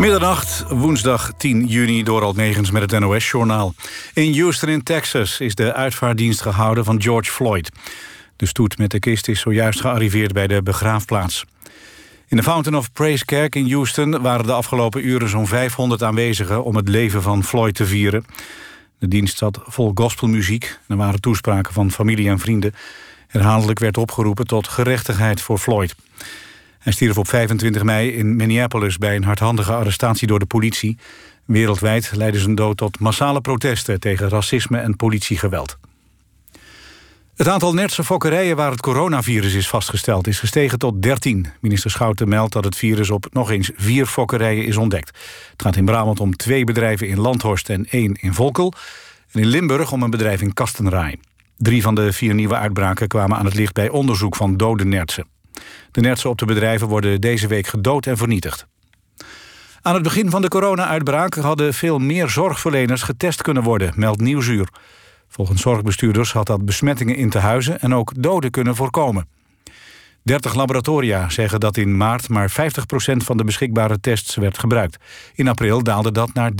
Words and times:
Middernacht, 0.00 0.64
woensdag 0.68 1.32
10 1.36 1.66
juni, 1.66 2.02
door 2.02 2.22
al 2.22 2.32
negens 2.32 2.70
met 2.70 2.90
het 2.90 3.00
NOS-journaal. 3.00 3.74
In 4.14 4.38
Houston 4.38 4.68
in 4.68 4.82
Texas 4.82 5.40
is 5.40 5.54
de 5.54 5.72
uitvaarddienst 5.72 6.40
gehouden 6.40 6.84
van 6.84 7.02
George 7.02 7.30
Floyd. 7.30 7.70
De 8.36 8.46
stoet 8.46 8.78
met 8.78 8.90
de 8.90 8.98
kist 8.98 9.28
is 9.28 9.40
zojuist 9.40 9.80
gearriveerd 9.80 10.32
bij 10.32 10.46
de 10.46 10.62
begraafplaats. 10.62 11.44
In 12.28 12.36
de 12.36 12.42
Fountain 12.42 12.78
of 12.78 12.92
Praise 12.92 13.24
kerk 13.24 13.54
in 13.54 13.72
Houston 13.72 14.22
waren 14.22 14.46
de 14.46 14.52
afgelopen 14.52 15.06
uren 15.06 15.28
zo'n 15.28 15.46
500 15.46 16.02
aanwezigen 16.02 16.64
om 16.64 16.76
het 16.76 16.88
leven 16.88 17.22
van 17.22 17.44
Floyd 17.44 17.74
te 17.74 17.86
vieren. 17.86 18.24
De 18.98 19.08
dienst 19.08 19.38
zat 19.38 19.60
vol 19.64 19.90
gospelmuziek. 19.94 20.78
Er 20.88 20.96
waren 20.96 21.20
toespraken 21.20 21.72
van 21.72 21.90
familie 21.90 22.28
en 22.28 22.38
vrienden. 22.38 22.74
Herhaaldelijk 23.26 23.78
werd 23.78 23.96
opgeroepen 23.96 24.46
tot 24.46 24.68
gerechtigheid 24.68 25.40
voor 25.40 25.58
Floyd. 25.58 25.94
Hij 26.80 26.92
stierf 26.92 27.18
op 27.18 27.28
25 27.28 27.82
mei 27.82 28.10
in 28.10 28.36
Minneapolis 28.36 28.98
bij 28.98 29.16
een 29.16 29.24
hardhandige 29.24 29.72
arrestatie 29.72 30.26
door 30.26 30.38
de 30.38 30.46
politie. 30.46 30.98
Wereldwijd 31.44 32.10
leidde 32.14 32.38
zijn 32.38 32.54
dood 32.54 32.76
tot 32.76 32.98
massale 32.98 33.40
protesten 33.40 34.00
tegen 34.00 34.28
racisme 34.28 34.78
en 34.78 34.96
politiegeweld. 34.96 35.78
Het 37.36 37.48
aantal 37.48 37.74
Nertse 37.74 38.04
fokkerijen 38.04 38.56
waar 38.56 38.70
het 38.70 38.80
coronavirus 38.80 39.54
is 39.54 39.68
vastgesteld... 39.68 40.26
is 40.26 40.38
gestegen 40.38 40.78
tot 40.78 41.02
13. 41.02 41.46
Minister 41.60 41.90
Schouten 41.90 42.28
meldt 42.28 42.52
dat 42.52 42.64
het 42.64 42.76
virus 42.76 43.10
op 43.10 43.26
nog 43.32 43.50
eens 43.50 43.70
vier 43.76 44.06
fokkerijen 44.06 44.66
is 44.66 44.76
ontdekt. 44.76 45.08
Het 45.52 45.62
gaat 45.62 45.76
in 45.76 45.84
Brabant 45.84 46.20
om 46.20 46.36
twee 46.36 46.64
bedrijven 46.64 47.08
in 47.08 47.20
Landhorst 47.20 47.68
en 47.68 47.86
één 47.90 48.14
in 48.14 48.34
Volkel. 48.34 48.72
En 49.32 49.40
in 49.40 49.46
Limburg 49.46 49.92
om 49.92 50.02
een 50.02 50.10
bedrijf 50.10 50.40
in 50.40 50.52
Kastenraai. 50.52 51.16
Drie 51.56 51.82
van 51.82 51.94
de 51.94 52.12
vier 52.12 52.34
nieuwe 52.34 52.56
uitbraken 52.56 53.08
kwamen 53.08 53.36
aan 53.36 53.44
het 53.44 53.54
licht 53.54 53.74
bij 53.74 53.88
onderzoek 53.88 54.36
van 54.36 54.56
dode 54.56 54.84
nertsen. 54.84 55.26
De 55.90 56.00
nertsen 56.00 56.30
op 56.30 56.38
de 56.38 56.44
bedrijven 56.44 56.88
worden 56.88 57.20
deze 57.20 57.46
week 57.46 57.66
gedood 57.66 58.06
en 58.06 58.16
vernietigd. 58.16 58.66
Aan 59.82 59.94
het 59.94 60.02
begin 60.02 60.30
van 60.30 60.42
de 60.42 60.48
corona-uitbraak 60.48 61.34
hadden 61.34 61.74
veel 61.74 61.98
meer 61.98 62.28
zorgverleners 62.28 63.02
getest 63.02 63.42
kunnen 63.42 63.62
worden, 63.62 63.92
meldt 63.96 64.20
Nieuwsuur. 64.20 64.68
Volgens 65.28 65.60
zorgbestuurders 65.60 66.32
had 66.32 66.46
dat 66.46 66.64
besmettingen 66.64 67.16
in 67.16 67.30
te 67.30 67.38
huizen 67.38 67.80
en 67.80 67.94
ook 67.94 68.22
doden 68.22 68.50
kunnen 68.50 68.76
voorkomen. 68.76 69.28
30 70.22 70.54
laboratoria 70.54 71.28
zeggen 71.28 71.60
dat 71.60 71.76
in 71.76 71.96
maart 71.96 72.28
maar 72.28 72.50
50% 72.50 72.54
van 73.16 73.36
de 73.36 73.44
beschikbare 73.44 74.00
tests 74.00 74.36
werd 74.36 74.58
gebruikt. 74.58 74.96
In 75.34 75.48
april 75.48 75.82
daalde 75.82 76.12
dat 76.12 76.34
naar 76.34 76.50
30%. 76.50 76.54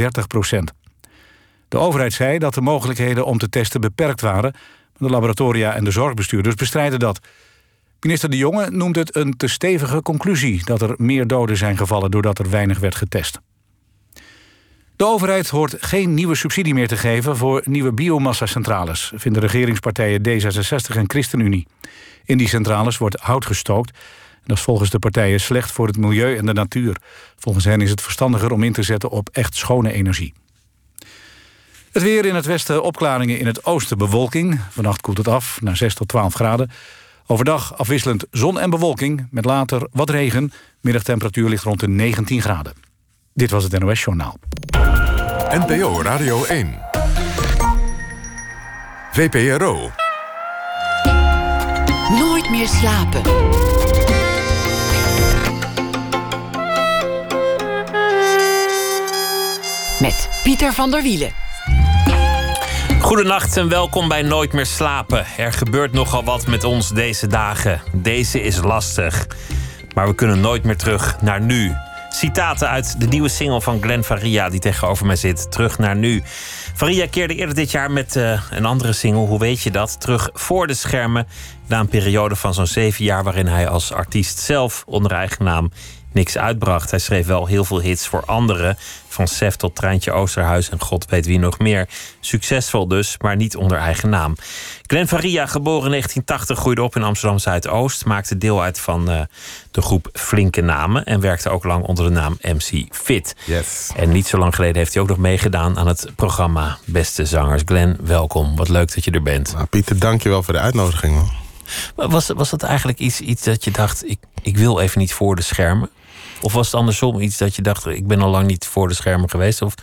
De 1.69 1.78
overheid 1.78 2.12
zei 2.12 2.39
dat 2.39 2.55
de 2.55 2.61
mogelijkheden 2.61 3.27
om 3.27 3.39
te 3.39 3.48
testen 3.48 3.80
beperkt 3.80 4.20
waren. 4.20 4.52
Maar 4.52 5.08
de 5.08 5.14
laboratoria 5.14 5.74
en 5.74 5.84
de 5.84 5.91
zorgbestuurders 5.91 6.55
bestrijden 6.55 6.98
dat. 6.98 7.20
Minister 8.00 8.30
De 8.30 8.36
Jonge 8.36 8.70
noemt 8.70 8.96
het 8.96 9.16
een 9.16 9.36
te 9.36 9.48
stevige 9.48 10.02
conclusie... 10.02 10.64
dat 10.64 10.82
er 10.82 10.94
meer 10.96 11.26
doden 11.26 11.56
zijn 11.56 11.76
gevallen 11.76 12.10
doordat 12.10 12.38
er 12.38 12.50
weinig 12.50 12.78
werd 12.78 12.94
getest. 12.94 13.40
De 14.96 15.06
overheid 15.06 15.48
hoort 15.48 15.76
geen 15.80 16.14
nieuwe 16.14 16.34
subsidie 16.34 16.74
meer 16.74 16.88
te 16.88 16.96
geven... 16.96 17.36
voor 17.36 17.62
nieuwe 17.64 17.92
biomassa-centrales, 17.92 19.12
vinden 19.14 19.42
regeringspartijen 19.42 20.20
D66 20.20 20.96
en 20.96 21.10
ChristenUnie. 21.10 21.66
In 22.24 22.38
die 22.38 22.48
centrales 22.48 22.98
wordt 22.98 23.20
hout 23.20 23.46
gestookt. 23.46 23.98
Dat 24.44 24.56
is 24.56 24.62
volgens 24.62 24.90
de 24.90 24.98
partijen 24.98 25.40
slecht 25.40 25.70
voor 25.70 25.86
het 25.86 25.96
milieu 25.96 26.36
en 26.36 26.46
de 26.46 26.52
natuur. 26.52 26.96
Volgens 27.36 27.64
hen 27.64 27.80
is 27.80 27.90
het 27.90 28.00
verstandiger 28.00 28.52
om 28.52 28.62
in 28.62 28.72
te 28.72 28.82
zetten 28.82 29.10
op 29.10 29.28
echt 29.32 29.56
schone 29.56 29.92
energie. 29.92 30.32
Het 31.92 32.02
weer 32.02 32.24
in 32.24 32.34
het 32.34 32.46
westen 32.46 32.82
opklaringen 32.82 33.38
in 33.38 33.46
het 33.46 33.64
oosten 33.64 33.98
bewolking. 33.98 34.60
Vannacht 34.70 35.00
koelt 35.00 35.18
het 35.18 35.28
af 35.28 35.60
naar 35.60 35.76
6 35.76 35.94
tot 35.94 36.08
12 36.08 36.34
graden. 36.34 36.70
Overdag 37.31 37.78
afwisselend 37.78 38.27
zon 38.31 38.61
en 38.61 38.70
bewolking, 38.70 39.27
met 39.31 39.45
later 39.45 39.89
wat 39.92 40.11
regen. 40.11 40.53
Middagtemperatuur 40.81 41.48
ligt 41.48 41.64
rond 41.64 41.81
de 41.81 41.89
19 41.89 42.41
graden. 42.42 42.73
Dit 43.34 43.50
was 43.50 43.64
het 43.64 43.78
NOS 43.78 44.05
Journaal. 44.05 44.39
NPO 45.51 46.03
Radio 46.03 46.45
1. 46.45 46.78
VPRO. 49.12 49.91
Nooit 52.19 52.51
meer 52.51 52.69
slapen. 52.69 53.23
Met 60.01 60.29
Pieter 60.42 60.73
van 60.73 60.90
der 60.90 61.02
Wielen. 61.02 61.49
Goedenacht 63.10 63.56
en 63.56 63.68
welkom 63.68 64.08
bij 64.08 64.22
Nooit 64.22 64.52
meer 64.52 64.66
slapen. 64.66 65.26
Er 65.36 65.52
gebeurt 65.52 65.92
nogal 65.92 66.24
wat 66.24 66.46
met 66.46 66.64
ons 66.64 66.88
deze 66.88 67.26
dagen. 67.26 67.80
Deze 67.92 68.42
is 68.42 68.62
lastig. 68.62 69.26
Maar 69.94 70.06
we 70.06 70.14
kunnen 70.14 70.40
nooit 70.40 70.64
meer 70.64 70.76
terug 70.76 71.20
naar 71.20 71.40
nu. 71.40 71.72
Citaten 72.08 72.68
uit 72.68 73.00
de 73.00 73.06
nieuwe 73.06 73.28
single 73.28 73.60
van 73.60 73.82
Glenn 73.82 74.04
Faria, 74.04 74.48
die 74.48 74.60
tegenover 74.60 75.06
mij 75.06 75.16
zit. 75.16 75.50
Terug 75.50 75.78
naar 75.78 75.96
nu. 75.96 76.22
Faria 76.74 77.06
keerde 77.06 77.34
eerder 77.34 77.54
dit 77.54 77.70
jaar 77.70 77.90
met 77.90 78.16
uh, 78.16 78.42
een 78.50 78.64
andere 78.64 78.92
single, 78.92 79.27
hoe 79.27 79.38
weet 79.38 79.62
je 79.62 79.70
dat? 79.70 80.00
Terug 80.00 80.30
voor 80.32 80.66
de 80.66 80.74
schermen. 80.74 81.27
Na 81.66 81.80
een 81.80 81.88
periode 81.88 82.36
van 82.36 82.54
zo'n 82.54 82.66
zeven 82.66 83.04
jaar 83.04 83.24
waarin 83.24 83.46
hij 83.46 83.68
als 83.68 83.92
artiest 83.92 84.38
zelf 84.38 84.82
onder 84.86 85.12
eigen 85.12 85.44
naam 85.44 85.70
niks 86.12 86.38
uitbracht. 86.38 86.90
Hij 86.90 86.98
schreef 86.98 87.26
wel 87.26 87.46
heel 87.46 87.64
veel 87.64 87.80
hits 87.80 88.06
voor 88.06 88.24
anderen. 88.24 88.76
Van 89.08 89.28
Sef 89.28 89.56
tot 89.56 89.76
Treintje 89.76 90.12
Oosterhuis 90.12 90.68
en 90.68 90.80
god 90.80 91.06
weet 91.08 91.26
wie 91.26 91.38
nog 91.38 91.58
meer. 91.58 91.88
Succesvol 92.20 92.88
dus, 92.88 93.16
maar 93.18 93.36
niet 93.36 93.56
onder 93.56 93.78
eigen 93.78 94.08
naam. 94.08 94.36
Glenn 94.86 95.08
Faria, 95.08 95.46
geboren 95.46 95.84
in 95.84 95.90
1980, 95.90 96.58
groeide 96.58 96.82
op 96.82 96.96
in 96.96 97.02
Amsterdam 97.02 97.38
Zuidoost. 97.38 98.04
Maakte 98.04 98.38
deel 98.38 98.62
uit 98.62 98.80
van 98.80 99.10
uh, 99.10 99.20
de 99.70 99.82
groep 99.82 100.08
Flinke 100.12 100.60
Namen. 100.60 101.04
En 101.04 101.20
werkte 101.20 101.48
ook 101.48 101.64
lang 101.64 101.84
onder 101.84 102.04
de 102.04 102.10
naam 102.10 102.38
MC 102.40 102.94
Fit. 102.94 103.36
Yes. 103.44 103.90
En 103.96 104.12
niet 104.12 104.27
zo 104.27 104.38
lang 104.38 104.54
geleden 104.54 104.77
heeft 104.77 104.94
hij 104.94 105.02
ook 105.02 105.08
nog 105.08 105.18
meegedaan 105.18 105.78
aan 105.78 105.86
het 105.86 106.12
programma 106.16 106.78
Beste 106.84 107.24
Zangers. 107.24 107.62
Glenn, 107.64 107.96
welkom. 108.00 108.56
Wat 108.56 108.68
leuk 108.68 108.94
dat 108.94 109.04
je 109.04 109.10
er 109.10 109.22
bent. 109.22 109.52
Nou, 109.52 109.66
Pieter, 109.66 109.98
dankjewel 109.98 110.42
voor 110.42 110.54
de 110.54 110.60
uitnodiging. 110.60 111.14
Man. 111.14 112.10
Was, 112.10 112.28
was 112.28 112.50
dat 112.50 112.62
eigenlijk 112.62 112.98
iets, 112.98 113.20
iets 113.20 113.42
dat 113.42 113.64
je 113.64 113.70
dacht, 113.70 114.08
ik, 114.08 114.18
ik 114.42 114.56
wil 114.56 114.80
even 114.80 114.98
niet 114.98 115.12
voor 115.12 115.36
de 115.36 115.42
schermen? 115.42 115.90
Of 116.40 116.52
was 116.52 116.67
het 116.67 116.74
andersom 116.74 117.20
iets 117.20 117.39
dat 117.39 117.56
je 117.56 117.62
dacht, 117.62 117.86
ik 117.86 118.06
ben 118.06 118.20
al 118.20 118.30
lang 118.30 118.46
niet 118.46 118.67
voor 118.67 118.89
de 118.89 118.95
schermen 118.95 119.30
geweest? 119.30 119.62
Of 119.62 119.74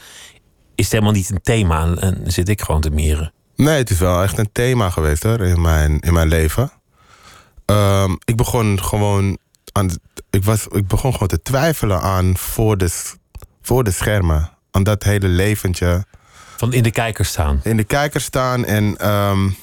is 0.76 0.84
het 0.84 0.92
helemaal 0.92 1.14
niet 1.14 1.30
een 1.30 1.42
thema 1.42 1.96
en 1.96 2.22
zit 2.26 2.50
ik 2.50 2.62
gewoon 2.62 2.82
te 2.82 2.90
mieren? 2.90 3.34
Nee, 3.56 3.78
het 3.78 3.90
is 3.90 4.00
wel 4.00 4.24
echt 4.24 4.38
een 4.38 4.52
thema 4.52 4.90
geweest 4.90 5.24
hoor, 5.24 5.40
in 5.40 5.62
mijn, 5.62 6.00
in 6.00 6.14
mijn 6.14 6.28
leven. 6.28 6.72
Um, 7.66 8.18
ik 8.26 8.36
begon 8.36 8.84
gewoon 8.84 9.38
aan, 9.72 9.90
ik, 10.30 10.44
was, 10.44 10.68
ik 10.68 10.88
begon 10.88 11.12
gewoon 11.12 11.28
te 11.28 11.42
twijfelen 11.42 12.02
aan 12.02 12.38
voor 12.38 12.78
de, 12.78 12.90
voor 13.62 13.84
de 13.84 13.92
schermen. 13.92 14.52
Aan 14.72 14.84
dat 14.84 15.04
hele 15.04 15.28
leventje. 15.28 16.06
Van 16.58 16.74
in 16.74 16.84
de 16.84 16.92
kijker 16.92 17.26
staan. 17.26 17.60
In 17.64 17.78
de 17.78 17.84
kijker 17.84 18.22
staan 18.22 18.66
en 18.66 19.12
um, 19.12 19.56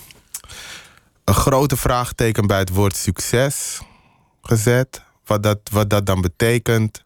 een 1.25 1.35
grote 1.35 1.77
vraagteken 1.77 2.47
bij 2.47 2.59
het 2.59 2.71
woord 2.71 2.97
succes 2.97 3.81
gezet 4.43 5.04
wat 5.27 5.43
dat, 5.43 5.59
wat 5.71 5.91
dat 5.91 6.07
dan 6.07 6.21
betekent. 6.21 7.05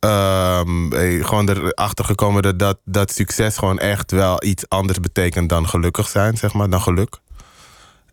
Um, 0.00 0.92
gewoon 1.24 1.48
erachter 1.48 2.04
gekomen 2.04 2.58
dat, 2.58 2.78
dat 2.84 3.12
succes 3.12 3.56
gewoon 3.56 3.78
echt 3.78 4.10
wel 4.10 4.44
iets 4.44 4.68
anders 4.68 5.00
betekent 5.00 5.48
dan 5.48 5.68
gelukkig 5.68 6.08
zijn, 6.08 6.36
zeg 6.36 6.52
maar, 6.52 6.70
dan 6.70 6.80
geluk. 6.80 7.18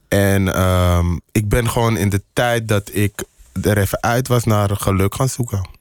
En 0.08 0.62
um, 0.62 1.22
ik 1.32 1.50
ben 1.50 1.70
gewoon 1.70 1.98
in 1.98 2.10
de 2.10 2.22
tijd 2.34 2.68
dat 2.68 2.90
ik 2.94 3.24
er 3.62 3.78
even 3.78 4.02
uit 4.02 4.28
was 4.28 4.44
naar 4.44 4.70
geluk 4.76 5.16
gaan 5.16 5.30
zoeken. 5.30 5.75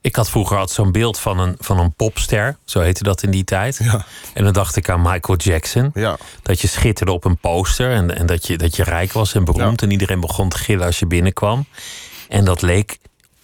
Ik 0.00 0.16
had 0.16 0.30
vroeger 0.30 0.56
altijd 0.56 0.76
zo'n 0.76 0.92
beeld 0.92 1.18
van 1.18 1.38
een, 1.38 1.56
van 1.58 1.78
een 1.78 1.94
popster, 1.94 2.56
zo 2.64 2.80
heette 2.80 3.02
dat 3.02 3.22
in 3.22 3.30
die 3.30 3.44
tijd. 3.44 3.78
Ja. 3.82 4.04
En 4.34 4.44
dan 4.44 4.52
dacht 4.52 4.76
ik 4.76 4.88
aan 4.88 5.02
Michael 5.02 5.38
Jackson. 5.38 5.90
Ja. 5.94 6.16
Dat 6.42 6.60
je 6.60 6.68
schitterde 6.68 7.12
op 7.12 7.24
een 7.24 7.38
poster 7.38 7.90
en, 7.92 8.16
en 8.16 8.26
dat, 8.26 8.46
je, 8.46 8.56
dat 8.58 8.76
je 8.76 8.82
rijk 8.84 9.12
was 9.12 9.34
en 9.34 9.44
beroemd. 9.44 9.80
Ja. 9.80 9.86
En 9.86 9.92
iedereen 9.92 10.20
begon 10.20 10.48
te 10.48 10.58
gillen 10.58 10.86
als 10.86 10.98
je 10.98 11.06
binnenkwam. 11.06 11.66
En 12.28 12.44
dat 12.44 12.62
leek 12.62 12.98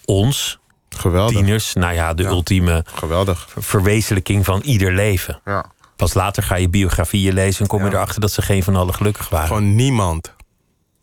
ons, 0.04 0.58
Geweldig. 0.88 1.36
tieners, 1.36 1.72
nou 1.74 1.94
ja, 1.94 2.14
de 2.14 2.24
ultieme 2.24 2.84
Geweldig. 2.94 3.48
verwezenlijking 3.58 4.44
van 4.44 4.60
ieder 4.60 4.92
leven. 4.92 5.40
Ja. 5.44 5.72
Pas 5.96 6.14
later 6.14 6.42
ga 6.42 6.54
je 6.56 6.68
biografieën 6.68 7.34
lezen 7.34 7.60
en 7.60 7.66
kom 7.66 7.84
je 7.84 7.90
erachter 7.90 8.20
dat 8.20 8.32
ze 8.32 8.42
geen 8.42 8.62
van 8.62 8.76
allen 8.76 8.94
gelukkig 8.94 9.28
waren. 9.28 9.46
Gewoon 9.48 9.74
niemand. 9.74 10.32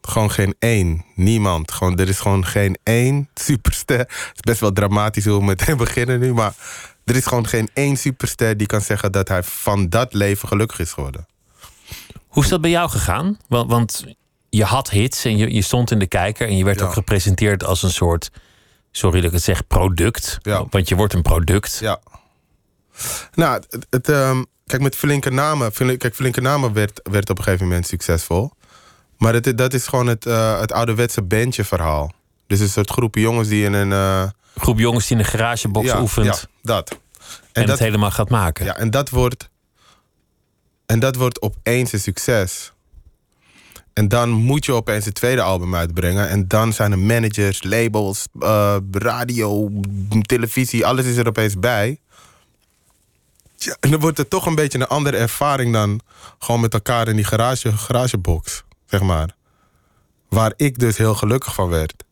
Gewoon 0.01 0.31
geen 0.31 0.56
één. 0.59 1.06
Niemand. 1.15 1.71
Gewoon, 1.71 1.98
er 1.98 2.09
is 2.09 2.19
gewoon 2.19 2.45
geen 2.45 2.77
één 2.83 3.30
superster. 3.33 3.98
Het 4.00 4.31
is 4.33 4.39
best 4.42 4.59
wel 4.59 4.71
dramatisch 4.71 5.25
hoe 5.25 5.38
we 5.39 5.45
meteen 5.45 5.77
beginnen 5.86 6.19
nu. 6.19 6.33
Maar 6.33 6.53
er 7.06 7.15
is 7.15 7.25
gewoon 7.25 7.48
geen 7.48 7.69
één 7.74 7.98
superster 7.98 8.57
die 8.57 8.68
kan 8.68 8.81
zeggen 8.81 9.12
dat 9.12 9.27
hij 9.27 9.44
van 9.44 9.89
dat 9.89 10.13
leven 10.13 10.48
gelukkig 10.48 10.80
is 10.80 10.92
geworden. 10.92 11.27
Hoe 12.27 12.44
is 12.44 12.50
dat 12.50 12.62
bij 12.62 12.69
jou 12.69 12.89
gegaan? 12.89 13.38
Want, 13.48 13.69
want 13.69 14.06
je 14.50 14.63
had 14.63 14.89
hits 14.89 15.25
en 15.25 15.38
je, 15.38 15.53
je 15.53 15.62
stond 15.62 15.92
in 15.92 16.00
de 16.00 16.07
kijker 16.07 16.48
en 16.48 16.57
je 16.57 16.63
werd 16.63 16.80
Ja. 16.80 16.86
ook 16.86 16.94
gepresenteerd 16.94 17.63
als 17.63 17.83
een 17.83 17.92
soort, 17.92 18.31
sorry 18.92 19.18
dat 19.18 19.27
ik 19.27 19.36
het 19.36 19.44
zeg, 19.44 19.68
product. 19.68 20.38
Ja. 20.42 20.65
Want 20.69 20.89
je 20.89 20.95
wordt 20.95 21.13
een 21.13 21.21
product. 21.21 21.77
Ja. 21.81 22.00
Nou, 23.33 23.53
het, 23.69 23.86
het, 23.89 24.09
ehm, 24.09 24.44
kijk, 24.65 24.81
met 24.81 24.95
flinke 24.95 25.30
namen. 25.30 25.71
Kijk, 25.98 26.15
flinke 26.15 26.42
namen 26.42 26.74
werd, 26.74 27.00
werd 27.03 27.30
op 27.30 27.38
een 27.38 27.44
gegeven 27.44 27.68
moment 27.68 27.88
succesvol. 27.88 28.51
Maar 29.22 29.34
het, 29.34 29.58
dat 29.58 29.74
is 29.74 29.88
gewoon 29.88 30.08
het, 30.08 30.26
eh, 30.26 30.60
het 30.60 30.72
ouderwetse 30.72 31.22
bandje 31.22 31.64
verhaal. 31.64 32.12
Dus 32.48 32.60
een 32.60 32.70
soort 32.70 32.90
groepje 32.90 33.22
jongens 33.22 33.48
die 33.48 33.66
in 33.66 33.74
een, 33.74 33.92
eh, 33.92 34.30
Groep 34.56 34.80
jongens 34.80 35.08
die 35.08 35.18
in 35.18 35.24
de 35.24 35.30
garagebox 35.30 35.88
ja, 35.88 36.02
oefent 36.02 36.26
ja, 36.26 36.36
dat. 36.62 36.90
en, 36.90 36.98
En, 37.52 37.62
dat, 37.62 37.70
het 37.70 37.80
helemaal 37.80 38.12
gaat 38.12 38.30
maken. 38.30 38.66
ja, 38.66 38.78
en 38.78 38.90
dat 38.90 39.10
wordt. 39.10 39.50
En 40.86 41.00
dat 41.00 41.16
wordt 41.16 41.42
opeens 41.42 41.92
een 41.92 42.00
succes. 42.00 42.72
En 43.94 44.08
dan 44.08 44.30
moet 44.30 44.66
je 44.66 44.74
opeens 44.74 45.06
het 45.06 45.16
tweede 45.16 45.42
album 45.42 45.76
uitbrengen. 45.76 46.30
En 46.30 46.48
dan 46.48 46.74
zijn 46.74 46.92
er 46.92 47.00
managers, 47.00 47.64
labels, 47.64 48.26
eh, 48.40 48.76
radio, 48.92 49.70
televisie, 50.22 50.86
alles 50.86 51.06
is 51.06 51.18
er 51.18 51.28
opeens 51.28 51.60
bij. 51.60 52.00
Ja, 53.58 53.78
en 53.80 53.92
dan 53.92 54.00
wordt 54.00 54.18
het 54.18 54.30
toch 54.30 54.46
een 54.46 54.56
beetje 54.56 54.80
een 54.80 54.88
andere 54.88 55.18
ervaring 55.18 55.74
dan 55.74 56.00
gewoon 56.40 56.62
met 56.62 56.74
elkaar 56.74 57.08
in 57.08 57.16
die 57.16 57.26
garage, 57.26 57.78
garagebox, 57.78 58.64
zeg 58.92 59.02
maar. 59.02 59.36
Waar 60.30 60.54
ik 60.56 60.80
dus 60.80 60.98
heel 60.98 61.16
gelukkig 61.16 61.54
van 61.54 61.70
werd. 61.70 62.04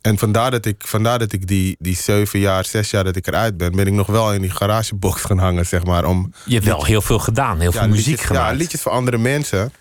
En 0.00 0.18
vandaar 0.18 0.50
dat 0.50 0.64
ik, 0.66 0.86
vandaar 0.86 1.18
dat 1.18 1.32
ik 1.32 1.46
die, 1.46 1.76
die 1.78 1.96
zeven 1.96 2.38
jaar, 2.38 2.64
zes 2.64 2.90
jaar 2.90 3.04
dat 3.04 3.16
ik 3.16 3.26
eruit 3.26 3.56
ben, 3.56 3.76
ben 3.76 3.86
ik 3.86 3.92
nog 3.92 4.06
wel 4.06 4.32
in 4.32 4.40
die 4.40 4.50
garagebox 4.50 5.22
gaan 5.22 5.38
hangen, 5.38 5.66
zeg 5.66 5.84
maar. 5.84 6.04
Om 6.04 6.32
Je 6.44 6.54
hebt 6.54 6.66
wel 6.66 6.84
heel 6.84 7.02
veel 7.02 7.18
gedaan, 7.18 7.60
heel 7.60 7.72
veel 7.72 7.88
muziek 7.88 8.06
liedjes, 8.06 8.26
gemaakt. 8.26 8.50
Ja, 8.50 8.56
liedjes 8.56 8.80
voor 8.82 8.92
andere 8.92 9.18
mensen. 9.18 9.72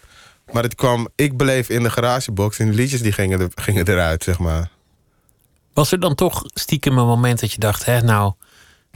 Maar 0.51 0.63
het 0.63 0.75
kwam, 0.75 1.07
ik 1.15 1.37
bleef 1.37 1.69
in 1.69 1.83
de 1.83 1.89
garagebox 1.89 2.59
en 2.59 2.67
de 2.67 2.73
liedjes 2.73 3.01
die 3.01 3.11
gingen, 3.11 3.39
er, 3.39 3.49
gingen 3.55 3.87
eruit, 3.87 4.23
zeg 4.23 4.39
maar. 4.39 4.69
Was 5.73 5.91
er 5.91 5.99
dan 5.99 6.15
toch 6.15 6.43
stiekem 6.45 6.97
een 6.97 7.05
moment 7.05 7.39
dat 7.39 7.51
je 7.51 7.59
dacht, 7.59 7.85
hè, 7.85 8.01
nou 8.01 8.33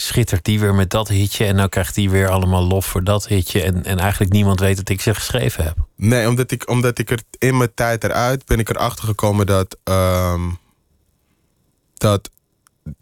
schittert 0.02 0.44
die 0.46 0.60
weer 0.60 0.76
met 0.76 0.90
dat 0.90 1.08
hitje 1.08 1.46
en 1.46 1.56
nou 1.56 1.70
krijgt 1.70 1.96
die 1.96 2.10
weer 2.10 2.30
allemaal 2.30 2.64
lof 2.68 2.86
voor 2.86 3.04
dat 3.04 3.28
hitje 3.28 3.62
en, 3.64 3.84
en 3.84 4.00
eigenlijk 4.00 4.32
niemand 4.32 4.60
weet 4.60 4.76
dat 4.78 4.90
ik 4.90 5.02
ze 5.02 5.14
geschreven 5.14 5.64
heb. 5.64 5.78
Nee, 5.96 6.28
omdat 6.28 6.52
ik, 6.52 6.70
omdat 6.70 7.00
ik 7.00 7.10
er 7.12 7.22
in 7.38 7.58
mijn 7.58 7.74
tijd 7.74 8.04
eruit 8.04 8.46
ben 8.46 8.60
ik 8.60 8.70
erachter 8.70 9.04
gekomen 9.06 9.46
dat. 9.46 9.78
ehm, 9.84 10.50
dat. 11.94 12.30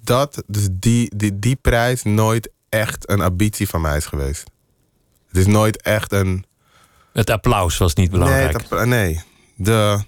dat, 0.01 0.43
dus 0.47 0.67
die, 0.71 1.15
die, 1.15 1.39
die 1.39 1.55
prijs 1.55 2.03
nooit 2.03 2.49
echt 2.69 3.09
een 3.09 3.21
ambitie 3.21 3.67
van 3.69 3.81
mij 3.81 3.97
is 3.97 4.05
geweest. 4.05 4.43
Het 5.27 5.37
is 5.37 5.45
nooit 5.47 5.81
echt 5.81 6.11
een. 6.11 6.45
Het 7.13 7.29
applaus 7.29 7.77
was 7.77 7.93
niet 7.93 8.11
Nee, 8.11 8.19
belangrijk. 8.19 8.69
het- 8.69 8.85
nee, 8.87 9.21
de, 9.55 9.99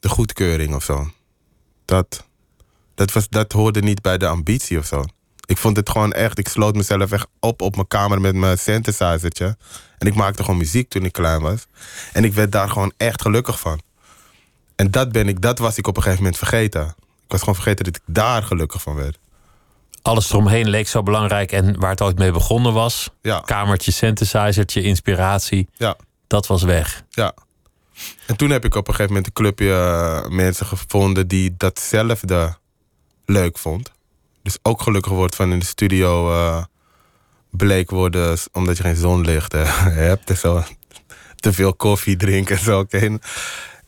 de 0.00 0.08
goedkeuring 0.08 0.74
of 0.74 0.84
zo. 0.84 1.10
Dat, 1.84 2.24
dat, 2.94 3.12
was, 3.12 3.28
dat 3.28 3.52
hoorde 3.52 3.80
niet 3.80 4.02
bij 4.02 4.18
de 4.18 4.26
ambitie 4.26 4.78
of 4.78 4.86
zo. 4.86 5.04
Ik 5.50 5.58
vond 5.58 5.76
het 5.76 5.90
gewoon 5.90 6.12
echt, 6.12 6.38
ik 6.38 6.48
sloot 6.48 6.74
mezelf 6.74 7.12
echt 7.12 7.26
op 7.40 7.62
op 7.62 7.74
mijn 7.74 7.88
kamer 7.88 8.20
met 8.20 8.34
mijn 8.34 8.58
synthesizertje. 8.58 9.56
En 9.98 10.06
ik 10.06 10.14
maakte 10.14 10.42
gewoon 10.42 10.58
muziek 10.58 10.88
toen 10.88 11.04
ik 11.04 11.12
klein 11.12 11.40
was. 11.40 11.66
En 12.12 12.24
ik 12.24 12.32
werd 12.34 12.52
daar 12.52 12.68
gewoon 12.68 12.92
echt 12.96 13.22
gelukkig 13.22 13.60
van. 13.60 13.80
En 14.76 14.90
dat, 14.90 15.12
ben 15.12 15.28
ik, 15.28 15.40
dat 15.40 15.58
was 15.58 15.78
ik 15.78 15.86
op 15.86 15.96
een 15.96 16.02
gegeven 16.02 16.22
moment 16.22 16.40
vergeten. 16.40 16.94
Ik 17.24 17.30
was 17.30 17.40
gewoon 17.40 17.54
vergeten 17.54 17.84
dat 17.84 17.96
ik 17.96 18.02
daar 18.06 18.42
gelukkig 18.42 18.82
van 18.82 18.94
werd. 18.94 19.18
Alles 20.02 20.30
eromheen 20.30 20.68
leek 20.68 20.88
zo 20.88 21.02
belangrijk 21.02 21.52
en 21.52 21.80
waar 21.80 21.90
het 21.90 22.02
ooit 22.02 22.18
mee 22.18 22.32
begonnen 22.32 22.72
was, 22.72 23.10
Ja, 23.22 23.42
kamertje, 23.44 23.92
synthesizertje, 23.92 24.82
inspiratie, 24.82 25.68
ja. 25.76 25.96
dat 26.26 26.46
was 26.46 26.62
weg. 26.62 27.04
Ja. 27.10 27.34
En 28.26 28.36
toen 28.36 28.50
heb 28.50 28.64
ik 28.64 28.74
op 28.74 28.88
een 28.88 28.94
gegeven 28.94 29.14
moment 29.14 29.26
een 29.26 29.42
clubje 29.42 29.72
eh, 29.72 30.28
mensen 30.28 30.66
gevonden 30.66 31.28
die 31.28 31.54
datzelfde 31.56 32.56
leuk 33.24 33.58
vond. 33.58 33.90
Dus 34.42 34.58
ook 34.62 34.82
gelukkig 34.82 35.12
wordt 35.12 35.34
van 35.34 35.52
in 35.52 35.58
de 35.58 35.64
studio 35.64 36.32
eh, 36.32 36.64
bleek 37.50 37.90
worden 37.90 38.38
omdat 38.52 38.76
je 38.76 38.82
geen 38.82 38.96
zonlicht 38.96 39.54
eh, 39.54 39.86
hebt 40.06 40.30
en 40.30 40.36
zo. 40.36 40.62
Te 41.36 41.52
veel 41.52 41.74
koffie 41.74 42.16
drinken 42.16 42.56
en 42.56 42.62
zo. 42.62 42.78
oké. 42.78 43.18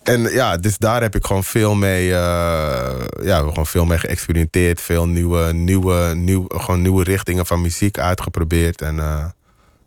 En 0.02 0.20
ja, 0.20 0.56
dus 0.56 0.78
daar 0.78 1.02
heb 1.02 1.14
ik 1.14 1.26
gewoon 1.26 1.44
veel 1.44 1.74
mee, 1.74 2.14
eh, 2.14 3.04
ja, 3.22 3.38
gewoon 3.38 3.66
veel 3.66 3.84
mee 3.84 3.98
geëxperimenteerd. 3.98 4.80
Veel 4.80 5.08
nieuwe, 5.08 5.52
nieuwe, 5.52 6.14
nieuw, 6.14 6.44
gewoon 6.48 6.82
nieuwe 6.82 7.04
richtingen 7.04 7.46
van 7.46 7.60
muziek 7.60 7.98
uitgeprobeerd. 7.98 8.82
En 8.82 8.96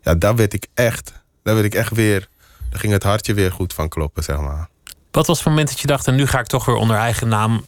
ja, 0.00 0.14
daar 0.14 0.36
werd 0.36 0.52
ik 0.52 0.66
echt, 0.74 1.12
daar 1.42 1.54
werd 1.54 1.66
ik 1.66 1.74
echt 1.74 1.94
weer, 1.94 2.28
daar 2.70 2.80
ging 2.80 2.92
het 2.92 3.02
hartje 3.02 3.34
weer 3.34 3.52
goed 3.52 3.72
van 3.72 3.88
kloppen, 3.88 4.22
zeg 4.22 4.40
maar. 4.40 4.68
Wat 5.10 5.26
was 5.26 5.38
het 5.38 5.46
moment 5.46 5.68
dat 5.68 5.80
je 5.80 5.86
dacht, 5.86 6.06
en 6.06 6.14
nu 6.14 6.26
ga 6.26 6.38
ik 6.38 6.46
toch 6.46 6.64
weer 6.64 6.74
onder 6.74 6.96
eigen 6.96 7.28
naam 7.28 7.64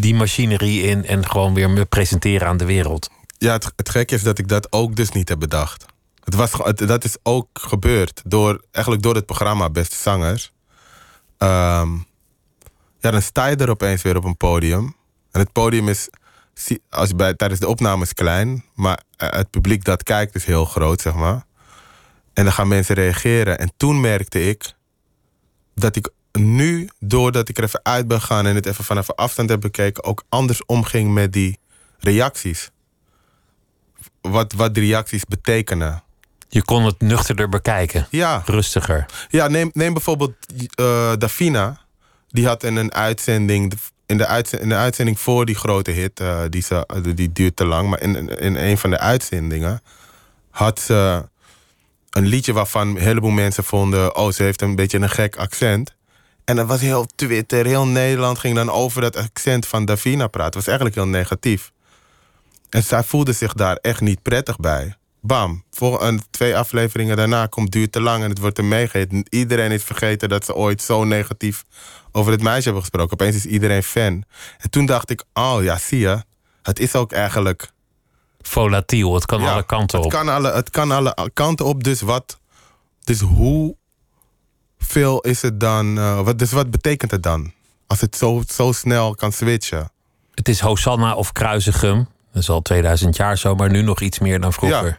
die 0.00 0.14
machinerie 0.14 0.82
in 0.82 1.04
en 1.04 1.28
gewoon 1.28 1.54
weer 1.54 1.70
me 1.70 1.84
presenteren 1.84 2.48
aan 2.48 2.56
de 2.56 2.64
wereld? 2.64 3.10
Ja, 3.38 3.52
het, 3.52 3.72
het 3.76 3.88
gekke 3.88 4.14
is 4.14 4.22
dat 4.22 4.38
ik 4.38 4.48
dat 4.48 4.72
ook 4.72 4.96
dus 4.96 5.10
niet 5.10 5.28
heb 5.28 5.38
bedacht. 5.38 5.86
Het 6.24 6.34
was, 6.34 6.50
dat 6.74 7.04
is 7.04 7.16
ook 7.22 7.48
gebeurd 7.52 8.22
door, 8.24 8.64
eigenlijk 8.70 9.04
door 9.04 9.14
het 9.14 9.26
programma 9.26 9.70
Beste 9.70 9.96
Zangers. 9.96 10.52
Ehm, 11.38 11.92
ja, 12.98 13.10
dan 13.10 13.22
sta 13.22 13.46
je 13.46 13.56
er 13.56 13.70
opeens 13.70 14.02
weer 14.02 14.16
op 14.16 14.24
een 14.24 14.36
podium. 14.36 14.94
En 15.30 15.40
het 15.40 15.52
podium 15.52 15.88
is, 15.88 16.08
als 16.90 17.14
bij, 17.14 17.34
tijdens 17.34 17.60
de 17.60 17.68
opnames 17.68 18.14
klein, 18.14 18.64
maar 18.74 19.02
eh, 19.16 19.30
het 19.30 19.50
publiek 19.50 19.84
dat 19.84 20.02
kijkt 20.02 20.34
is 20.34 20.44
heel 20.44 20.64
groot, 20.64 21.00
zeg 21.00 21.14
maar. 21.14 21.44
En 22.32 22.44
dan 22.44 22.52
gaan 22.52 22.68
mensen 22.68 22.94
reageren. 22.94 23.58
En 23.58 23.72
toen 23.76 24.00
merkte 24.00 24.48
ik 24.48 24.72
dat 25.74 25.96
ik 25.96 26.10
nu, 26.38 26.88
doordat 26.98 27.48
ik 27.48 27.58
er 27.58 27.64
even 27.64 27.80
uit 27.82 28.08
ben 28.08 28.20
gegaan 28.20 28.46
en 28.46 28.54
het 28.54 28.66
even 28.66 28.84
vanaf 28.84 29.10
afstand 29.10 29.48
heb 29.48 29.60
bekeken, 29.60 30.04
ook 30.04 30.24
anders 30.28 30.64
omging 30.64 31.12
met 31.12 31.32
die 31.32 31.58
reacties 31.98 32.70
wat, 34.20 34.52
wat 34.52 34.74
die 34.74 34.84
reacties 34.86 35.24
betekenen. 35.24 36.02
Je 36.48 36.62
kon 36.64 36.84
het 36.84 37.00
nuchterder 37.00 37.48
bekijken, 37.48 38.06
Ja, 38.10 38.42
rustiger. 38.46 39.06
ja 39.28 39.48
neem, 39.48 39.70
neem 39.72 39.92
bijvoorbeeld 39.92 40.34
eh 40.74 41.12
Davina. 41.18 41.84
Die 42.28 42.46
had 42.46 42.62
in 42.64 42.76
een 42.76 42.92
uitzending, 42.94 43.72
in 44.06 44.16
de, 44.16 44.26
uitzending, 44.26 44.70
in 44.70 44.76
de 44.76 44.82
uitzending 44.82 45.20
voor 45.20 45.44
die 45.46 45.54
grote 45.54 45.90
hit, 45.90 46.20
eh, 46.20 46.40
die, 46.48 46.62
ze, 46.62 46.86
die 47.14 47.32
duurt 47.32 47.56
te 47.56 47.64
lang, 47.64 47.88
maar 47.88 48.00
in, 48.00 48.28
in 48.38 48.56
een 48.56 48.78
van 48.78 48.90
de 48.90 48.98
uitzendingen 48.98 49.82
had 50.50 50.80
ze 50.80 51.28
een 52.10 52.26
liedje 52.26 52.52
waarvan 52.52 52.88
een 52.88 52.96
heleboel 52.96 53.30
mensen 53.30 53.64
vonden, 53.64 54.16
oh, 54.16 54.32
ze 54.32 54.42
heeft 54.42 54.62
een 54.62 54.74
beetje 54.74 54.98
een 54.98 55.10
gek 55.10 55.36
accent. 55.36 55.95
En 56.46 56.56
dat 56.56 56.66
was 56.66 56.80
heel 56.80 57.06
Twitter, 57.14 57.66
heel 57.66 57.86
Nederland 57.86 58.38
ging 58.38 58.54
dan 58.54 58.70
over 58.70 59.00
dat 59.00 59.16
accent 59.16 59.66
van 59.66 59.84
Davina 59.84 60.26
praten. 60.26 60.44
Het 60.44 60.54
was 60.54 60.66
eigenlijk 60.66 60.96
heel 60.96 61.20
negatief. 61.20 61.72
En 62.70 62.82
zij 62.82 63.02
voelde 63.02 63.32
zich 63.32 63.52
daar 63.52 63.76
echt 63.76 64.00
niet 64.00 64.22
prettig 64.22 64.56
bij. 64.56 64.96
Bam, 65.20 65.64
voor 65.70 66.02
een, 66.02 66.22
twee 66.30 66.56
afleveringen 66.56 67.16
daarna 67.16 67.46
komt 67.46 67.72
duurt 67.72 67.92
te 67.92 68.00
lang 68.00 68.22
en 68.22 68.28
het 68.28 68.38
wordt 68.38 68.58
er 68.58 68.64
meegeheten. 68.64 69.26
Iedereen 69.28 69.72
is 69.72 69.84
vergeten 69.84 70.28
dat 70.28 70.44
ze 70.44 70.54
ooit 70.54 70.82
zo 70.82 71.04
negatief 71.04 71.64
over 72.12 72.32
het 72.32 72.42
meisje 72.42 72.64
hebben 72.64 72.80
gesproken. 72.80 73.12
Opeens 73.12 73.36
is 73.36 73.46
iedereen 73.46 73.82
fan. 73.82 74.24
En 74.58 74.70
toen 74.70 74.86
dacht 74.86 75.10
ik, 75.10 75.24
oh 75.32 75.58
ja, 75.62 75.78
zie 75.78 75.98
je, 75.98 76.22
het 76.62 76.78
is 76.78 76.94
ook 76.94 77.12
eigenlijk 77.12 77.70
Volatiel, 78.40 79.14
het 79.14 79.26
kan 79.26 79.40
ja, 79.40 79.52
alle 79.52 79.66
kanten 79.66 79.98
op. 79.98 80.04
Het 80.04 80.14
kan 80.14 80.28
alle, 80.28 80.52
het 80.52 80.70
kan 80.70 80.90
alle 80.90 81.30
kanten 81.32 81.66
op. 81.66 81.84
Dus 81.84 82.00
wat. 82.00 82.40
Dus 83.04 83.20
hoe 83.20 83.76
veel 84.86 85.20
is 85.20 85.42
het 85.42 85.60
dan. 85.60 85.98
eh, 85.98 86.20
wat, 86.20 86.38
dus 86.38 86.52
wat 86.52 86.70
betekent 86.70 87.10
het 87.10 87.22
dan? 87.22 87.52
Als 87.86 88.00
het 88.00 88.16
zo, 88.16 88.42
zo 88.48 88.72
snel 88.72 89.14
kan 89.14 89.32
switchen. 89.32 89.90
Het 90.34 90.48
is 90.48 90.60
Hosanna 90.60 91.14
of 91.14 91.32
Kruisigum. 91.32 92.08
Dat 92.32 92.42
is 92.42 92.48
al 92.50 92.62
2000 92.62 93.16
jaar 93.16 93.38
zo, 93.38 93.54
maar 93.54 93.70
nu 93.70 93.82
nog 93.82 94.00
iets 94.00 94.18
meer 94.18 94.40
dan 94.40 94.52
vroeger. 94.52 94.86
Ja, 94.86 94.98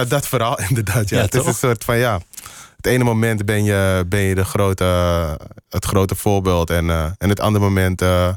ja 0.00 0.04
dat 0.04 0.26
verhaal 0.26 0.60
inderdaad. 0.68 1.08
Ja. 1.08 1.16
Ja, 1.16 1.22
het 1.24 1.34
is 1.34 1.40
toch? 1.40 1.48
een 1.48 1.54
soort 1.54 1.84
van 1.84 1.96
ja. 1.98 2.20
Het 2.76 2.86
ene 2.86 3.04
moment 3.04 3.44
ben 3.44 3.64
je, 3.64 4.04
ben 4.08 4.20
je 4.20 4.34
de 4.34 4.44
grote, 4.44 4.84
het 5.68 5.84
grote 5.84 6.14
voorbeeld. 6.14 6.70
En, 6.70 6.90
eh, 6.90 7.04
en 7.18 7.28
het 7.28 7.40
andere 7.40 7.64
moment. 7.64 8.02
eh 8.02 8.28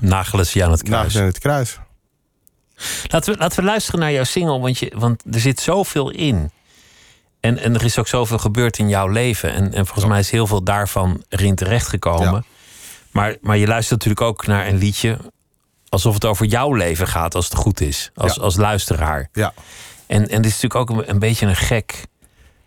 Nagelen 0.00 0.46
ze 0.46 0.64
aan 0.64 0.70
het 0.70 0.82
kruis. 0.82 1.02
naast 1.02 1.16
in 1.16 1.22
het 1.22 1.38
kruis. 1.38 1.78
Laten 3.06 3.32
we, 3.32 3.38
laten 3.38 3.58
we 3.58 3.64
luisteren 3.64 4.00
naar 4.00 4.12
jouw 4.12 4.24
single, 4.24 4.58
want, 4.60 4.78
je, 4.78 4.92
want 4.96 5.22
er 5.30 5.40
zit 5.40 5.60
zoveel 5.60 6.10
in. 6.10 6.50
En, 7.40 7.58
en 7.58 7.74
er 7.74 7.84
is 7.84 7.98
ook 7.98 8.08
zoveel 8.08 8.38
gebeurd 8.38 8.78
in 8.78 8.88
jouw 8.88 9.08
leven. 9.08 9.52
En, 9.52 9.74
en 9.74 9.86
volgens 9.86 10.06
mij 10.06 10.18
is 10.18 10.30
heel 10.30 10.46
veel 10.46 10.62
daarvan 10.62 11.24
erin 11.28 11.54
terechtgekomen. 11.54 12.32
Ja. 12.32 12.42
Maar, 13.10 13.36
maar 13.40 13.56
je 13.56 13.66
luistert 13.66 13.98
natuurlijk 13.98 14.26
ook 14.26 14.46
naar 14.46 14.66
een 14.66 14.78
liedje 14.78 15.18
alsof 15.88 16.14
het 16.14 16.24
over 16.24 16.46
jouw 16.46 16.74
leven 16.74 17.06
gaat, 17.06 17.34
als 17.34 17.44
het 17.44 17.54
goed 17.54 17.80
is. 17.80 18.10
Als, 18.14 18.34
Ja. 18.34 18.42
als 18.42 18.56
luisteraar. 18.56 19.28
Ja. 19.32 19.52
En, 20.06 20.28
en 20.28 20.42
dit 20.42 20.50
is 20.50 20.60
natuurlijk 20.60 20.90
ook 20.90 20.98
een, 20.98 21.10
een 21.10 21.18
beetje 21.18 21.46
een 21.46 21.56
gek, 21.56 22.06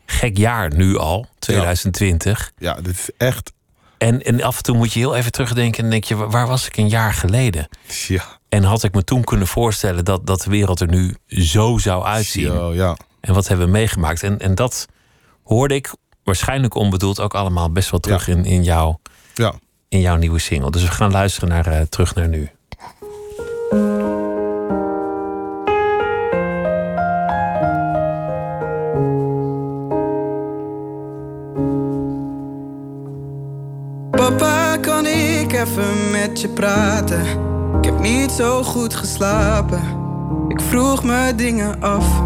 gek 0.06 0.38
jaar 0.38 0.76
nu 0.76 0.98
al, 0.98 1.28
2020. 1.40 2.52
ja, 2.58 2.74
dit 2.74 2.94
is 2.94 3.10
echt. 3.18 3.52
En, 3.98 4.22
en 4.24 4.42
af 4.44 4.58
en 4.58 4.64
toe 4.64 4.78
moet 4.78 4.94
je 4.94 5.00
heel 5.00 5.16
even 5.16 5.32
terugdenken 5.32 5.84
en 5.84 5.90
denk 5.90 6.04
je, 6.04 6.16
waar 6.16 6.48
was 6.48 6.68
ik 6.68 6.78
een 6.78 6.90
jaar 6.90 7.14
geleden? 7.14 7.68
Ja. 8.08 8.24
En 8.50 8.64
had 8.64 8.84
ik 8.84 8.94
me 8.94 9.04
toen 9.04 9.24
kunnen 9.24 9.48
voorstellen 9.48 10.06
dat, 10.06 10.26
dat 10.28 10.42
de 10.42 10.50
wereld 10.50 10.80
er 10.80 10.88
nu 10.88 11.16
zo 11.28 11.78
zou 11.78 12.04
uitzien? 12.04 12.44
Yo, 12.44 12.74
ja. 12.74 12.98
En 13.24 13.34
wat 13.34 13.48
hebben 13.48 13.66
we 13.66 13.72
meegemaakt? 13.72 14.24
En, 14.24 14.40
en 14.40 14.56
dat 14.56 14.88
hoorde 15.44 15.76
ik 15.76 15.94
waarschijnlijk 16.24 16.76
onbedoeld 16.76 17.20
ook 17.20 17.34
allemaal 17.34 17.72
best 17.72 17.90
wel 17.92 18.00
terug 18.00 18.28
in, 18.28 18.46
in, 18.46 18.64
jouw, 18.64 19.00
Ja. 19.34 19.54
in 19.90 20.00
jouw 20.00 20.16
nieuwe 20.16 20.40
single. 20.40 20.72
Dus 20.72 20.82
we 20.84 20.92
gaan 20.92 21.12
luisteren 21.12 21.50
naar 21.50 21.66
eh, 21.68 21.82
Terug 21.82 22.16
naar 22.16 22.28
Nu. 22.28 22.50
Papa, 34.12 34.78
kan 34.78 35.06
ik 35.06 35.54
even 35.54 36.12
met 36.12 36.42
je 36.42 36.48
praten? 36.48 37.22
Ik 37.78 37.86
heb 37.86 38.00
niet 38.00 38.32
zo 38.32 38.64
goed 38.64 38.96
geslapen. 38.96 39.82
Ik 40.48 40.62
vroeg 40.62 41.04
me 41.04 41.34
dingen 41.36 41.82
af. 41.82 42.22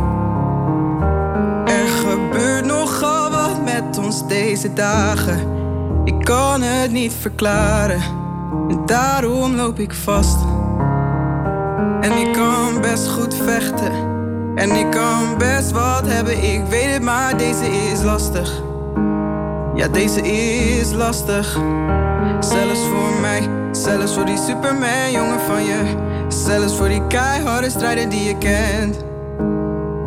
Met 3.82 3.98
ons 3.98 4.28
deze 4.28 4.74
dagen. 4.74 5.40
Ik 6.06 6.20
kan 6.24 6.62
het 6.62 6.92
niet 6.92 7.14
verklaren. 7.22 8.02
En 8.70 8.82
daarom 8.86 9.56
loop 9.56 9.80
ik 9.80 9.94
vast. 9.94 10.38
En 12.02 12.12
ik 12.12 12.34
kan 12.34 12.82
best 12.82 13.08
goed 13.08 13.36
vechten. 13.36 13.92
En 14.56 14.72
ik 14.72 14.92
kan 14.92 15.38
best 15.38 15.72
wat 15.72 16.08
hebben, 16.08 16.44
ik 16.54 16.62
weet 16.70 16.94
het, 16.94 17.02
maar 17.02 17.38
deze 17.38 17.66
is 17.66 18.04
lastig. 18.04 18.64
Ja, 19.76 19.88
deze 19.88 20.22
is 20.22 20.92
lastig. 20.92 21.60
Zelfs 22.40 22.80
voor 22.80 23.22
mij, 23.22 23.50
zelfs 23.72 24.14
voor 24.14 24.26
die 24.26 24.38
Superman, 24.38 25.12
jongen 25.12 25.40
van 25.40 25.64
je. 25.64 25.96
Zelfs 26.28 26.76
voor 26.76 26.88
die 26.88 27.08
keiharde 27.08 27.70
strijder 27.70 28.10
die 28.10 28.24
je 28.24 28.38
kent. 28.38 29.04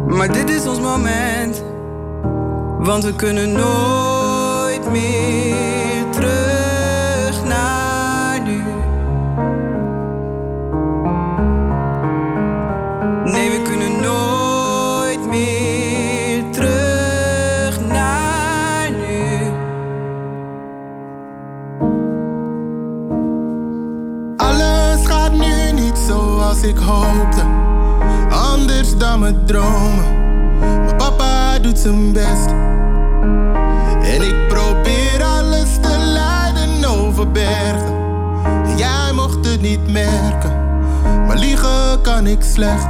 Maar 0.06 0.32
dit 0.32 0.50
is 0.50 0.66
ons 0.66 0.80
moment. 0.80 1.69
Want 2.82 3.04
we 3.04 3.14
kunnen 3.14 3.52
nooit 3.52 4.90
meer 4.90 6.10
terug 6.10 7.44
naar 7.44 8.42
nu. 8.42 8.62
Nee, 13.32 13.50
we 13.50 13.62
kunnen 13.62 14.00
nooit 14.00 15.26
meer 15.28 16.44
terug 16.52 17.80
naar 17.88 18.90
nu. 18.90 19.50
Alles 24.36 25.06
gaat 25.06 25.32
nu 25.32 25.72
niet 25.72 25.98
zoals 26.08 26.62
ik 26.62 26.76
hoopte. 26.78 27.42
Anders 28.30 28.96
dan 28.96 29.20
mijn 29.20 29.44
dromen. 29.44 30.18
Maar 30.60 30.96
papa 30.96 31.58
doet 31.58 31.78
zijn 31.78 32.12
best. 32.12 32.59
En 37.20 38.76
jij 38.76 39.12
mocht 39.14 39.46
het 39.46 39.60
niet 39.60 39.92
merken. 39.92 40.52
Maar 41.26 41.36
liegen 41.36 42.00
kan 42.02 42.26
ik 42.26 42.42
slecht. 42.42 42.86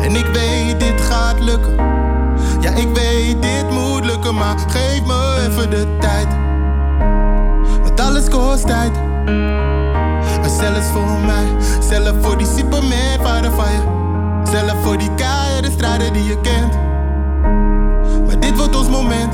En 0.00 0.16
ik 0.16 0.26
weet 0.32 0.80
dit 0.80 1.00
gaat 1.00 1.40
lukken. 1.40 1.76
Ja, 2.60 2.70
ik 2.70 2.88
weet 2.94 3.42
dit 3.42 3.70
moet 3.70 4.04
lukken. 4.04 4.34
Maar 4.34 4.58
geef 4.68 5.04
me 5.04 5.48
even 5.48 5.70
de 5.70 5.96
tijd. 6.00 6.26
Want 7.82 8.00
alles 8.00 8.28
kost 8.28 8.66
tijd. 8.66 8.92
En 10.42 10.50
zelfs 10.50 10.86
voor 10.86 11.18
mij, 11.26 11.46
zelfs 11.80 12.26
voor 12.26 12.38
die 12.38 12.46
Superman 12.56 13.20
vader 13.22 13.50
van 13.50 13.72
je. 13.72 13.82
Zelfs 14.50 14.82
voor 14.82 14.98
die 14.98 15.14
keiharde 15.14 15.70
strijder 15.70 16.12
die 16.12 16.24
je 16.24 16.40
kent. 16.40 16.72
Maar 18.26 18.40
dit 18.40 18.56
wordt 18.56 18.76
ons 18.76 18.88
moment. 18.88 19.32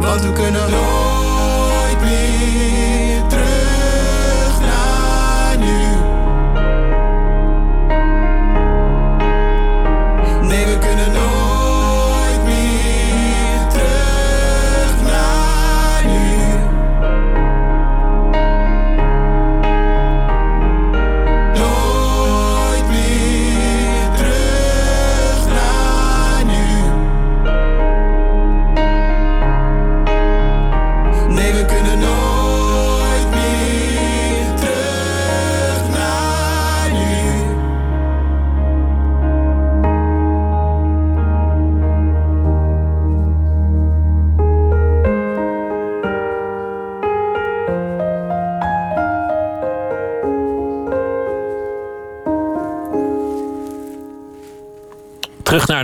Want 0.00 0.20
we 0.20 0.32
kunnen 0.32 0.70
nooit 0.70 1.05
meer 2.56 2.95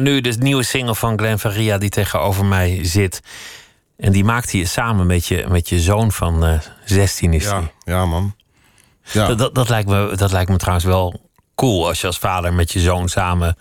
nu, 0.02 0.20
de 0.20 0.34
nieuwe 0.38 0.62
single 0.62 0.94
van 0.94 1.18
Glenn 1.18 1.38
Faria 1.38 1.78
die 1.78 1.88
tegenover 1.90 2.44
mij 2.44 2.78
zit. 2.84 3.20
En 3.96 4.12
die 4.12 4.24
maakte 4.24 4.58
je 4.58 4.66
samen 4.66 5.06
met 5.06 5.26
je, 5.26 5.46
met 5.48 5.68
je 5.68 5.80
zoon 5.80 6.12
van 6.12 6.44
eh 6.44 6.58
16 6.84 7.32
is 7.32 7.44
Ja, 7.44 7.58
die. 7.58 7.68
ja 7.84 8.06
man. 8.06 8.34
Ja. 9.02 9.26
Dat, 9.26 9.38
dat, 9.38 9.54
dat, 9.54 9.68
lijkt 9.68 9.88
me, 9.88 10.12
dat 10.16 10.32
lijkt 10.32 10.50
me 10.50 10.56
trouwens 10.56 10.86
wel 10.86 11.30
cool 11.54 11.86
als 11.88 12.00
je 12.00 12.06
als 12.06 12.18
vader 12.18 12.52
met 12.54 12.72
je 12.72 12.80
zoon 12.80 13.08
samen 13.08 13.56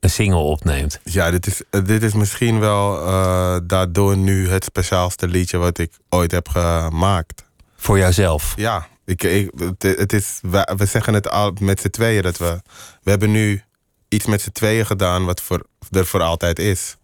een 0.00 0.10
single 0.10 0.38
opneemt. 0.38 1.00
Ja, 1.04 1.30
dit 1.30 1.46
is, 1.46 1.62
eh, 1.70 1.84
dit 1.84 2.02
is 2.02 2.12
misschien 2.12 2.60
wel 2.60 3.06
eh, 3.06 3.56
daardoor 3.64 4.16
nu 4.16 4.48
het 4.48 4.64
speciaalste 4.64 5.28
liedje 5.28 5.58
wat 5.58 5.78
ik 5.78 5.92
ooit 6.08 6.30
heb 6.30 6.48
gemaakt. 6.48 7.44
Voor 7.76 7.98
jouzelf. 7.98 8.52
Ja, 8.56 8.86
ik, 9.04 9.50
het 9.78 10.12
is, 10.12 10.38
we, 10.42 10.74
we 10.76 10.86
zeggen 10.86 11.14
het 11.14 11.30
al 11.30 11.52
met 11.60 11.80
z'n 11.80 11.88
tweeën 11.88 12.22
dat 12.22 12.38
we. 12.38 12.60
We 13.02 13.10
hebben 13.10 13.30
nu 13.30 13.62
iets 14.08 14.26
met 14.26 14.40
z'n 14.42 14.50
tweeën 14.52 14.86
gedaan 14.86 15.24
wat 15.24 15.40
voor, 15.42 15.66
er 15.90 16.06
voor 16.06 16.22
altijd 16.22 16.58
is. 16.58 16.96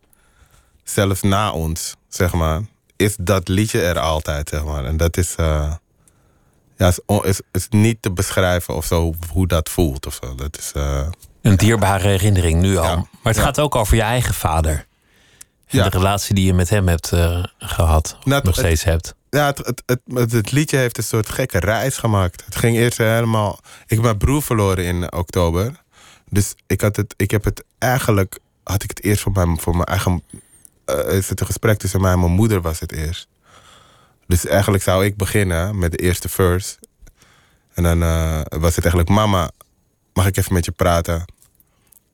Zelfs 0.85 1.23
na 1.23 1.53
ons, 1.53 1.95
zeg 2.09 2.33
maar, 2.33 2.61
is 2.97 3.17
dat 3.21 3.49
liedje 3.49 3.81
er 3.83 3.99
altijd, 3.99 4.49
zeg 4.49 4.65
maar. 4.65 4.85
En 4.85 4.97
dat 4.97 5.17
is. 5.17 5.35
eh, 5.35 5.73
ja, 6.77 6.89
is, 6.89 6.99
on- 7.07 7.25
is, 7.25 7.41
is 7.53 7.67
niet 7.71 8.03
te 8.03 8.11
beschrijven 8.13 8.75
of 8.75 8.85
zo 8.85 9.15
hoe 9.33 9.47
dat 9.47 9.69
voelt 9.69 10.07
of 10.07 10.19
zo. 10.23 10.35
Dat 10.35 10.59
is. 10.59 10.73
eh, 10.75 11.07
Een 11.43 11.57
dierbare 11.57 12.09
herinnering 12.09 12.61
nu 12.61 12.77
al. 12.77 12.85
Ja. 12.85 12.95
Maar 12.97 13.07
het 13.23 13.37
Ja. 13.37 13.43
gaat 13.43 13.61
ook 13.61 13.75
over 13.75 13.97
je 13.97 14.03
eigen 14.03 14.35
vader. 14.35 14.87
En 15.67 15.79
Ja. 15.79 15.89
de 15.89 15.97
relatie 15.99 16.35
die 16.35 16.45
je 16.47 16.55
met 16.55 16.69
hem 16.69 16.89
hebt 16.89 17.13
eh, 17.13 17.45
gehad. 17.59 18.15
Of 18.19 18.25
Nou, 18.25 18.37
het- 18.37 18.45
nog 18.45 18.55
steeds 18.55 18.85
hebt. 18.85 19.15
Ja, 19.31 19.47
het, 19.47 19.59
het, 19.59 19.83
het, 19.87 20.01
het, 20.15 20.33
het 20.33 20.53
liedje 20.53 20.77
heeft 20.77 20.99
een 20.99 21.05
soort 21.05 21.29
gekke 21.29 21.59
reis 21.59 21.97
gemaakt. 21.97 22.45
Het 22.45 22.57
ging 22.57 22.77
eerst 22.77 22.99
helemaal. 22.99 23.59
Ik 23.83 23.89
heb 23.89 24.01
mijn 24.03 24.19
broer 24.19 24.43
verloren 24.43 24.85
in 24.85 25.13
oktober. 25.13 25.83
Dus 26.35 26.55
ik, 26.67 26.81
had 26.81 26.97
het, 26.97 27.15
ik 27.17 27.31
heb 27.31 27.45
het 27.45 27.65
eigenlijk. 27.79 28.39
Had 28.63 28.83
ik 28.83 28.91
het 28.91 29.03
eerst 29.03 29.23
voor 29.23 29.33
mijn, 29.33 29.61
voor 29.61 29.73
mijn 29.73 29.85
eigen. 29.85 30.23
eh, 30.85 31.17
is 31.17 31.29
het 31.29 31.41
een 31.41 31.47
gesprek 31.47 31.79
tussen 31.79 32.01
mij 32.01 32.13
en 32.13 32.19
mijn 32.19 32.33
moeder 32.33 32.61
was 32.61 32.81
het 32.81 32.93
eerst. 32.93 33.29
Dus 34.27 34.47
eigenlijk 34.47 34.83
zou 34.83 35.05
ik 35.05 35.17
beginnen 35.17 35.79
met 35.79 35.91
de 35.91 35.97
eerste 35.97 36.29
verse. 36.29 36.77
En 37.75 37.83
dan 37.83 38.03
eh, 38.03 38.41
was 38.49 38.75
het 38.75 38.85
eigenlijk: 38.85 39.09
Mama, 39.09 39.51
mag 40.13 40.27
ik 40.27 40.37
even 40.37 40.53
met 40.53 40.65
je 40.65 40.71
praten? 40.71 41.25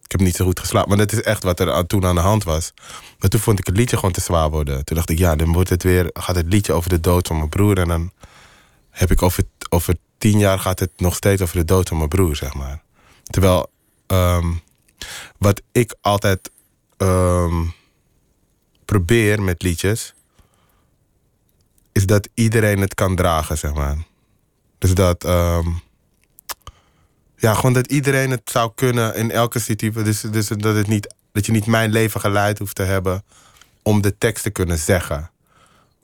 Ik 0.03 0.11
heb 0.11 0.21
niet 0.21 0.37
zo 0.37 0.45
goed 0.45 0.61
geslapen. 0.61 0.89
Maar 0.89 0.99
dat 0.99 1.13
is 1.13 1.23
echt 1.23 1.43
wat 1.43 1.61
er 1.61 1.87
toen 1.87 2.05
aan 2.05 2.15
de 2.15 2.21
hand 2.21 2.45
was. 2.45 2.73
Maar 3.19 3.29
toen 3.31 3.41
vond 3.41 3.59
ik 3.59 3.67
het 3.67 3.77
liedje 3.77 3.97
gewoon 3.97 4.13
te 4.13 4.21
zwaar 4.21 4.51
worden. 4.51 4.85
Toen 4.85 4.97
dacht 4.97 5.11
ik, 5.11 5.19
ja, 5.19 5.37
dan 5.37 5.53
wordt 5.53 5.69
het 5.69 5.83
weer, 5.83 6.11
gaat 6.13 6.37
het 6.37 6.47
liedje 6.47 6.73
over 6.73 6.91
de 6.91 7.01
dood 7.01 7.27
van 7.27 7.37
mijn 7.37 7.49
broer. 7.49 7.79
En 7.79 7.89
dan 7.89 8.13
heb 8.91 9.11
ik 9.11 9.23
over, 9.23 9.45
over 9.69 9.97
tien 10.19 10.39
jaar 10.39 10.59
gaat 10.59 10.79
het 10.79 10.91
nog 10.97 11.15
steeds 11.15 11.43
over 11.43 11.57
de 11.57 11.65
dood 11.65 11.89
van 11.89 11.97
mijn 11.97 12.09
broer, 12.09 12.37
zeg 12.37 12.55
maar. 12.55 12.83
Terwijl, 13.25 13.71
ehm, 14.11 14.53
wat 15.39 15.63
ik 15.73 15.95
altijd 16.01 16.51
ehm, 16.97 17.65
probeer 18.85 19.43
met 19.43 19.63
liedjes, 19.63 20.15
is 21.93 22.07
dat 22.07 22.29
iedereen 22.35 22.81
het 22.81 22.95
kan 22.95 23.17
dragen, 23.17 23.59
zeg 23.59 23.75
maar. 23.75 23.97
Dus 24.79 24.95
dat, 24.95 25.25
ehm, 25.25 25.69
ja, 27.37 27.55
gewoon 27.55 27.73
dat 27.73 27.87
iedereen 27.87 28.31
het 28.31 28.51
zou 28.51 28.73
kunnen 28.75 29.15
in 29.15 29.31
elke 29.31 29.59
situatie. 29.59 30.03
Dus, 30.03 30.21
dus 30.21 30.49
dat, 30.49 30.75
het 30.77 30.87
niet, 30.87 31.15
dat 31.33 31.47
je 31.47 31.53
niet 31.53 31.67
mijn 31.67 31.91
leven 31.91 32.21
geleid 32.21 32.59
hoeft 32.59 32.75
te 32.75 32.83
hebben 32.83 33.25
om 33.83 34.01
de 34.01 34.19
tekst 34.19 34.43
te 34.43 34.51
kunnen 34.51 34.79
zeggen. 34.79 35.31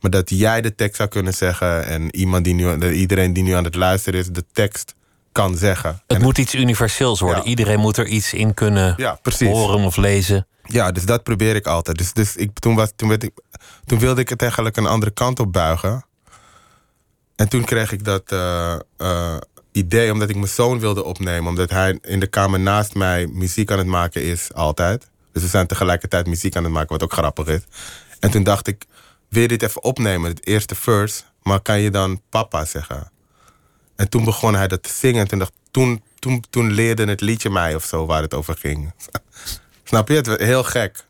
Maar 0.01 0.11
dat 0.11 0.31
jij 0.31 0.61
de 0.61 0.75
tekst 0.75 0.97
zou 0.97 1.09
kunnen 1.09 1.35
zeggen 1.35 1.87
en 1.87 2.17
iemand 2.17 2.45
die 2.45 2.55
nu, 2.55 2.93
iedereen 2.93 3.33
die 3.33 3.43
nu 3.43 3.53
aan 3.53 3.65
het 3.65 3.75
luisteren 3.75 4.21
is, 4.21 4.29
de 4.29 4.45
tekst 4.53 4.95
kan 5.37 5.57
zeggen. 5.57 5.91
Het 6.07 6.17
En- 6.17 6.23
moet 6.23 6.39
iets 6.39 6.55
universeels 6.55 7.21
worden. 7.21 7.43
Ja. 7.43 7.49
Iedereen 7.49 7.81
moet 7.81 7.97
er 7.97 8.07
iets 8.07 8.33
in 8.33 8.55
kunnen 8.55 8.95
Ja, 8.97 9.19
horen 9.39 9.85
of 9.85 9.97
lezen. 9.97 10.47
Ja, 10.63 10.93
dus 10.93 11.05
dat 11.05 11.23
probeer 11.23 11.55
ik 11.55 11.67
altijd. 11.67 11.99
Dus, 11.99 12.13
dus 12.13 12.37
ik, 12.37 12.59
toen, 12.59 12.75
was, 12.75 12.93
toen, 12.97 13.09
werd 13.09 13.23
ik, 13.23 13.33
toen 13.85 13.99
wilde 13.99 14.21
ik 14.21 14.29
het 14.29 14.41
eigenlijk 14.43 14.77
een 14.77 14.87
andere 14.87 15.13
kant 15.13 15.41
op 15.41 15.53
buigen. 15.53 16.05
En 17.37 17.49
toen 17.49 17.65
kreeg 17.65 17.93
ik 17.93 18.05
dat 18.05 18.33
eh, 18.33 18.77
eh, 18.97 19.37
idee, 19.73 20.13
omdat 20.13 20.29
ik 20.29 20.37
mijn 20.37 20.49
zoon 20.49 20.81
wilde 20.81 21.05
opnemen. 21.05 21.49
Omdat 21.49 21.71
hij 21.71 21.99
in 22.03 22.21
de 22.21 22.27
kamer 22.27 22.61
naast 22.61 22.95
mij 22.95 23.27
muziek 23.27 23.71
aan 23.71 23.79
het 23.79 23.87
maken 23.87 24.23
is, 24.23 24.53
altijd. 24.55 25.11
Dus 25.33 25.43
we 25.43 25.49
zijn 25.49 25.67
tegelijkertijd 25.67 26.27
muziek 26.27 26.57
aan 26.57 26.65
het 26.65 26.73
maken, 26.73 26.89
wat 26.89 27.03
ook 27.03 27.13
grappig 27.13 27.47
is. 27.47 27.61
En 28.21 28.31
toen 28.31 28.43
dacht 28.43 28.67
ik, 28.67 28.85
wil 29.29 29.43
je 29.43 29.49
dit 29.49 29.63
even 29.63 29.83
opnemen, 29.83 30.31
het 30.31 30.47
eerste 30.47 30.75
verse. 30.75 31.23
Maar 31.43 31.61
kan 31.61 31.81
je 31.81 31.91
dan 31.91 32.21
papa 32.29 32.65
zeggen? 32.65 33.11
En 33.97 34.09
toen 34.09 34.25
begon 34.25 34.55
hij 34.55 34.69
dat 34.69 34.83
te 34.83 34.93
zingen. 34.93 35.21
En 35.21 35.29
toen, 35.29 35.39
dacht, 35.39 35.53
toen, 35.71 36.03
toen, 36.19 36.45
toen 36.51 36.73
leerde 36.73 37.05
het 37.05 37.21
liedje 37.21 37.51
mij 37.51 37.75
of 37.75 37.85
zo 37.85 38.07
waar 38.07 38.23
het 38.23 38.35
over 38.35 38.57
ging. 38.57 38.93
Snap 39.85 40.09
je? 40.09 40.15
Het 40.15 40.27
heel 40.27 40.65
gek. 40.65 41.05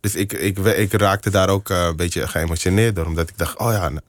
Dus 0.00 0.14
ik, 0.14 0.32
ik, 0.32 0.58
ik 0.58 0.92
raakte 0.92 1.30
daar 1.30 1.48
ook 1.48 1.70
eh, 1.70 1.84
een 1.84 1.96
beetje 1.96 2.28
geëmotioneerd 2.28 2.96
door. 2.96 3.06
Omdat 3.06 3.28
ik 3.28 3.38
dacht, 3.38 3.58
oh 3.58 3.72
ja, 3.72 3.88
nou, 3.88 4.00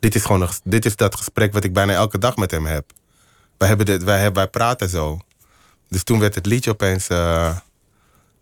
dit 0.00 0.14
is 0.14 0.24
gewoon 0.24 0.48
dit 0.64 0.84
is 0.84 0.96
dat 0.96 1.14
gesprek 1.14 1.52
wat 1.52 1.64
ik 1.64 1.72
bijna 1.72 1.92
elke 1.92 2.18
dag 2.18 2.36
met 2.36 2.50
hem 2.50 2.66
heb. 2.66 2.92
Wij, 3.58 3.68
hebben 3.68 3.86
dit, 3.86 4.04
wij, 4.04 4.32
wij 4.32 4.48
praten 4.48 4.88
zo. 4.88 5.18
Dus 5.88 6.02
toen 6.02 6.18
werd 6.18 6.34
het 6.34 6.46
liedje 6.46 6.70
opeens... 6.70 7.08
eh, 7.08 7.56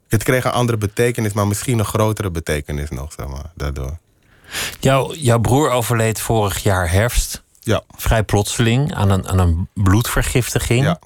het 0.08 0.22
kreeg 0.22 0.44
een 0.44 0.50
andere 0.50 0.78
betekenis, 0.78 1.32
maar 1.32 1.46
misschien 1.46 1.78
een 1.78 1.84
grotere 1.84 2.30
betekenis 2.30 2.90
nog, 2.90 3.12
zeg 3.12 3.26
maar, 3.26 3.50
daardoor. 3.54 3.98
Jouw, 4.80 5.14
jouw 5.14 5.38
broer 5.38 5.70
overleed 5.70 6.20
vorig 6.20 6.62
jaar 6.62 6.90
herfst. 6.90 7.42
Ja. 7.66 7.82
Vrij 7.96 8.22
plotseling 8.24 8.94
aan 8.94 9.10
een, 9.10 9.28
aan 9.28 9.38
een 9.38 9.68
bloedvergiftiging. 9.74 10.84
Ja. 10.84 10.98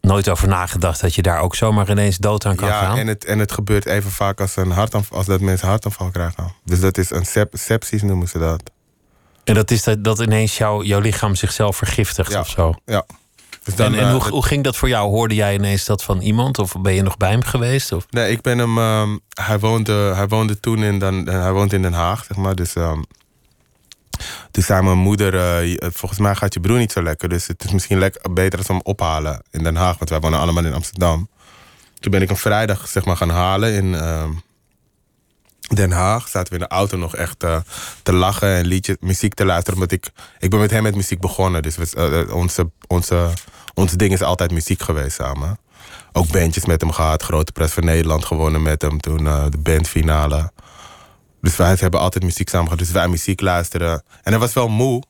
Nooit 0.00 0.28
over 0.28 0.48
nagedacht 0.48 1.00
dat 1.00 1.14
je 1.14 1.22
daar 1.22 1.40
ook 1.40 1.54
zomaar 1.54 1.90
ineens 1.90 2.18
dood 2.18 2.46
aan 2.46 2.56
kan 2.56 2.68
ja, 2.68 2.80
gaan. 2.80 2.98
en 2.98 3.06
het, 3.06 3.24
en 3.24 3.38
het 3.38 3.52
gebeurt 3.52 3.86
even 3.86 4.10
vaak 4.10 4.40
als, 4.40 4.56
een 4.56 4.70
hartaanval, 4.70 5.16
als 5.16 5.26
dat 5.26 5.40
mensen 5.40 5.68
hartaanval 5.68 6.10
krijgen. 6.10 6.52
Dus 6.64 6.80
dat 6.80 6.98
is 6.98 7.10
een 7.10 7.26
sep, 7.26 7.54
sepsis 7.56 8.02
noemen 8.02 8.28
ze 8.28 8.38
dat. 8.38 8.62
En 9.44 9.54
dat 9.54 9.70
is 9.70 9.82
dat, 9.82 10.04
dat 10.04 10.20
ineens 10.20 10.58
jouw 10.58 10.82
jouw 10.82 11.00
lichaam 11.00 11.34
zichzelf 11.34 11.76
vergiftigt 11.76 12.32
Ja. 12.32 12.40
of 12.40 12.48
zo. 12.48 12.74
Ja. 12.84 13.04
Dus 13.62 13.74
en 13.74 13.94
en 13.94 14.06
eh, 14.06 14.10
hoe, 14.12 14.28
hoe 14.28 14.44
ging 14.44 14.64
dat 14.64 14.76
voor 14.76 14.88
jou? 14.88 15.08
Hoorde 15.10 15.34
jij 15.34 15.54
ineens 15.54 15.84
dat 15.84 16.02
van 16.02 16.20
iemand? 16.20 16.58
Of 16.58 16.74
ben 16.80 16.94
je 16.94 17.02
nog 17.02 17.16
bij 17.16 17.30
hem 17.30 17.42
geweest? 17.42 17.92
Of? 17.92 18.06
Nee, 18.10 18.30
ik 18.30 18.40
ben 18.40 18.58
hem. 18.58 18.78
ehm, 18.78 19.16
hij, 19.28 19.58
woonde, 19.58 19.92
hij 20.14 20.28
woonde 20.28 20.60
toen 20.60 20.82
in, 20.82 20.98
dan, 20.98 21.28
hij 21.28 21.52
woont 21.52 21.72
in 21.72 21.82
Den 21.82 21.92
Haag, 21.92 22.24
zeg 22.24 22.36
maar. 22.36 22.54
Dus 22.54 22.74
ehm, 22.74 23.02
toen 24.50 24.62
zei 24.62 24.82
mijn 24.82 24.98
moeder: 24.98 25.34
eh, 25.34 25.66
je- 25.70 25.90
Volgens 25.94 26.20
mij 26.20 26.34
gaat 26.34 26.54
je 26.54 26.60
broer 26.60 26.78
niet 26.78 26.92
zo 26.92 27.02
lekker. 27.02 27.28
Dus 27.28 27.46
het 27.46 27.64
is 27.64 27.72
misschien 27.72 27.98
lekker, 27.98 28.32
beter 28.32 28.58
als 28.58 28.66
we 28.68 28.72
hem 28.72 28.82
ophalen 28.84 29.42
in 29.50 29.62
Den 29.62 29.76
Haag. 29.76 29.98
Want 29.98 30.10
wij 30.10 30.20
wonen 30.20 30.38
allemaal 30.38 30.64
in 30.64 30.74
Amsterdam. 30.74 31.28
Toen 32.00 32.10
ben 32.12 32.22
ik 32.22 32.28
hem 32.28 32.36
vrijdag 32.36 32.88
zeg 32.88 33.04
maar, 33.04 33.16
gaan 33.16 33.30
halen 33.30 33.72
in 33.72 33.94
ehm, 33.94 34.30
Den 35.74 35.90
Haag. 35.92 36.28
Zaten 36.28 36.52
we 36.52 36.58
in 36.58 36.64
de 36.68 36.74
auto 36.74 36.96
nog 36.96 37.16
echt 37.16 37.42
eh, 37.42 37.56
te 38.02 38.12
lachen 38.12 38.48
en 38.48 38.80
muziek 39.00 39.34
te 39.34 39.44
luisteren. 39.44 39.74
Omdat 39.74 39.92
ik, 39.92 40.10
ik 40.38 40.50
ben 40.50 40.58
met 40.60 40.70
hem 40.70 40.82
met 40.82 40.94
muziek 40.96 41.20
begonnen. 41.20 41.62
Dus 41.62 41.76
we, 41.76 41.88
eh, 41.96 42.20
eh, 42.20 42.34
onze, 42.34 42.70
onze, 42.86 43.30
ons 43.74 43.92
ding 43.92 44.12
is 44.12 44.22
altijd 44.22 44.50
muziek 44.50 44.82
geweest 44.82 45.16
samen. 45.16 45.58
Ook 46.12 46.32
bandjes 46.32 46.64
met 46.64 46.80
hem 46.80 46.92
gehad. 46.92 47.22
Grote 47.22 47.52
prijs 47.52 47.72
van 47.72 47.84
Nederland 47.84 48.24
gewonnen 48.24 48.62
met 48.62 48.82
hem. 48.82 49.00
Toen 49.00 49.26
eh, 49.26 49.44
de 49.50 49.58
bandfinale. 49.58 50.52
Dus 51.44 51.56
wij 51.56 51.76
hebben 51.78 52.00
altijd 52.00 52.24
muziek 52.24 52.48
samen 52.48 52.64
gehad. 52.64 52.78
Dus 52.78 52.90
wij 52.90 53.08
muziek 53.08 53.40
luisteren. 53.40 54.02
En 54.22 54.30
hij 54.32 54.38
was 54.38 54.52
wel 54.52 54.68
moe. 54.68 55.02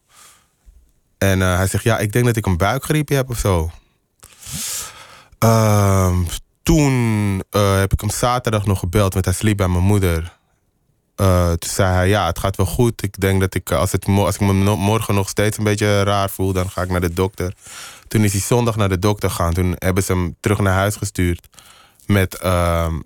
En 1.19 1.43
eh, 1.43 1.57
hij 1.57 1.67
zegt, 1.67 1.85
ja, 1.85 1.99
ik 1.99 2.13
denk 2.13 2.25
dat 2.25 2.37
ik 2.37 2.47
een 2.47 2.57
buikgriepje 2.57 3.15
heb 3.15 3.31
of 3.31 3.39
zo. 3.39 3.71
Ehm, 5.39 6.17
toen 6.63 7.43
eh, 7.51 7.79
heb 7.79 7.93
ik 7.93 8.01
hem 8.01 8.11
zaterdag 8.11 8.67
nog 8.67 8.79
gebeld, 8.79 9.13
want 9.13 9.25
hij 9.25 9.35
sliep 9.35 9.57
bij 9.57 9.69
mijn 9.69 9.85
moeder. 9.85 10.37
Eh, 11.17 11.53
toen 11.53 11.71
zei 11.71 11.93
hij, 11.93 12.09
ja, 12.09 12.27
het 12.27 12.39
gaat 12.39 12.57
wel 12.57 12.67
goed. 12.67 13.03
Ik 13.03 13.21
denk 13.21 13.41
dat 13.41 13.55
ik, 13.55 13.73
als, 13.73 13.93
het, 13.93 14.07
als 14.07 14.35
ik 14.35 14.41
me 14.41 14.53
morgen 14.77 15.15
nog 15.15 15.29
steeds 15.29 15.59
een 15.59 15.65
beetje 15.65 16.03
raar 16.03 16.31
voel, 16.31 16.53
dan 16.53 16.71
ga 16.71 16.83
ik 16.83 16.91
naar 16.91 17.01
de 17.01 17.13
dokter. 17.13 17.55
Toen 18.09 18.25
is 18.25 18.33
hij 18.33 18.41
zondag 18.41 18.77
naar 18.77 18.89
de 18.89 18.99
dokter 18.99 19.31
gegaan. 19.31 19.53
Toen 19.53 19.75
hebben 19.79 20.03
ze 20.03 20.13
hem 20.13 20.37
terug 20.41 20.59
naar 20.59 20.75
huis 20.75 20.97
gestuurd 20.97 21.49
met 22.07 22.35
ehm, 22.39 23.01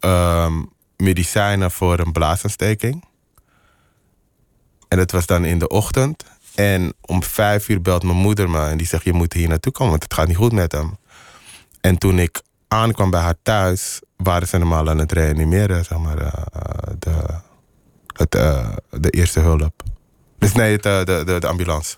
ehm, 0.00 0.62
medicijnen 1.00 1.70
voor 1.70 1.98
een 1.98 2.12
blaasontsteking. 2.12 3.04
En 4.88 4.98
dat 4.98 5.10
was 5.10 5.26
dan 5.26 5.44
in 5.44 5.58
de 5.58 5.68
ochtend. 5.68 6.24
En 6.54 6.92
om 7.00 7.22
vijf 7.22 7.68
uur 7.68 7.82
belt 7.82 8.02
mijn 8.02 8.16
moeder 8.16 8.50
me 8.50 8.66
en 8.66 8.76
die 8.76 8.86
zegt: 8.86 9.04
Je 9.04 9.12
moet 9.12 9.32
hier 9.32 9.48
naartoe 9.48 9.72
komen, 9.72 9.90
want 9.90 10.02
het 10.02 10.14
gaat 10.14 10.26
niet 10.26 10.36
goed 10.36 10.52
met 10.52 10.72
hem. 10.72 10.96
En 11.80 11.98
toen 11.98 12.18
ik 12.18 12.42
aankwam 12.68 13.10
bij 13.10 13.20
haar 13.20 13.38
thuis, 13.42 14.00
waren 14.16 14.48
ze 14.48 14.56
hem 14.56 14.72
al 14.72 14.88
aan 14.88 14.98
het 14.98 15.12
reanimeren, 15.12 15.84
zeg 15.84 15.98
maar, 15.98 16.18
eh, 16.18 16.32
de, 16.98 17.14
het, 18.06 18.34
eh, 18.34 18.68
de 18.90 19.10
eerste 19.10 19.40
hulp. 19.40 19.82
Dus 20.38 20.52
nee, 20.52 20.72
het, 20.72 20.86
eh, 20.86 21.04
de, 21.04 21.22
de, 21.26 21.40
de 21.40 21.46
ambulance. 21.46 21.96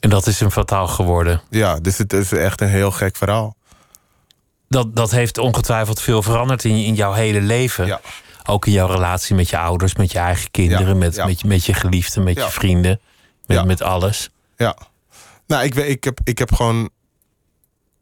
En 0.00 0.10
dat 0.10 0.26
is 0.26 0.40
hem 0.40 0.50
fataal 0.50 0.88
geworden. 0.88 1.40
Ja, 1.50 1.78
dus 1.80 1.98
het 1.98 2.12
is 2.12 2.32
echt 2.32 2.60
een 2.60 2.68
heel 2.68 2.90
gek 2.90 3.16
verhaal. 3.16 3.56
Dat, 4.68 4.96
dat 4.96 5.10
heeft 5.10 5.38
ongetwijfeld 5.38 6.00
veel 6.00 6.22
veranderd 6.22 6.64
in, 6.64 6.84
in 6.84 6.94
jouw 6.94 7.12
hele 7.12 7.40
leven. 7.40 7.86
Ja. 7.86 8.00
Ook 8.44 8.66
in 8.66 8.72
jouw 8.72 8.86
relatie 8.86 9.34
met 9.34 9.48
je 9.48 9.58
ouders, 9.58 9.94
met 9.94 10.12
je 10.12 10.18
eigen 10.18 10.50
kinderen, 10.50 10.86
Ja, 10.88 10.94
met, 10.94 11.14
ja. 11.14 11.26
Met, 11.26 11.40
je- 11.40 11.46
met 11.46 11.64
je 11.66 11.74
geliefden, 11.74 12.22
met 12.22 12.34
je 12.36 12.48
vrienden, 12.50 13.00
met, 13.46 13.64
met 13.64 13.82
alles. 13.82 14.30
Ja. 14.56 14.76
Nou, 15.46 15.64
ik, 15.64 15.74
weet- 15.74 15.88
ik, 15.90 16.04
heb, 16.04 16.18
ik 16.24 16.38
heb 16.38 16.52
gewoon. 16.54 16.90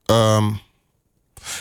ehm, 0.07 0.51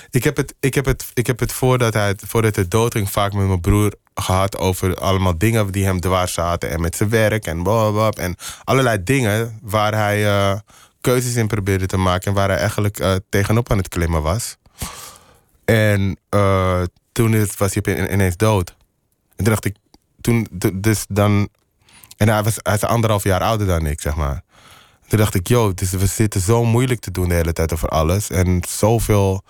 ik, 0.09 0.23
heb 0.23 0.37
het, 0.37 0.53
ik, 0.59 0.73
heb 0.73 0.85
het, 0.85 1.05
ik 1.13 1.27
heb 1.27 1.39
het 1.39 1.51
voordat 1.51 1.93
hij 1.93 2.15
voordat 2.25 2.55
hij 2.55 2.67
doodging 2.67 3.11
vaak 3.11 3.33
met 3.33 3.47
mijn 3.47 3.61
broer 3.61 3.93
gehad 4.15 4.57
over 4.57 4.95
allemaal 4.95 5.37
dingen 5.37 5.71
die 5.71 5.85
hem 5.85 5.99
dwars 5.99 6.33
zaten. 6.33 6.69
En 6.69 6.81
met 6.81 6.95
zijn 6.95 7.09
werk 7.09 7.45
en 7.45 7.63
blablabla. 7.63 8.23
En 8.23 8.35
allerlei 8.63 9.03
dingen 9.03 9.59
waar 9.61 9.93
hij 9.95 10.25
eh, 10.27 10.59
keuzes 11.01 11.35
in 11.35 11.47
probeerde 11.47 11.85
te 11.85 11.97
maken. 11.97 12.27
En 12.27 12.33
waar 12.33 12.49
hij 12.49 12.57
eigenlijk 12.57 12.99
eh, 12.99 13.15
tegenop 13.29 13.71
aan 13.71 13.77
het 13.77 13.87
klimmen 13.87 14.21
was. 14.21 14.57
En 15.65 16.17
eh, 16.29 16.81
toen 17.11 17.33
is- 17.33 17.57
was 17.57 17.73
hij 17.73 18.09
ineens 18.11 18.37
dood. 18.37 18.69
En 19.35 19.43
toen 19.43 19.45
dacht 19.53 19.65
ik, 19.65 19.75
toen, 20.21 20.47
dus 20.73 21.05
dan. 21.09 21.49
En 22.17 22.29
hij, 22.29 22.43
was, 22.43 22.55
hij 22.61 22.73
is 22.73 22.83
anderhalf 22.83 23.23
jaar 23.23 23.41
ouder 23.41 23.67
dan 23.67 23.85
ik, 23.85 24.01
zeg 24.01 24.15
maar. 24.15 24.41
Toen 25.07 25.19
dacht 25.19 25.35
ik, 25.35 25.47
joh, 25.47 25.73
dus 25.75 25.89
we 25.91 26.05
zitten 26.05 26.41
zo 26.41 26.63
moeilijk 26.65 26.99
te 26.99 27.11
doen 27.11 27.27
de 27.29 27.33
hele 27.35 27.53
tijd 27.53 27.73
over 27.73 27.89
alles. 27.89 28.29
En 28.29 28.61
zoveel, 28.67 29.43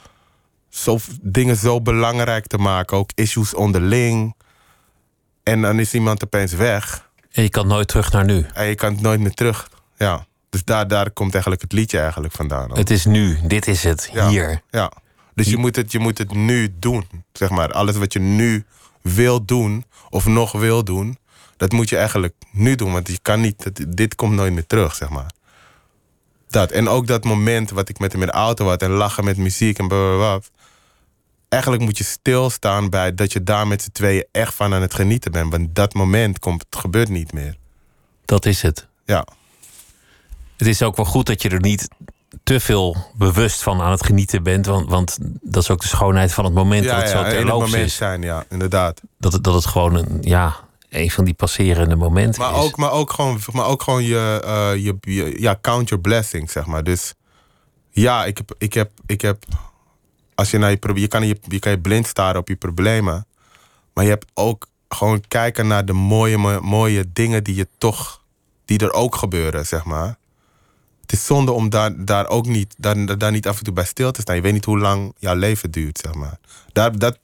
zo, 0.70 1.00
dingen 1.22 1.56
zo 1.56 1.82
belangrijk 1.82 2.48
te 2.48 2.58
maken. 2.58 2.98
Ook 2.98 3.10
issues 3.16 3.54
onderling. 3.54 4.36
En 5.44 5.62
dan 5.62 5.80
is 5.80 5.94
iemand 5.94 6.24
opeens 6.24 6.54
weg. 6.54 7.10
En 7.32 7.44
je 7.44 7.50
kan 7.50 7.68
nooit 7.68 7.88
terug 7.88 8.12
naar 8.12 8.26
nu. 8.26 8.46
En 8.54 8.66
je 8.66 8.76
kan 8.76 8.98
nooit 9.02 9.20
meer 9.20 9.34
terug. 9.34 9.70
Ja. 9.98 10.26
Dus 10.50 10.64
daar, 10.64 10.88
daar 10.88 11.12
komt 11.12 11.32
eigenlijk 11.32 11.62
het 11.62 11.72
liedje 11.72 12.00
eigenlijk 12.00 12.34
vandaan. 12.34 12.72
Het 12.78 12.90
is 12.90 13.06
nu, 13.06 13.38
dit 13.48 13.68
is 13.68 13.84
het, 13.84 14.10
Ja. 14.14 14.28
hier. 14.30 14.62
Ja. 14.70 14.92
Dus 15.36 15.50
je 15.50 15.58
moet, 15.58 15.76
het, 15.76 15.92
je 15.92 16.00
moet 16.00 16.18
het 16.18 16.34
nu 16.34 16.74
doen. 16.80 17.06
Zeg 17.34 17.50
maar, 17.50 17.72
alles 17.72 17.96
wat 17.96 18.14
je 18.14 18.20
nu 18.20 18.66
wil 19.02 19.46
doen, 19.46 19.86
of 20.10 20.26
nog 20.26 20.52
wil 20.52 20.84
doen, 20.84 21.18
dat 21.58 21.72
moet 21.72 21.90
je 21.90 21.98
eigenlijk 21.98 22.36
nu 22.52 22.76
doen. 22.76 22.92
Want 22.92 23.08
je 23.08 23.20
kan 23.22 23.42
niet, 23.42 23.72
dit 23.98 24.16
komt 24.16 24.34
nooit 24.34 24.54
meer 24.54 24.68
terug, 24.68 24.96
zeg 24.96 25.10
maar. 25.10 25.32
Dat. 26.48 26.72
En 26.72 26.88
ook 26.88 27.08
dat 27.08 27.24
moment 27.24 27.70
wat 27.70 27.90
ik 27.90 28.00
met 28.00 28.12
hem 28.12 28.22
in 28.22 28.28
de 28.28 28.34
auto 28.34 28.68
had 28.68 28.82
en 28.82 28.92
lachen 28.92 29.24
met 29.24 29.38
muziek 29.38 29.80
en 29.80 29.88
blablabla. 29.88 30.40
Eigenlijk 31.50 31.84
moet 31.84 31.98
je 31.98 32.04
stilstaan 32.04 32.90
bij 32.90 33.16
dat 33.16 33.34
je 33.34 33.44
daar 33.44 33.68
met 33.68 33.82
z'n 33.82 33.92
tweeën 33.92 34.26
echt 34.32 34.54
van 34.54 34.74
aan 34.74 34.82
het 34.82 34.94
genieten 34.94 35.32
bent. 35.32 35.52
Want 35.52 35.76
dat 35.76 35.94
moment 35.94 36.40
komt, 36.40 36.66
het 36.70 36.80
gebeurt 36.80 37.10
niet 37.10 37.34
meer. 37.34 37.58
Dat 38.26 38.46
is 38.46 38.62
het. 38.62 38.88
Ja. 39.06 39.26
Het 40.58 40.68
is 40.68 40.82
ook 40.82 40.96
wel 40.96 41.06
goed 41.06 41.26
dat 41.26 41.42
je 41.42 41.50
er 41.50 41.60
niet 41.60 41.88
te 42.44 42.60
veel 42.60 42.96
bewust 43.16 43.64
van 43.64 43.82
aan 43.82 43.92
het 43.92 44.06
genieten 44.06 44.44
bent. 44.44 44.66
Want, 44.66 44.90
want 44.90 45.18
dat 45.42 45.62
is 45.64 45.70
ook 45.70 45.82
de 45.82 45.88
schoonheid 45.88 46.34
van 46.34 46.46
het 46.46 46.54
moment 46.54 46.86
dat 46.86 46.96
het 46.96 47.10
zo 47.10 47.18
het 47.18 47.30
terloops 47.30 47.66
moment 47.66 47.86
is. 47.86 47.96
zijn, 47.96 48.22
ja, 48.22 48.46
inderdaad. 48.50 49.02
Dat 49.18 49.34
het, 49.34 49.44
dat 49.44 49.54
het 49.54 49.66
gewoon 49.66 49.96
een, 49.96 50.18
ja, 50.22 50.56
een 50.90 51.12
van 51.12 51.24
die 51.26 51.34
passerende 51.34 51.96
momenten 51.96 52.42
Maar 52.42 52.54
is. 52.54 52.60
ook, 52.60 52.78
maar 52.78 52.92
ook 52.92 53.12
gewoon, 53.14 53.40
maar 53.52 53.66
ook 53.66 53.82
gewoon 53.84 54.04
je, 54.04 54.42
eh, 54.46 54.84
je, 54.84 54.96
je- 55.00 55.42
ja, 55.42 55.58
count 55.62 55.90
your 55.90 56.04
blessings, 56.04 56.52
zeg 56.54 56.66
maar. 56.66 56.84
Dus 56.84 57.14
ja, 57.90 58.26
ik 58.26 58.38
heb, 58.38 58.56
ik 58.58 58.74
heb, 58.74 58.92
ik 59.06 59.22
heb 59.22 59.44
als 60.36 60.52
je 60.52 60.58
naar 60.58 60.70
je, 60.72 60.80
je 60.94 61.08
kan 61.08 61.28
je, 61.28 61.38
je 61.48 61.60
kan 61.60 61.72
je 61.72 61.80
blind 61.80 62.08
staren 62.08 62.40
op 62.40 62.48
je 62.48 62.56
problemen, 62.56 63.26
maar 63.94 64.04
je 64.04 64.10
hebt 64.10 64.26
ook 64.34 64.68
gewoon 64.90 65.24
kijken 65.28 65.68
naar 65.68 65.86
de 65.86 65.94
mooie, 65.94 66.38
mo- 66.38 66.62
mooie 66.62 67.06
dingen 67.14 67.44
die 67.44 67.56
je 67.56 67.68
toch, 67.78 68.22
die 68.66 68.80
er 68.80 68.94
ook 68.94 69.16
gebeuren, 69.16 69.66
zeg 69.66 69.84
maar. 69.84 70.18
Is 71.14 71.26
zonde 71.26 71.52
om 71.52 71.70
daar, 71.70 72.06
daar 72.06 72.28
ook 72.28 72.46
niet, 72.46 72.76
daar, 72.78 73.18
daar 73.18 73.32
niet 73.32 73.48
af 73.48 73.58
en 73.58 73.64
toe 73.64 73.74
bij 73.74 73.86
stil 73.86 74.12
te 74.12 74.22
staan. 74.22 74.36
Je 74.36 74.42
weet 74.42 74.54
niet 74.54 74.66
hoe 74.66 74.80
lang 74.80 75.16
jouw 75.20 75.36
leven 75.36 75.72
duurt, 75.72 75.98
zeg 75.98 76.14
maar. 76.14 76.40
Daar, 76.72 76.98
dat, 76.98 77.20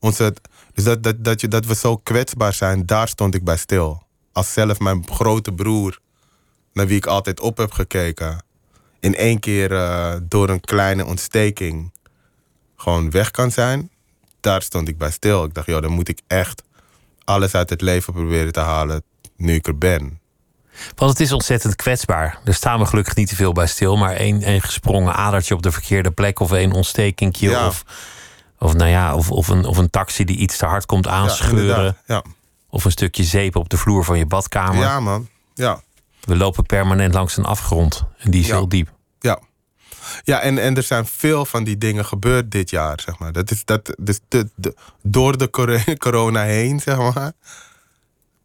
onze, 0.00 0.34
dus 0.74 0.84
dat, 0.84 1.02
dat, 1.02 1.24
dat, 1.24 1.40
je, 1.40 1.48
dat 1.48 1.66
we 1.66 1.74
zo 1.74 1.96
kwetsbaar 1.96 2.52
zijn, 2.52 2.86
daar 2.86 3.08
stond 3.08 3.34
ik 3.34 3.44
bij 3.44 3.56
stil. 3.56 4.02
Als 4.32 4.52
zelf 4.52 4.80
mijn 4.80 5.08
grote 5.08 5.52
broer, 5.52 5.98
naar 6.72 6.86
wie 6.86 6.96
ik 6.96 7.06
altijd 7.06 7.40
op 7.40 7.56
heb 7.56 7.72
gekeken, 7.72 8.42
in 9.00 9.14
één 9.14 9.38
keer 9.38 9.72
eh, 9.72 10.14
door 10.22 10.48
een 10.48 10.60
kleine 10.60 11.04
ontsteking 11.04 11.92
gewoon 12.76 13.10
weg 13.10 13.30
kan 13.30 13.50
zijn, 13.50 13.90
daar 14.40 14.62
stond 14.62 14.88
ik 14.88 14.98
bij 14.98 15.10
stil. 15.10 15.44
Ik 15.44 15.54
dacht, 15.54 15.66
joh, 15.66 15.82
dan 15.82 15.92
moet 15.92 16.08
ik 16.08 16.20
echt 16.26 16.62
alles 17.24 17.54
uit 17.54 17.70
het 17.70 17.80
leven 17.80 18.12
proberen 18.12 18.52
te 18.52 18.60
halen 18.60 19.02
nu 19.36 19.54
ik 19.54 19.66
er 19.66 19.78
ben. 19.78 20.20
Want 20.94 21.10
het 21.10 21.20
is 21.20 21.32
ontzettend 21.32 21.76
kwetsbaar. 21.76 22.38
Daar 22.44 22.54
staan 22.54 22.78
we 22.78 22.86
gelukkig 22.86 23.14
niet 23.14 23.28
te 23.28 23.36
veel 23.36 23.52
bij 23.52 23.66
stil. 23.66 23.96
Maar 23.96 24.12
één, 24.14 24.42
één 24.42 24.60
gesprongen 24.62 25.14
adertje 25.14 25.54
op 25.54 25.62
de 25.62 25.72
verkeerde 25.72 26.10
plek. 26.10 26.40
Of 26.40 26.52
één 26.52 26.72
ontstekingje. 26.72 27.50
Ja. 27.50 27.66
Of, 27.66 27.84
of, 28.58 28.74
nou 28.74 28.90
ja, 28.90 29.14
of, 29.14 29.30
of, 29.30 29.48
een, 29.48 29.64
of 29.64 29.76
een 29.76 29.90
taxi 29.90 30.24
die 30.24 30.36
iets 30.36 30.56
te 30.56 30.66
hard 30.66 30.86
komt 30.86 31.08
aanscheuren. 31.08 31.96
Ja. 32.06 32.22
of 32.70 32.84
een 32.84 32.90
stukje 32.90 33.24
zeep 33.24 33.56
op 33.56 33.68
de 33.68 33.76
vloer 33.76 34.04
van 34.04 34.18
je 34.18 34.26
badkamer. 34.26 34.82
Ja, 34.82 35.00
man. 35.00 35.28
Ja. 35.54 35.80
We 36.20 36.36
lopen 36.36 36.66
permanent 36.66 37.14
langs 37.14 37.36
een 37.36 37.44
afgrond. 37.44 38.04
En 38.18 38.30
die 38.30 38.40
is 38.40 38.46
heel 38.48 38.68
diep. 38.68 38.88
Ja. 39.18 39.38
Ja, 40.24 40.40
en, 40.40 40.58
en 40.58 40.76
er 40.76 40.82
zijn 40.82 41.06
veel 41.06 41.44
van 41.44 41.64
die 41.64 41.78
dingen 41.78 42.04
gebeurd 42.04 42.50
dit 42.50 42.70
jaar, 42.70 43.00
zeg 43.04 43.18
maar. 43.18 43.32
Dat 43.32 43.50
is, 43.50 43.64
dat, 43.64 43.94
dus 44.00 44.20
de, 44.28 44.50
de- 44.54 44.74
door 45.02 45.38
de 45.38 45.50
cor- 45.50 45.96
corona 45.98 46.42
heen, 46.42 46.80
zeg 46.80 46.96
maar... 46.96 47.32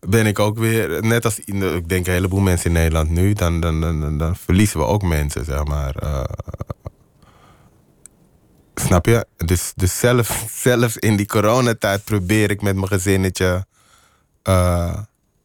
ben 0.07 0.25
ik 0.25 0.39
ook 0.39 0.57
weer, 0.57 1.03
net 1.05 1.25
als 1.25 1.39
ik 1.39 1.89
denk 1.89 2.07
een 2.07 2.13
heleboel 2.13 2.39
mensen 2.39 2.65
in 2.65 2.73
Nederland 2.73 3.09
nu... 3.09 3.33
dan, 3.33 3.59
dan, 3.59 3.81
dan, 3.81 4.17
dan, 4.17 4.35
verliezen 4.35 4.79
we 4.79 4.85
ook 4.85 5.01
mensen, 5.01 5.45
zeg 5.45 5.63
maar. 5.63 5.95
eh. 5.95 6.23
snap 8.75 9.05
je? 9.05 9.25
Dus, 9.37 9.71
dus 9.75 9.99
zelf, 9.99 10.45
zelfs 10.67 10.97
in 10.97 11.15
die 11.15 11.25
coronatijd 11.25 12.03
probeer 12.03 12.49
ik 12.49 12.61
met 12.61 12.75
mijn 12.75 12.87
gezinnetje... 12.87 13.65
eh, 14.43 14.97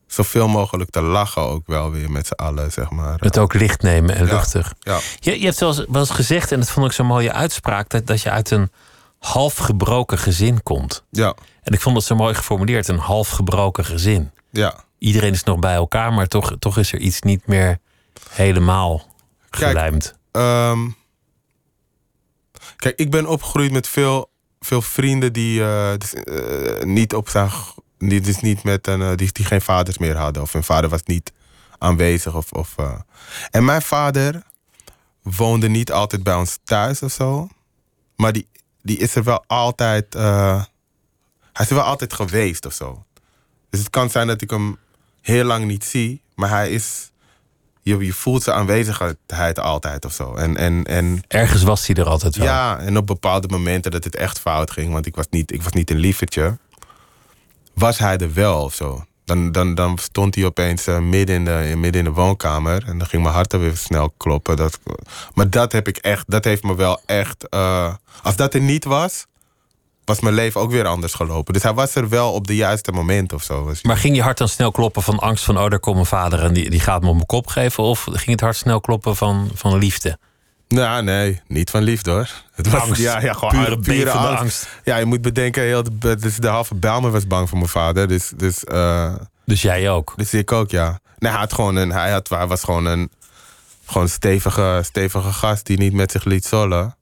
zoveel 0.07 0.49
mogelijk 0.49 0.91
te 0.91 1.03
lachen 1.03 1.43
ook 1.43 1.67
wel 1.67 1.91
weer 1.91 2.11
met 2.11 2.27
z'n 2.27 2.33
allen, 2.33 2.73
zeg 2.73 2.91
maar. 2.91 3.17
Het 3.19 3.39
ook 3.39 3.55
licht 3.55 3.83
nemen 3.83 4.17
en 4.17 4.25
luchtig. 4.25 4.75
Ja. 4.81 4.99
Je, 5.19 5.39
je 5.39 5.45
hebt 5.45 5.61
wel 5.61 5.69
eens, 5.69 5.85
wel 5.89 6.01
eens 6.01 6.11
gezegd, 6.11 6.53
en 6.53 6.61
dat 6.61 6.71
vond 6.71 6.87
ik 6.87 6.93
zo'n 6.93 7.07
mooie 7.07 7.33
uitspraak... 7.33 7.89
Dat, 7.89 8.07
dat 8.07 8.23
je 8.23 8.31
uit 8.31 8.51
een 8.51 8.71
half 9.19 9.57
gebroken 9.57 10.19
gezin 10.19 10.63
komt. 10.63 11.05
Ja, 11.11 11.35
En 11.63 11.73
ik 11.73 11.81
vond 11.81 11.97
het 11.97 12.05
zo 12.05 12.15
mooi 12.15 12.35
geformuleerd, 12.35 12.89
een 12.89 12.99
half 12.99 13.29
gebroken 13.29 13.85
gezin. 13.85 14.31
Ja. 14.57 14.85
Iedereen 14.99 15.33
is 15.33 15.45
nog 15.45 15.59
bij 15.59 15.75
elkaar, 15.75 16.13
maar 16.13 16.27
toch, 16.27 16.57
toch 16.59 16.79
is 16.79 16.93
er 16.93 16.99
iets 16.99 17.23
niet 17.23 17.47
meer 17.47 17.79
helemaal 18.31 19.15
Kijk, 19.51 19.71
gelijmd. 19.71 20.15
Ehm, 20.33 20.89
kijk, 22.77 22.99
ik 22.99 23.11
ben 23.11 23.27
opgegroeid 23.27 23.73
met 23.73 23.89
veel, 23.89 24.31
veel 24.61 24.83
vrienden 24.83 25.33
die 25.33 25.63
eh, 25.63 25.93
dus, 25.99 26.15
eh, 26.15 26.83
niet 26.83 27.15
op 27.15 27.29
zijn. 27.29 27.51
Die, 27.99 28.21
dus 28.21 28.41
niet 28.41 28.63
met 28.63 28.87
een, 28.87 29.03
eh, 29.03 29.15
die, 29.15 29.33
die 29.33 29.45
geen 29.45 29.61
vaders 29.61 29.99
meer 29.99 30.17
hadden. 30.17 30.43
Of 30.43 30.53
hun 30.53 30.65
vader 30.65 30.91
was 30.91 31.03
niet 31.03 31.33
aanwezig. 31.79 32.35
Of, 32.35 32.53
of. 32.53 32.75
En 33.51 33.65
mijn 33.65 33.83
vader 33.83 34.43
woonde 35.23 35.69
niet 35.69 35.93
altijd 35.93 36.23
bij 36.23 36.35
ons 36.35 36.59
thuis 36.65 37.03
of 37.03 37.13
zo. 37.13 37.49
Maar 38.17 38.33
die, 38.33 38.49
die 38.83 38.99
is 38.99 39.15
er 39.15 39.25
wel 39.25 39.45
altijd. 39.47 40.15
hij 40.15 41.65
is 41.65 41.69
er 41.69 41.75
wel 41.75 41.85
altijd 41.85 42.13
geweest 42.13 42.67
of 42.67 42.73
zo. 42.73 43.06
Dus 43.77 43.85
het 43.85 43.95
kan 43.95 44.11
zijn 44.11 44.27
dat 44.27 44.43
ik 44.43 44.51
hem 44.51 44.77
heel 45.23 45.45
lang 45.45 45.65
niet 45.65 45.85
zie. 45.85 46.21
Maar 46.35 46.49
hij 46.49 46.71
is 46.71 47.11
je, 47.83 47.97
je 47.99 48.13
voelt 48.13 48.43
zijn 48.43 48.57
aanwezigheid 48.57 49.59
altijd 49.59 50.05
of 50.05 50.13
zo. 50.13 50.35
En, 50.35 50.57
en, 50.57 50.85
en 50.85 51.23
Ergens 51.29 51.63
was 51.63 51.87
hij 51.87 51.97
er 51.97 52.09
altijd 52.09 52.37
wel. 52.37 52.47
ja, 52.47 52.79
en 52.79 52.97
op 52.97 53.07
bepaalde 53.07 53.49
momenten 53.49 53.91
dat 53.91 54.05
het 54.05 54.17
echt 54.17 54.39
fout 54.39 54.71
ging, 54.71 54.93
want 54.93 55.07
ik 55.07 55.15
was 55.17 55.27
niet, 55.31 55.53
ik 55.53 55.63
was 55.63 55.73
niet 55.73 55.91
een 55.91 55.97
lievertje, 55.99 56.59
was 57.75 57.99
hij 57.99 58.17
er 58.19 58.35
wel 58.35 58.63
of 58.63 58.75
zo. 58.75 59.05
Dan, 59.25 59.53
dan, 59.53 59.75
dan 59.75 59.99
stond 59.99 60.35
hij 60.35 60.45
opeens 60.45 60.87
eh, 60.87 60.99
midden, 60.99 61.35
in 61.37 61.45
de, 61.45 61.73
midden 61.77 62.05
in 62.05 62.05
de 62.05 62.21
woonkamer 62.21 62.85
en 62.87 62.99
dan 62.99 63.07
ging 63.07 63.23
mijn 63.23 63.35
hart 63.35 63.53
er 63.53 63.61
weer 63.61 63.77
snel 63.77 64.11
kloppen. 64.17 64.57
Dat, 64.57 64.79
maar 65.35 65.51
dat 65.51 65.73
heb 65.73 65.89
ik 65.89 65.97
echt, 65.97 66.31
dat 66.31 66.45
heeft 66.45 66.63
me 66.63 66.75
wel 66.75 67.01
echt. 67.07 67.49
eh, 67.49 67.95
als 68.23 68.37
dat 68.37 68.55
er 68.55 68.61
niet 68.61 68.85
was, 68.85 69.27
was 70.07 70.21
mijn 70.21 70.35
leven 70.35 70.61
ook 70.61 70.71
weer 70.71 70.87
anders 70.87 71.15
gelopen. 71.15 71.53
Dus 71.53 71.63
hij 71.63 71.75
was 71.75 71.95
er 71.95 72.09
wel 72.09 72.33
op 72.33 72.47
de 72.47 72.57
juiste 72.57 72.93
moment 72.93 73.33
of 73.33 73.43
zo. 73.43 73.73
Maar 73.83 73.97
ging 73.97 74.17
je 74.17 74.23
hart 74.23 74.39
dan 74.39 74.49
snel 74.49 74.71
kloppen 74.71 75.03
van 75.03 75.19
angst 75.19 75.45
van... 75.45 75.59
oh, 75.59 75.71
daar 75.71 75.79
komt 75.79 75.95
mijn 75.95 76.07
vader 76.07 76.43
en 76.43 76.53
die, 76.53 76.71
die 76.71 76.81
gaat 76.81 77.03
me 77.03 77.09
op 77.09 77.15
mijn 77.15 77.27
kop 77.27 77.47
geven? 77.47 77.83
Of 77.83 78.03
ging 78.03 78.27
het 78.27 78.41
hart 78.41 78.57
snel 78.57 78.81
kloppen 78.81 79.17
van, 79.17 79.51
van 79.55 79.79
liefde? 79.79 80.19
Nou, 80.69 81.03
nee, 81.03 81.41
niet 81.47 81.71
van 81.71 81.83
liefde 81.83 82.11
hoor. 82.11 82.29
Het 82.53 82.71
was, 82.71 82.83
Angst. 82.83 83.01
Ja, 83.01 83.21
ja, 83.21 83.33
gewoon 83.33 83.65
Pure 83.65 83.79
pure, 83.79 84.11
angst. 84.11 84.41
angst. 84.41 84.69
Ja, 84.85 84.97
je 84.97 85.05
moet 85.05 85.23
bedenken, 85.23 85.63
heel 85.63 85.83
de, 85.99 86.17
dus 86.17 86.37
de 86.37 86.49
halve 86.49 86.75
Bijlmer 86.75 87.11
was 87.11 87.27
bang 87.27 87.49
voor 87.49 87.59
mijn 87.59 87.71
vader. 87.71 88.09
Dus, 88.09 88.33
dus, 88.37 88.65
eh, 88.65 89.15
Dus 89.45 89.63
jij 89.63 89.91
ook. 89.91 90.13
dus 90.17 90.35
ik 90.35 90.53
ook, 90.53 90.71
ja. 90.71 91.01
Nee, 91.19 91.31
hij, 91.31 91.41
had 91.41 91.53
gewoon 91.53 91.77
een, 91.77 91.93
hij, 91.93 92.11
had, 92.11 92.29
hij 92.29 92.47
was 92.47 92.65
gewoon 92.65 92.85
een 92.85 93.11
gewoon 93.87 94.09
stevige, 94.09 94.81
stevige 94.85 95.33
gast 95.33 95.67
die 95.67 95.79
niet 95.79 95.93
met 95.93 96.11
zich 96.11 96.25
liet 96.25 96.45
zollen. 96.45 96.97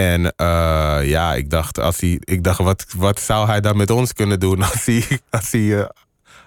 En 0.00 0.34
eh, 0.36 0.98
ja, 1.08 1.34
ik 1.34 1.50
dacht, 1.50 1.78
als 1.78 2.00
hij, 2.00 2.20
ik 2.24 2.44
dacht 2.44 2.58
wat, 2.58 2.84
wat 2.96 3.20
zou 3.20 3.46
hij 3.46 3.60
dan 3.60 3.76
met 3.76 3.90
ons 3.90 4.12
kunnen 4.12 4.40
doen 4.40 4.62
als 4.72 4.84
hij, 4.84 5.04
als, 5.30 5.50
hij, 5.50 5.78
eh, 5.80 5.88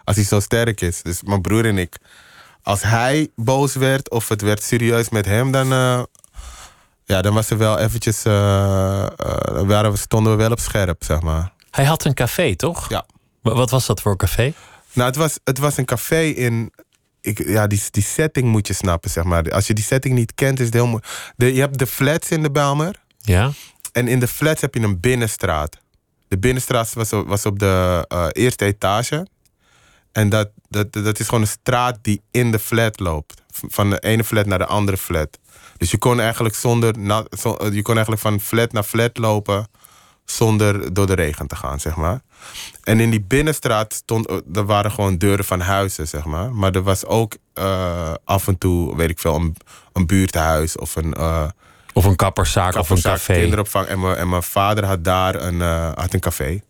als 0.03 0.15
hij 0.15 0.25
zo 0.25 0.39
sterk 0.39 0.81
is? 0.81 1.01
Dus 1.01 1.21
mijn 1.23 1.41
broer 1.41 1.65
en 1.65 1.77
ik, 1.77 1.95
als 2.63 2.81
hij 2.81 3.29
boos 3.35 3.75
werd 3.75 4.09
of 4.09 4.27
het 4.29 4.41
werd 4.41 4.63
serieus 4.63 5.09
met 5.09 5.25
hem, 5.25 5.51
dan, 5.51 5.71
eh, 5.71 6.03
ja, 7.05 7.21
dan 7.21 7.33
was 7.33 7.49
er 7.49 7.57
wel 7.57 7.79
eventjes, 7.79 8.23
waren 8.23 9.91
we, 9.91 9.97
stonden 9.97 10.31
we 10.31 10.37
wel 10.37 10.51
op 10.51 10.59
scherp, 10.59 11.03
zeg 11.03 11.21
maar. 11.21 11.51
Hij 11.71 11.85
had 11.85 12.05
een 12.05 12.13
café, 12.13 12.55
toch? 12.55 12.89
Ja. 12.89 13.05
Wa- 13.41 13.53
Wat 13.53 13.69
was 13.69 13.85
dat 13.85 14.01
voor 14.01 14.17
café? 14.17 14.53
Nou, 14.93 15.07
het 15.07 15.17
was, 15.17 15.39
het 15.43 15.57
was 15.57 15.77
een 15.77 15.85
café 15.85 16.21
in. 16.21 16.71
Ik, 17.21 17.47
ja, 17.47 17.67
die, 17.67 17.81
die 17.91 18.03
setting 18.03 18.47
moet 18.47 18.67
je 18.67 18.73
snappen, 18.73 19.09
zeg 19.09 19.23
maar. 19.23 19.51
Als 19.51 19.67
je 19.67 19.73
die 19.73 19.83
setting 19.83 20.15
niet 20.15 20.33
kent, 20.35 20.59
is 20.59 20.65
het 20.65 20.73
heel 20.73 20.87
moeilijk. 20.87 21.11
Je 21.37 21.59
hebt 21.59 21.79
de 21.79 21.87
flats 21.87 22.29
in 22.29 22.41
de 22.41 22.51
Bijlmer. 22.51 23.01
Ja? 23.25 23.51
En 23.91 24.07
in 24.07 24.19
de 24.19 24.27
flats 24.27 24.61
heb 24.61 24.73
je 24.73 24.79
een 24.81 24.99
binnenstraat. 24.99 25.77
De 26.27 26.37
binnenstraat 26.37 26.93
was 26.93 27.13
op, 27.13 27.27
was 27.27 27.45
op 27.45 27.59
de 27.59 28.05
eh, 28.07 28.27
eerste 28.31 28.65
etage. 28.65 29.27
En 30.11 30.29
dat, 30.29 30.49
dat, 30.69 30.93
dat 30.93 31.19
is 31.19 31.25
gewoon 31.25 31.41
een 31.41 31.47
straat 31.47 31.97
die 32.01 32.21
in 32.31 32.51
de 32.51 32.59
flat 32.59 32.99
loopt. 32.99 33.41
Van 33.67 33.89
de 33.89 33.99
ene 33.99 34.23
flat 34.23 34.45
naar 34.45 34.57
de 34.57 34.65
andere 34.65 34.97
flat. 34.97 35.39
Dus 35.77 35.91
je 35.91 35.97
kon 35.97 36.19
eigenlijk 36.19 36.55
zonder. 36.55 36.99
na- 36.99 37.25
zo- 37.39 37.57
je 37.71 37.81
kon 37.81 37.93
eigenlijk 37.95 38.21
van 38.21 38.39
flat 38.39 38.71
naar 38.71 38.83
flat 38.83 39.17
lopen. 39.17 39.67
zonder 40.25 40.93
door 40.93 41.07
de 41.07 41.13
regen 41.13 41.47
te 41.47 41.55
gaan, 41.55 41.79
zeg 41.79 41.95
maar. 41.95 42.21
En 42.83 42.99
in 42.99 43.09
die 43.09 43.21
binnenstraat 43.21 43.93
stond, 43.93 44.27
eh, 44.27 44.37
er 44.53 44.65
waren 44.65 44.91
gewoon 44.91 45.17
deuren 45.17 45.45
van 45.45 45.59
huizen, 45.59 46.07
zeg 46.07 46.25
maar. 46.25 46.53
Maar 46.53 46.71
er 46.75 46.83
was 46.83 47.05
ook 47.05 47.35
eh, 47.53 48.13
af 48.23 48.47
en 48.47 48.57
toe, 48.57 48.95
weet 48.95 49.09
ik 49.09 49.19
veel, 49.19 49.35
een, 49.35 49.55
een 49.93 50.05
buurthuis 50.05 50.77
of 50.77 50.95
een. 50.95 51.13
eh, 51.13 51.47
Of 51.93 52.05
een 52.05 52.15
kapperszaak 52.15 52.75
of 52.75 52.89
een 52.89 53.01
café? 53.01 53.33
kinderopvang. 53.33 53.87
En 53.87 53.99
mijn, 53.99 54.15
en 54.15 54.29
mijn 54.29 54.43
vader 54.43 54.85
had 54.85 55.03
daar 55.03 55.35
een, 55.35 55.61
eh, 55.61 55.91
had 55.95 56.13
een 56.13 56.19
café. 56.19 56.61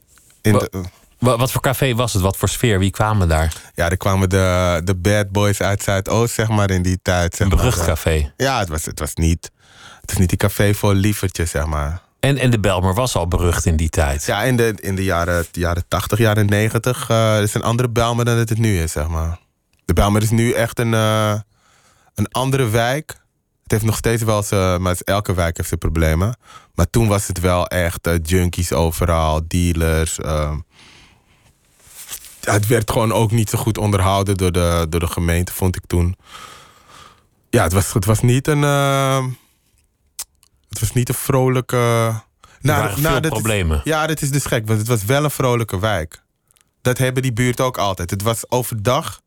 In 0.41 0.53
de, 0.53 0.69
eh, 0.71 0.79
Wa- 1.19 1.37
Wat 1.37 1.51
voor 1.51 1.61
café 1.61 1.95
was 1.95 2.13
het? 2.13 2.21
Wat 2.21 2.37
voor 2.37 2.49
sfeer? 2.49 2.79
Wie 2.79 2.91
kwamen 2.91 3.27
daar? 3.27 3.53
ja, 3.75 3.89
er 3.89 3.97
kwamen 3.97 4.29
de, 4.29 4.81
de 4.83 4.95
bad 4.95 5.29
boys 5.31 5.61
uit 5.61 5.83
Zuidoost, 5.83 6.33
zeg 6.33 6.47
maar, 6.47 6.69
in 6.71 6.81
die 6.81 6.99
tijd. 7.01 7.35
Zeg 7.35 7.47
Een 7.49 7.55
berucht 7.57 7.77
maar. 7.77 7.85
café. 7.85 8.33
Ja, 8.37 8.59
het 8.59 8.69
was, 8.69 8.85
het 8.85 8.99
was 8.99 9.13
niet... 9.15 9.51
Het 10.01 10.11
is 10.11 10.17
niet 10.17 10.29
die 10.29 10.37
café 10.37 10.73
voor 10.73 10.93
lievertjes, 10.93 11.49
zeg 11.51 11.65
maar. 11.65 12.01
En, 12.19 12.37
en 12.37 12.51
de 12.51 12.59
Belmer 12.59 12.93
was 12.93 13.15
al 13.15 13.27
berucht 13.27 13.65
in 13.65 13.75
die 13.75 13.89
tijd. 13.89 14.25
Ja, 14.25 14.43
in 14.43 14.57
de, 14.57 14.73
in 14.81 14.95
de 14.95 15.03
jaren, 15.03 15.45
jaren 15.51 15.83
80, 15.87 16.19
jaren 16.19 16.45
90 16.45 17.09
eh 17.09 17.41
is 17.41 17.53
een 17.53 17.63
andere 17.63 17.89
Belmer 17.89 18.25
dan 18.25 18.37
het 18.37 18.49
het 18.49 18.57
nu 18.57 18.79
is, 18.81 18.91
zeg 18.91 19.07
maar. 19.07 19.39
De 19.85 19.93
Belmer 19.93 20.21
is 20.21 20.29
nu 20.29 20.51
echt 20.51 20.79
een, 20.79 20.93
een 20.93 22.27
andere 22.31 22.69
wijk. 22.69 23.15
Het 23.63 23.71
heeft 23.71 23.83
nog 23.83 23.95
steeds 23.97 24.23
wel 24.23 24.43
zijn... 24.43 24.81
Maar 24.81 24.95
elke 25.03 25.33
wijk 25.33 25.55
heeft 25.57 25.67
zijn 25.67 25.79
problemen. 25.79 26.37
Maar 26.75 26.89
toen 26.89 27.07
was 27.07 27.27
het 27.27 27.39
wel 27.39 27.67
echt 27.67 28.07
eh, 28.07 28.15
junkies 28.23 28.73
overal, 28.73 29.41
dealers. 29.47 30.19
ehm. 30.19 30.59
Het 32.43 32.67
werd 32.67 32.91
gewoon 32.91 33.11
ook 33.11 33.31
niet 33.31 33.49
zo 33.49 33.57
goed 33.57 33.77
onderhouden 33.77 34.37
door 34.37 34.51
de, 34.51 34.85
door 34.89 34.99
de 34.99 35.07
gemeente, 35.07 35.53
vond 35.53 35.75
ik 35.75 35.85
toen. 35.87 36.15
Ja, 37.49 37.63
het 37.63 37.73
was, 37.73 37.93
het 37.93 38.05
was 38.05 38.21
niet 38.21 38.47
een... 38.47 38.63
eh, 38.63 39.25
het 40.69 40.79
was 40.79 40.91
niet 40.93 41.09
een 41.09 41.15
vrolijke... 41.15 41.75
Er 41.77 42.21
waren 42.61 42.93
veel 42.97 43.11
dat 43.11 43.23
is- 43.23 43.29
problemen. 43.29 43.81
ja, 43.83 44.07
dat 44.07 44.21
is 44.21 44.31
dus 44.31 44.45
gek, 44.45 44.67
want 44.67 44.79
het 44.79 44.87
was 44.87 45.03
wel 45.05 45.23
een 45.23 45.31
vrolijke 45.31 45.79
wijk. 45.79 46.23
Dat 46.81 46.97
hebben 46.97 47.21
die 47.21 47.33
buurt 47.33 47.61
ook 47.61 47.77
altijd. 47.77 48.09
Het 48.09 48.21
was 48.21 48.49
overdag, 48.49 49.21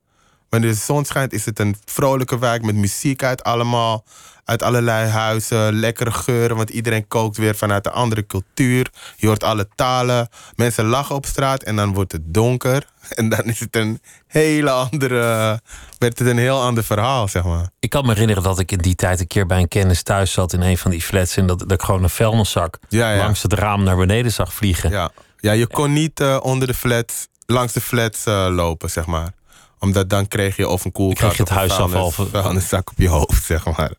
wanneer 0.48 0.70
de 0.70 0.76
zon 0.76 1.04
schijnt, 1.04 1.32
is 1.32 1.44
het 1.44 1.58
een 1.58 1.76
vrolijke 1.84 2.38
wijk 2.38 2.62
met 2.62 2.74
muziek 2.74 3.22
uit 3.22 3.44
allemaal. 3.44 4.04
Uit 4.44 4.62
allerlei 4.62 5.08
huizen, 5.08 5.72
lekkere 5.72 6.12
geuren, 6.12 6.56
want 6.56 6.70
iedereen 6.70 7.08
kookt 7.08 7.36
weer 7.36 7.54
vanuit 7.56 7.86
een 7.86 7.92
andere 7.92 8.26
cultuur. 8.26 8.90
Je 9.16 9.26
hoort 9.26 9.44
alle 9.44 9.68
talen, 9.74 10.28
mensen 10.54 10.84
lachen 10.84 11.14
op 11.14 11.26
straat 11.26 11.62
en 11.62 11.76
dan 11.76 11.94
wordt 11.94 12.12
het 12.12 12.22
donker. 12.24 12.86
En 13.14 13.28
dan 13.28 13.44
is 13.44 13.60
het 13.60 13.76
een 13.76 14.00
hele 14.26 14.70
andere, 14.70 15.60
werd 15.98 16.18
het 16.18 16.28
een 16.28 16.38
heel 16.38 16.60
ander 16.62 16.84
verhaal, 16.84 17.28
zeg 17.28 17.44
maar. 17.44 17.68
Ik 17.78 17.90
kan 17.90 18.06
me 18.06 18.12
herinneren 18.12 18.42
dat 18.42 18.58
ik 18.58 18.72
in 18.72 18.78
die 18.78 18.94
tijd 18.94 19.20
een 19.20 19.26
keer 19.26 19.46
bij 19.46 19.60
een 19.60 19.68
kennis 19.68 20.02
thuis 20.02 20.32
zat 20.32 20.52
in 20.52 20.60
een 20.60 20.78
van 20.78 20.90
die 20.90 21.02
flats. 21.02 21.36
En 21.36 21.46
dat, 21.46 21.58
dat 21.58 21.72
ik 21.72 21.82
gewoon 21.82 22.02
een 22.02 22.10
vuilniszak 22.10 22.78
Ja, 22.88 23.10
ja. 23.10 23.18
langs 23.18 23.42
het 23.42 23.52
raam 23.52 23.82
naar 23.82 23.96
beneden 23.96 24.32
zag 24.32 24.54
vliegen. 24.54 24.90
Ja, 24.90 25.10
ja 25.40 25.52
je 25.52 25.66
kon 25.66 25.92
niet 25.92 26.20
eh, 26.20 26.38
onder 26.42 26.68
de 26.68 26.74
flats, 26.74 27.26
langs 27.46 27.72
de 27.72 27.80
flats 27.80 28.24
eh, 28.24 28.46
lopen, 28.50 28.90
zeg 28.90 29.06
maar. 29.06 29.32
Omdat 29.78 30.10
dan 30.10 30.28
kreeg 30.28 30.56
je 30.56 30.68
of 30.68 30.84
een 30.84 30.92
koelkast 30.92 31.18
kreeg 31.20 31.36
je 31.36 31.42
het 31.42 31.50
een 31.50 31.56
huisafval 31.56 32.10
vuilnis- 32.10 32.34
of- 32.34 32.42
vuilniszak 32.42 32.90
op 32.90 32.98
je 32.98 33.08
hoofd, 33.08 33.44
zeg 33.54 33.64
maar. 33.76 33.92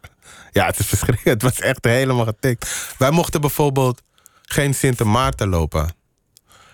Ja, 0.51 0.65
het 0.65 0.79
is 0.79 0.85
verschrikkelijk. 0.85 1.41
Het 1.41 1.51
was 1.51 1.59
echt 1.59 1.85
helemaal 1.85 2.25
getikt. 2.25 2.93
Wij 2.97 3.11
mochten 3.11 3.41
bijvoorbeeld 3.41 4.01
geen 4.41 4.75
Sint 4.75 5.03
Maarten 5.03 5.49
lopen. 5.49 5.95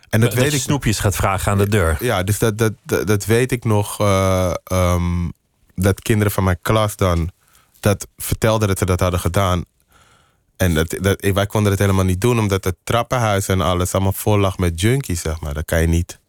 En 0.10 0.20
dat, 0.20 0.30
Dat, 0.32 0.40
weet 0.40 0.52
je 0.52 0.58
ik 0.58 0.64
snoepjes 0.64 1.00
gaat 1.00 1.16
vragen 1.16 1.52
aan 1.52 1.58
de 1.58 1.70
deur. 1.70 1.98
ja, 2.00 2.24
dus 2.24 2.40
dat, 2.40 2.58
dat, 2.58 2.74
dat, 2.84 3.08
dat 3.08 3.26
weet 3.26 3.52
ik 3.52 3.64
nog. 3.64 4.00
eh, 4.00 4.54
ehm, 4.64 5.30
dat 5.76 6.02
kinderen 6.02 6.32
van 6.34 6.44
mijn 6.44 6.58
klas 6.62 6.96
dan 6.96 7.32
dat 7.80 8.08
vertelden 8.18 8.68
dat 8.68 8.78
ze 8.78 8.86
dat 8.86 9.00
hadden 9.00 9.20
gedaan. 9.20 9.64
En 10.58 10.74
dat, 10.74 10.96
dat, 11.02 11.22
wij 11.34 11.46
konden 11.46 11.72
het 11.72 11.82
helemaal 11.82 12.04
niet 12.06 12.22
doen, 12.22 12.40
omdat 12.40 12.64
het 12.64 12.76
trappenhuis 12.84 13.48
en 13.48 13.62
alles 13.62 13.94
allemaal 13.94 14.12
vol 14.14 14.38
lag 14.38 14.58
met 14.58 14.82
junkies, 14.82 15.22
zeg 15.22 15.40
maar. 15.42 15.54
Dan 15.54 15.66
kan 15.66 15.82
je 15.82 15.88
niet 15.88 16.20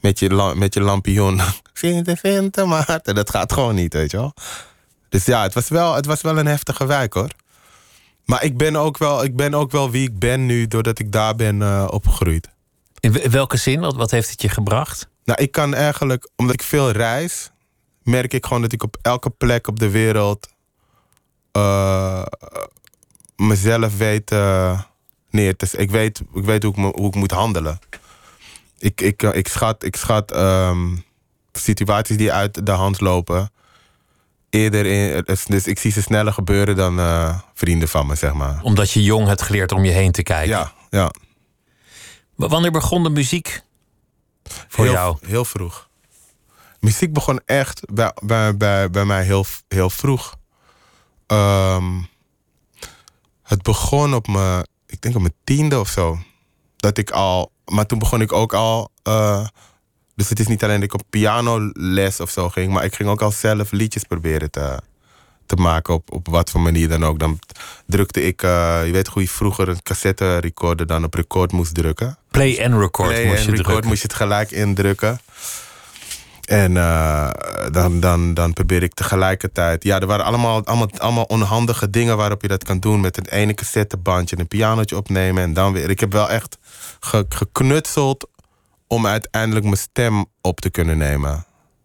met 0.00 0.18
je, 0.18 0.52
met 0.56 0.74
je 0.74 0.80
lampion 0.80 1.40
Sint 1.74 2.18
Sint 2.18 2.56
Maarten. 2.64 3.14
Dat 3.14 3.30
gaat 3.30 3.52
gewoon 3.52 3.74
niet, 3.74 3.92
weet 3.92 4.10
je 4.10 4.16
wel. 4.16 4.34
Dus 5.08 5.24
ja, 5.24 5.42
het 5.42 5.54
was 5.54 5.68
wel, 5.68 5.94
het 5.94 6.06
was 6.06 6.20
wel 6.20 6.38
een 6.38 6.46
heftige 6.46 6.86
wijk 6.86 7.12
hoor. 7.12 7.30
Maar 8.24 8.44
ik 8.44 8.56
ben 8.56 8.76
ook 8.76 8.98
wel, 8.98 9.24
ik 9.24 9.36
ben 9.36 9.54
ook 9.54 9.70
wel 9.70 9.90
wie 9.90 10.08
ik 10.08 10.18
ben 10.18 10.46
nu, 10.46 10.66
doordat 10.66 10.98
ik 10.98 11.12
daar 11.12 11.34
ben 11.34 11.60
uh, 11.60 11.86
opgegroeid. 11.90 12.48
In 13.00 13.30
welke 13.30 13.56
zin? 13.56 13.80
Wat, 13.80 13.94
wat 13.94 14.10
heeft 14.10 14.30
het 14.30 14.42
je 14.42 14.48
gebracht? 14.48 15.08
Nou, 15.24 15.42
ik 15.42 15.52
kan 15.52 15.74
eigenlijk, 15.74 16.30
omdat 16.36 16.54
ik 16.54 16.62
veel 16.62 16.90
reis, 16.90 17.50
merk 18.02 18.34
ik 18.34 18.46
gewoon 18.46 18.62
dat 18.62 18.72
ik 18.72 18.82
op 18.82 18.96
elke 19.02 19.30
plek 19.30 19.66
op 19.66 19.78
de 19.78 19.90
wereld 19.90 20.48
uh, 21.56 22.22
mezelf 23.36 23.96
weet 23.96 24.30
uh, 24.30 24.80
neer 25.30 25.56
te 25.56 25.68
Ik 25.76 25.90
weet, 25.90 26.22
ik 26.34 26.44
weet 26.44 26.62
hoe, 26.62 26.74
ik, 26.74 26.94
hoe 26.94 27.08
ik 27.08 27.14
moet 27.14 27.30
handelen. 27.30 27.78
Ik, 28.78 29.00
ik, 29.00 29.22
ik 29.22 29.48
schat, 29.48 29.84
ik 29.84 29.96
schat 29.96 30.36
um, 30.36 31.04
situaties 31.58 32.16
die 32.16 32.32
uit 32.32 32.66
de 32.66 32.72
hand 32.72 33.00
lopen 33.00 33.52
eerder 34.50 34.86
in. 34.86 35.24
Dus 35.46 35.66
ik 35.66 35.78
zie 35.78 35.92
ze 35.92 36.02
sneller 36.02 36.32
gebeuren 36.32 36.76
dan 36.76 36.98
uh, 36.98 37.38
vrienden 37.54 37.88
van 37.88 38.06
me, 38.06 38.14
zeg 38.14 38.32
maar. 38.32 38.62
Omdat 38.62 38.90
je 38.90 39.02
jong 39.02 39.26
hebt 39.26 39.42
geleerd 39.42 39.72
om 39.72 39.84
je 39.84 39.90
heen 39.90 40.12
te 40.12 40.22
kijken. 40.22 40.48
Ja, 40.48 40.72
ja. 40.90 41.10
Wanneer 42.34 42.70
begon 42.70 43.02
de 43.02 43.10
muziek 43.10 43.62
voor 44.68 44.84
heel, 44.84 44.92
jou? 44.92 45.16
Heel 45.26 45.44
vroeg. 45.44 45.88
Muziek 46.80 47.12
begon 47.12 47.40
echt 47.46 47.80
bij, 47.92 48.12
bij, 48.22 48.56
bij, 48.56 48.90
bij 48.90 49.04
mij 49.04 49.22
heel, 49.22 49.44
heel 49.68 49.90
vroeg. 49.90 50.36
Um, 51.26 52.08
het 53.42 53.62
begon 53.62 54.14
op 54.14 54.26
mijn, 54.26 54.66
ik 54.86 55.00
denk 55.00 55.14
op 55.14 55.20
mijn 55.20 55.34
tiende 55.44 55.80
of 55.80 55.88
zo. 55.88 56.18
Dat 56.76 56.98
ik 56.98 57.10
al, 57.10 57.52
maar 57.64 57.86
toen 57.86 57.98
begon 57.98 58.20
ik 58.20 58.32
ook 58.32 58.52
al. 58.52 58.90
Uh, 59.08 59.46
dus 60.16 60.28
het 60.28 60.40
is 60.40 60.46
niet 60.46 60.64
alleen 60.64 60.80
dat 60.80 60.84
ik 60.84 60.94
op 60.94 61.02
pianoles 61.10 62.20
of 62.20 62.30
zo 62.30 62.48
ging, 62.48 62.72
maar 62.72 62.84
ik 62.84 62.94
ging 62.94 63.08
ook 63.08 63.22
al 63.22 63.30
zelf 63.30 63.70
liedjes 63.72 64.02
proberen 64.02 64.50
te, 64.50 64.80
te 65.46 65.56
maken 65.56 65.94
op, 65.94 66.12
op 66.12 66.28
wat 66.28 66.50
voor 66.50 66.60
manier 66.60 66.88
dan 66.88 67.04
ook. 67.04 67.18
Dan 67.18 67.38
drukte 67.86 68.22
ik, 68.22 68.42
uh, 68.42 68.80
je 68.86 68.92
weet 68.92 69.06
hoe 69.06 69.22
je 69.22 69.28
vroeger 69.28 69.68
een 69.68 69.82
cassette 69.82 70.38
recorder 70.38 70.86
dan 70.86 71.04
op 71.04 71.14
record 71.14 71.52
moest 71.52 71.74
drukken. 71.74 72.18
Play 72.30 72.64
and 72.64 72.74
record 72.74 73.08
Play 73.08 73.26
moest 73.26 73.36
and 73.36 73.44
je 73.44 73.50
record 73.50 73.66
drukken. 73.66 73.88
moest 73.88 74.02
je 74.02 74.08
het 74.08 74.16
gelijk 74.16 74.50
indrukken. 74.50 75.18
En 76.44 76.72
uh, 76.72 77.30
dan, 77.70 78.00
dan, 78.00 78.34
dan 78.34 78.52
probeer 78.52 78.82
ik 78.82 78.94
tegelijkertijd. 78.94 79.84
Ja, 79.84 80.00
er 80.00 80.06
waren 80.06 80.24
allemaal, 80.24 80.64
allemaal, 80.64 80.90
allemaal 80.96 81.24
onhandige 81.24 81.90
dingen 81.90 82.16
waarop 82.16 82.42
je 82.42 82.48
dat 82.48 82.64
kan 82.64 82.80
doen. 82.80 83.00
Met 83.00 83.16
een 83.16 83.26
ene 83.26 83.54
cassettebandje, 83.54 84.38
een 84.38 84.48
pianootje 84.48 84.96
opnemen 84.96 85.42
en 85.42 85.52
dan 85.52 85.72
weer. 85.72 85.90
Ik 85.90 86.00
heb 86.00 86.12
wel 86.12 86.30
echt 86.30 86.58
ge, 87.00 87.26
geknutseld 87.28 88.28
om 88.94 89.06
uiteindelijk 89.06 89.64
mijn 89.64 89.76
stem 89.76 90.26
op 90.40 90.60
te 90.60 90.70
kunnen 90.70 90.98
nemen. 90.98 91.44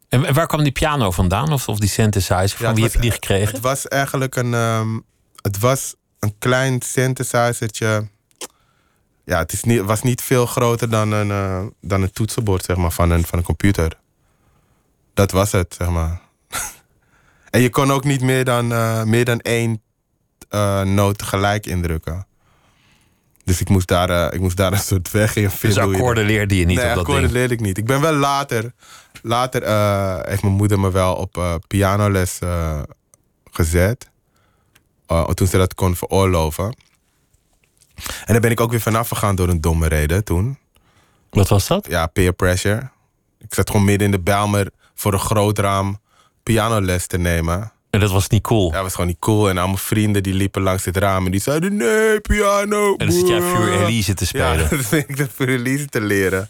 En 0.10 0.34
waar 0.34 0.48
kwam 0.48 0.64
die 0.64 0.72
piano 0.72 1.12
vandaan? 1.12 1.54
Of, 1.54 1.68
of 1.68 1.80
die 1.80 1.90
synthesizer? 1.90 2.58
Van 2.58 2.68
Ja, 2.68 2.74
wie 2.74 2.84
heb 2.84 2.94
je 2.94 3.00
die 3.00 3.10
was- 3.10 3.20
gekregen? 3.20 3.54
Het 3.54 3.64
was 3.64 3.88
eigenlijk 3.88 4.36
een, 4.36 4.54
ehm, 4.54 5.00
het 5.42 5.60
was 5.60 5.96
een 6.20 6.36
klein 6.40 6.82
synthesizertje. 6.82 8.08
Ja, 9.26 9.38
het 9.38 9.54
is 9.54 9.64
niet, 9.64 9.82
was 9.82 10.02
niet 10.02 10.22
veel 10.22 10.46
groter 10.46 10.90
dan 10.90 11.12
een, 11.12 11.32
eh, 11.32 11.66
dan 11.82 12.02
een 12.02 12.12
toetsenbord 12.12 12.64
zeg 12.66 12.78
maar, 12.78 12.92
van, 12.92 13.10
een, 13.10 13.26
van 13.26 13.38
een 13.38 13.44
computer. 13.46 13.92
Dat 15.14 15.32
was 15.32 15.52
het, 15.52 15.76
zeg 15.78 15.90
maar. 15.90 16.22
en 17.50 17.62
je 17.62 17.70
kon 17.70 17.92
ook 17.92 18.04
niet 18.04 18.22
meer 18.22 18.46
dan, 18.46 18.72
eh, 18.74 19.04
meer 19.04 19.26
dan 19.26 19.40
één 19.40 19.82
eh, 20.50 20.82
noot 20.82 21.18
tegelijk 21.18 21.66
indrukken. 21.66 22.28
Dus 23.50 23.62
ik 23.62 23.70
moest 23.70 23.88
daar, 23.88 24.10
eh, 24.10 24.34
ik 24.34 24.40
moest 24.40 24.58
daar 24.58 24.72
een 24.72 24.78
soort 24.80 25.12
weg 25.12 25.36
in 25.36 25.44
dus 25.44 25.54
vinden. 25.54 25.80
je 25.80 25.86
dat- 25.86 25.96
akkoorden 25.96 26.26
leerde 26.26 26.58
je 26.58 26.66
niet 26.66 26.76
nee, 26.78 26.86
op 26.86 26.90
dat 26.90 27.00
akkoorden 27.00 27.24
ding. 27.24 27.34
leerde 27.34 27.54
ik 27.54 27.60
niet. 27.60 27.78
Ik 27.78 27.86
ben 27.86 28.02
wel 28.02 28.14
later... 28.14 28.74
Later 29.22 29.64
eh, 29.64 30.20
heeft 30.22 30.42
mijn 30.42 30.54
moeder 30.54 30.80
me 30.80 30.92
wel 30.92 31.16
op 31.16 31.38
eh, 31.38 31.56
pianoles 31.68 32.40
gezet. 33.52 34.10
Toen 35.34 35.48
ze 35.48 35.58
dat 35.58 35.74
kon 35.74 35.96
veroorloven. 35.96 36.66
En 38.26 38.34
daar 38.34 38.40
ben 38.40 38.52
ik 38.52 38.60
ook 38.60 38.72
weer 38.72 38.82
vanaf 38.82 39.08
gegaan 39.08 39.36
door 39.36 39.48
een 39.50 39.62
domme 39.62 39.88
reden 39.88 40.24
toen. 40.24 40.58
Wat 41.30 41.48
was 41.48 41.68
dat? 41.68 41.88
Ja, 41.90 42.08
peer 42.08 42.34
pressure. 42.34 42.90
Ik 43.40 43.54
zat 43.54 43.70
gewoon 43.70 43.86
midden 43.86 44.06
in 44.06 44.12
de 44.12 44.20
Bijlmer 44.20 44.72
voor 44.96 45.14
een 45.14 45.20
groot 45.20 45.58
raam 45.60 46.00
pianoles 46.44 47.08
te 47.08 47.18
nemen. 47.18 47.72
En 47.90 48.00
dat 48.00 48.12
was 48.12 48.28
niet 48.28 48.42
cool. 48.44 48.74
Ja, 48.74 48.82
was 48.82 48.92
gewoon 48.92 49.08
niet 49.08 49.20
cool. 49.20 49.50
En 49.50 49.58
al 49.58 49.66
mijn 49.66 49.78
vrienden 49.78 50.24
die 50.24 50.34
liepen 50.34 50.62
langs 50.62 50.86
het 50.86 50.98
raam 50.98 51.26
en 51.26 51.32
die 51.32 51.42
zeiden: 51.42 51.76
nee, 51.76 52.20
piano. 52.20 52.96
En 52.96 53.06
dan 53.06 53.16
zit 53.16 53.28
jij 53.28 53.40
boer." 53.40 53.50
Fury 53.50 53.72
Elise 53.72 54.14
te 54.14 54.26
spelen. 54.36 54.68
Ja, 54.72 54.78
ben 54.90 55.00
ik 55.08 55.18
de 55.18 55.28
release 55.38 55.86
te 55.86 56.02
leren. 56.02 56.50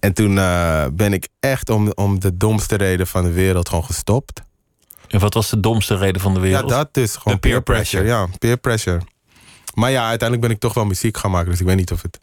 En 0.00 0.12
toen 0.12 0.38
eh, 0.38 0.84
ben 0.92 1.12
ik 1.12 1.28
echt 1.40 1.70
om, 1.70 1.92
om 1.94 2.20
de 2.20 2.36
domste 2.36 2.76
reden 2.76 3.06
van 3.06 3.24
de 3.24 3.32
wereld 3.32 3.68
gewoon 3.68 3.84
gestopt. 3.84 4.42
En 5.08 5.20
wat 5.20 5.34
was 5.34 5.50
de 5.50 5.60
domste 5.60 5.96
reden 5.96 6.20
van 6.20 6.34
de 6.34 6.40
Ja, 6.40 6.46
wereld? 6.46 6.68
dat 6.68 6.94
dus. 6.94 7.16
Gewoon 7.16 7.38
peer 7.38 7.50
peer 7.50 7.62
pressure. 7.62 8.04
Ja, 8.04 8.26
peer 8.38 8.56
pressure. 8.56 9.00
Maar 9.74 9.90
ja, 9.90 10.08
uiteindelijk 10.08 10.40
ben 10.40 10.50
ik 10.56 10.62
toch 10.62 10.74
wel 10.74 10.84
muziek 10.84 11.16
gaan 11.16 11.30
maken. 11.30 11.50
Dus 11.50 11.60
ik 11.60 11.66
weet 11.66 11.76
niet 11.76 11.92
of 11.92 12.02
het... 12.02 12.20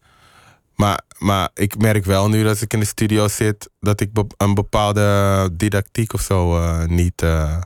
Maar, 0.75 1.02
maar 1.17 1.49
ik 1.54 1.78
merk 1.78 2.06
wel 2.06 2.30
nu 2.30 2.43
dat 2.43 2.62
ik 2.62 2.73
in 2.73 2.80
de 2.80 2.86
studio 2.86 3.28
zit... 3.28 3.69
dat 3.80 4.02
ik 4.02 4.10
een 4.38 4.54
bepaalde 4.54 5.49
didactiek 5.54 6.13
of 6.13 6.21
zo 6.21 6.58
eh, 6.62 6.86
niet, 6.86 7.21
eh, 7.21 7.58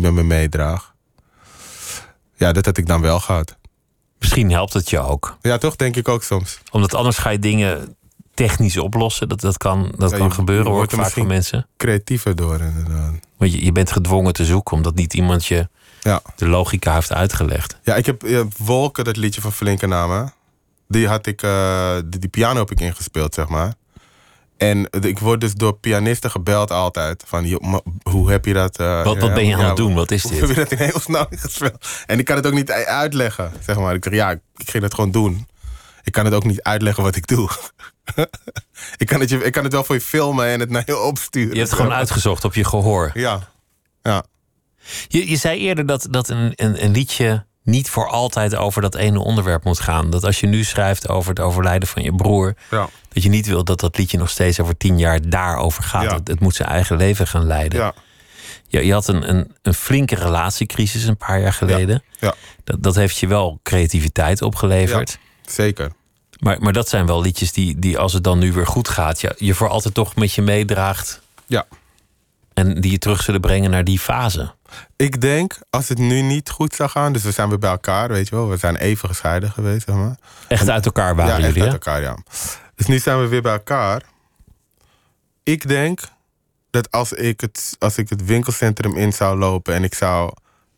niet 0.00 0.04
met 0.14 0.24
me 0.24 0.34
meedraag. 0.34 0.94
Ja, 2.34 2.52
dat 2.52 2.64
had 2.64 2.76
ik 2.76 2.86
dan 2.86 3.00
wel 3.00 3.20
gehad. 3.20 3.56
Misschien 4.18 4.50
helpt 4.50 4.72
het 4.72 4.90
je 4.90 4.98
ook. 5.00 5.36
Ja, 5.40 5.58
toch 5.58 5.76
denk 5.76 5.96
ik 5.96 6.08
ook 6.08 6.22
soms. 6.22 6.58
Omdat 6.70 6.94
anders 6.94 7.18
ga 7.18 7.30
je 7.30 7.38
dingen 7.38 7.96
technisch 8.34 8.76
oplossen. 8.76 9.28
Dat, 9.28 9.40
dat 9.40 9.56
kan, 9.56 9.92
dat 9.96 10.10
Ja, 10.10 10.16
kan 10.16 10.26
je- 10.26 10.32
gebeuren 10.34 10.72
hoor, 10.72 10.82
er 10.82 10.88
vaak 10.90 11.10
van 11.10 11.26
mensen. 11.26 11.66
Creatiever 11.76 12.36
door 12.36 12.60
inderdaad. 12.60 13.12
Want 13.36 13.52
je, 13.52 13.64
je 13.64 13.72
bent 13.72 13.92
gedwongen 13.92 14.32
te 14.32 14.44
zoeken, 14.44 14.76
omdat 14.76 14.94
niet 14.94 15.14
iemand 15.14 15.46
je 15.46 15.68
Ja. 16.00 16.20
de 16.36 16.48
logica 16.48 16.94
heeft 16.94 17.12
uitgelegd. 17.12 17.78
Ja, 17.82 17.94
ik 17.94 18.06
heb 18.06 18.22
Wolken, 18.56 19.04
dat 19.04 19.16
liedje 19.16 19.40
van 19.40 19.52
Flinke 19.52 19.86
Namen. 19.86 20.32
Die 20.88 21.08
had 21.08 21.26
ik, 21.26 21.42
eh, 21.42 21.94
die, 22.04 22.20
die 22.20 22.28
piano 22.28 22.58
heb 22.58 22.70
ik 22.70 22.80
ingespeeld, 22.80 23.34
zeg 23.34 23.48
maar. 23.48 23.74
En 24.56 24.88
ik 25.00 25.18
word 25.18 25.40
dus 25.40 25.54
door 25.54 25.78
pianisten 25.78 26.30
gebeld 26.30 26.70
altijd. 26.70 27.22
Van, 27.26 27.46
joh, 27.46 27.78
hoe 28.02 28.30
heb 28.30 28.44
je 28.44 28.52
dat... 28.52 28.78
eh, 28.78 29.04
Wat, 29.04 29.18
wat 29.18 29.34
ben 29.34 29.46
je 29.46 29.54
aan 29.54 29.60
ja, 29.60 29.66
het 29.66 29.76
doen? 29.76 29.94
Wat 29.94 30.10
is 30.10 30.22
Hoe 30.22 30.32
heb 30.32 30.40
je 30.40 30.46
dit? 30.46 30.56
dat 30.56 30.70
in 30.72 30.78
hemelsnaam 30.78 31.26
ingespeeld? 31.30 31.86
En 32.06 32.18
ik 32.18 32.24
kan 32.24 32.36
het 32.36 32.46
ook 32.46 32.52
niet 32.52 32.70
uitleggen, 32.70 33.52
zeg 33.60 33.76
maar. 33.76 33.94
Ik 33.94 34.04
zeg, 34.04 34.12
ja, 34.14 34.30
ik 34.30 34.40
ging 34.54 34.82
het 34.82 34.94
gewoon 34.94 35.10
doen. 35.10 35.46
Ik 36.02 36.12
kan 36.12 36.24
het 36.24 36.34
ook 36.34 36.44
niet 36.44 36.62
uitleggen 36.62 37.02
wat 37.02 37.16
ik 37.16 37.26
doe. 37.26 37.50
ik, 38.96 39.06
kan 39.06 39.20
het 39.20 39.28
je, 39.28 39.44
ik 39.44 39.52
kan 39.52 39.64
het 39.64 39.72
wel 39.72 39.84
voor 39.84 39.94
je 39.94 40.00
filmen 40.00 40.46
en 40.46 40.60
het 40.60 40.70
naar 40.70 40.82
je 40.86 40.98
opsturen. 40.98 41.50
Je 41.52 41.56
hebt 41.58 41.70
het 41.70 41.78
gewoon 41.78 41.94
uitgezocht 41.96 42.44
op 42.44 42.54
je 42.54 42.64
gehoor. 42.64 43.10
Ja, 43.14 43.48
ja. 44.02 44.24
Je, 45.08 45.30
je 45.30 45.36
zei 45.36 45.58
eerder 45.60 45.86
dat, 45.86 46.06
dat 46.10 46.28
een, 46.28 46.52
een, 46.54 46.84
een 46.84 46.90
liedje 46.90 47.45
niet 47.66 47.90
voor 47.90 48.08
altijd 48.08 48.56
over 48.56 48.82
dat 48.82 48.94
ene 48.94 49.18
onderwerp 49.18 49.64
moet 49.64 49.80
gaan. 49.80 50.10
Dat 50.10 50.24
als 50.24 50.40
je 50.40 50.46
nu 50.46 50.64
schrijft 50.64 51.08
over 51.08 51.30
het 51.30 51.40
overlijden 51.40 51.88
van 51.88 52.02
je 52.02 52.14
broer, 52.14 52.54
ja. 52.70 52.88
dat 53.08 53.22
je 53.22 53.28
niet 53.28 53.46
wil 53.46 53.64
dat 53.64 53.80
dat 53.80 53.98
liedje 53.98 54.18
nog 54.18 54.30
steeds 54.30 54.60
over 54.60 54.76
tien 54.76 54.98
jaar 54.98 55.28
daarover 55.28 55.82
gaat. 55.82 56.02
Ja. 56.02 56.14
Het, 56.14 56.28
het 56.28 56.40
moet 56.40 56.54
zijn 56.54 56.68
eigen 56.68 56.96
leven 56.96 57.26
gaan 57.26 57.46
leiden. 57.46 57.80
ja. 57.80 57.94
Je, 58.68 58.86
je 58.86 58.92
had 58.92 59.08
een, 59.08 59.28
een, 59.28 59.54
een 59.62 59.74
flinke 59.74 60.14
relatiecrisis 60.14 61.04
een 61.04 61.16
paar 61.16 61.40
jaar 61.40 61.52
geleden. 61.52 62.02
ja. 62.18 62.34
Dat, 62.64 62.82
dat 62.82 62.94
heeft 62.94 63.18
je 63.18 63.26
wel 63.26 63.60
creativiteit 63.62 64.42
opgeleverd. 64.42 65.18
Zeker. 65.46 65.92
Maar, 66.38 66.60
maar 66.60 66.72
dat 66.72 66.88
zijn 66.88 67.06
wel 67.06 67.20
liedjes 67.20 67.52
die, 67.52 67.78
die 67.78 67.98
als 67.98 68.12
het 68.12 68.24
dan 68.24 68.38
nu 68.38 68.52
weer 68.52 68.66
goed 68.66 68.88
gaat, 68.88 69.20
je, 69.20 69.34
je 69.38 69.54
voor 69.54 69.68
altijd 69.68 69.94
toch 69.94 70.14
met 70.14 70.32
je 70.32 70.42
meedraagt. 70.42 71.20
Ja. 71.46 71.66
En 72.54 72.80
die 72.80 72.90
je 72.90 72.98
terug 72.98 73.22
zullen 73.22 73.40
brengen 73.40 73.70
naar 73.70 73.84
die 73.84 73.98
fase. 73.98 74.54
Ik 74.96 75.20
denk, 75.20 75.58
als 75.70 75.88
het 75.88 75.98
nu 75.98 76.20
niet 76.20 76.50
goed 76.50 76.74
zou 76.74 76.90
gaan, 76.90 77.12
dus 77.12 77.22
we 77.22 77.30
zijn 77.30 77.48
weer 77.48 77.58
bij 77.58 77.70
elkaar, 77.70 78.08
weet 78.08 78.28
je 78.28 78.34
wel. 78.34 78.48
We 78.48 78.56
zijn 78.56 78.76
even 78.76 79.08
gescheiden 79.08 79.50
geweest, 79.50 79.86
zeg 79.86 79.96
maar. 79.96 80.16
Echt 80.48 80.68
uit 80.68 80.86
elkaar 80.86 81.16
waren 81.16 81.30
ja, 81.30 81.36
echt 81.38 81.46
jullie, 81.46 81.62
uit 81.62 81.84
hè? 81.84 81.90
elkaar, 81.90 82.02
ja. 82.02 82.16
Dus 82.74 82.86
nu 82.86 82.98
zijn 82.98 83.20
we 83.20 83.26
weer 83.26 83.42
bij 83.42 83.52
elkaar. 83.52 84.02
Ik 85.42 85.68
denk 85.68 86.00
dat 86.70 86.90
als 86.90 87.12
ik 87.12 87.40
het, 87.40 87.76
als 87.78 87.98
ik 87.98 88.08
het 88.08 88.24
winkelcentrum 88.24 88.96
in 88.96 89.12
zou 89.12 89.38
lopen 89.38 89.74
en 89.74 89.84
ik 89.84 89.94
zou 89.94 90.32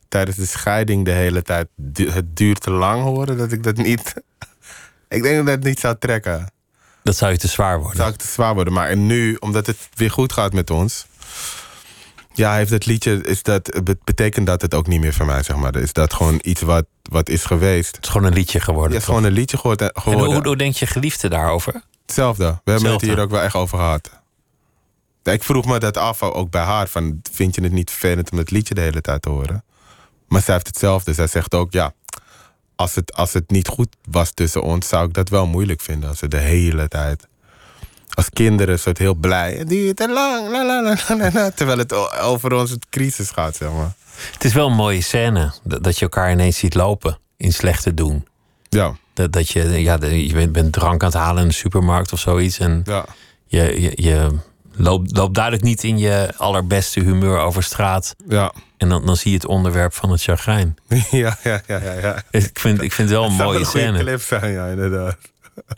tijdens 0.09 0.37
de 0.37 0.47
scheiding 0.47 1.05
de 1.05 1.11
hele 1.11 1.43
tijd 1.43 1.69
du- 1.75 2.11
het 2.11 2.37
duurt 2.37 2.61
te 2.61 2.71
lang 2.71 3.03
horen, 3.03 3.37
dat 3.37 3.53
ik 3.53 3.63
dat 3.63 3.77
niet. 3.77 4.15
ik 5.09 5.23
denk 5.23 5.37
dat 5.37 5.39
ik 5.39 5.47
dat 5.47 5.63
niet 5.63 5.81
zou 5.81 5.97
trekken. 5.99 6.51
Dat 7.03 7.17
zou 7.17 7.33
je 7.33 7.39
te 7.39 7.49
zwaar 7.49 7.79
worden. 7.79 7.97
Zou 7.97 8.11
ik 8.11 8.17
te 8.17 8.27
zwaar 8.27 8.55
worden. 8.55 8.73
Maar 8.73 8.89
en 8.89 9.07
nu, 9.07 9.35
omdat 9.35 9.67
het 9.67 9.89
weer 9.95 10.11
goed 10.11 10.33
gaat 10.33 10.53
met 10.53 10.71
ons. 10.71 11.07
Ja, 12.38 12.55
heeft 12.55 12.70
het 12.70 12.87
liedje, 12.87 13.22
is 13.22 13.42
dat, 13.42 13.81
betekent 14.05 14.46
dat 14.46 14.62
het 14.62 14.74
ook 14.74 14.87
niet 14.87 15.01
meer 15.01 15.14
voor 15.14 15.27
mij, 15.27 15.42
zeg 15.42 15.57
maar. 15.57 15.77
Is 15.77 15.92
dat 15.92 16.14
gewoon 16.14 16.38
iets 16.42 16.61
wat, 16.61 16.85
wat 17.03 17.29
is 17.29 17.44
geweest. 17.44 17.96
Het 17.96 18.05
is 18.05 18.11
gewoon 18.11 18.27
een 18.27 18.33
liedje 18.33 18.61
geworden. 18.61 18.92
Het 18.92 19.01
is 19.01 19.07
toch? 19.07 19.14
gewoon 19.14 19.31
een 19.31 19.37
liedje 19.37 19.57
en 19.57 19.62
geworden. 20.03 20.35
hoe, 20.35 20.46
hoe 20.46 20.57
denk 20.57 20.74
je 20.74 20.87
geliefde 20.87 21.29
daarover? 21.29 21.83
Hetzelfde. 22.07 22.61
We 22.64 22.70
hebben 22.70 22.92
het 22.92 23.01
hier 23.01 23.18
ook 23.18 23.31
wel 23.31 23.40
echt 23.40 23.55
over 23.55 23.79
gehad. 23.79 24.11
Ik 25.22 25.42
vroeg 25.42 25.64
me 25.64 25.79
dat 25.79 25.96
af, 25.96 26.22
ook 26.22 26.51
bij 26.51 26.62
haar. 26.62 26.88
Van, 26.88 27.20
vind 27.33 27.55
je 27.55 27.62
het 27.62 27.72
niet 27.72 27.90
vervelend 27.90 28.31
om 28.31 28.38
het 28.38 28.51
liedje 28.51 28.74
de 28.74 28.81
hele 28.81 29.01
tijd 29.01 29.22
te 29.22 29.29
horen? 29.29 29.64
Maar 30.29 30.42
zij 30.42 30.55
heeft 30.55 30.66
hetzelfde. 30.66 31.14
Zij 31.14 31.27
zegt 31.27 31.55
ook, 31.55 31.72
ja, 31.72 31.92
als 32.77 32.94
het, 32.94 33.14
als 33.14 33.33
het 33.33 33.51
niet 33.51 33.68
goed 33.68 33.96
was 34.11 34.31
tussen 34.33 34.62
ons... 34.62 34.88
zou 34.88 35.07
ik 35.07 35.14
dat 35.14 35.29
wel 35.29 35.46
moeilijk 35.46 35.81
vinden 35.81 36.09
als 36.09 36.20
het 36.20 36.31
de 36.31 36.37
hele 36.37 36.88
tijd... 36.88 37.27
als 38.19 38.31
kinderen 38.31 38.79
soort 38.79 38.99
heel 38.99 39.15
blij. 39.15 39.55
Het 39.55 39.69
duurt 39.69 39.97
te 39.97 40.09
lang, 40.09 40.51
la, 40.51 40.65
la, 40.65 40.97
la, 41.09 41.31
la, 41.33 41.51
terwijl 41.51 41.79
het 41.79 42.21
over 42.21 42.53
ons 42.53 42.71
het 42.71 42.87
crisis 42.91 43.31
gaat, 43.31 43.57
zeg 43.57 43.69
maar. 43.73 43.93
Het 44.33 44.45
is 44.45 44.53
wel 44.53 44.67
een 44.67 44.75
mooie 44.75 45.03
scène 45.03 45.53
dat, 45.63 45.99
je 45.99 46.03
elkaar 46.03 46.33
ineens 46.33 46.59
ziet 46.59 46.75
lopen 46.75 47.19
in 47.37 47.53
slechte 47.53 47.95
doen. 47.95 48.27
Ja, 48.69 48.97
Dat, 49.15 49.33
dat 49.33 49.49
je, 49.49 49.83
ja, 49.83 49.99
je 50.01 50.33
bent, 50.33 50.53
bent 50.53 50.73
drank 50.73 51.03
aan 51.03 51.09
het 51.09 51.19
halen 51.19 51.43
in 51.43 51.49
de 51.49 51.55
supermarkt 51.55 52.13
of 52.13 52.19
zoiets. 52.19 52.59
En 52.59 52.83
ja. 52.85 53.05
je, 53.47 53.81
je, 53.81 53.93
je 53.95 54.29
loopt, 54.77 55.17
loopt 55.17 55.35
duidelijk 55.35 55.65
niet 55.65 55.85
in 55.85 55.99
je 55.99 56.33
allerbeste 56.37 57.01
humeur 57.01 57.39
over 57.39 57.63
straat. 57.63 58.17
Ja, 58.29 58.53
En 58.77 58.89
dan, 58.89 59.07
dan 59.07 59.17
zie 59.17 59.31
je 59.31 59.37
het 59.37 59.47
onderwerp 59.47 59.95
van 59.95 60.11
het 60.11 60.23
chagrijn. 60.23 60.77
ja, 61.11 61.39
ja, 61.43 61.61
ja, 61.67 61.83
ja. 61.83 61.93
ja. 61.93 62.23
Ik 62.31 62.59
vind, 62.59 62.83
ik 62.83 62.93
vind 62.93 63.09
het 63.09 63.19
wel 63.19 63.29
een 63.29 63.35
mooie 63.35 63.59
een 63.59 63.65
goede 63.65 63.81
scène. 63.81 63.99
clip 63.99 64.23
zijn, 64.23 64.53
ja, 64.53 64.67
inderdaad. 64.67 65.17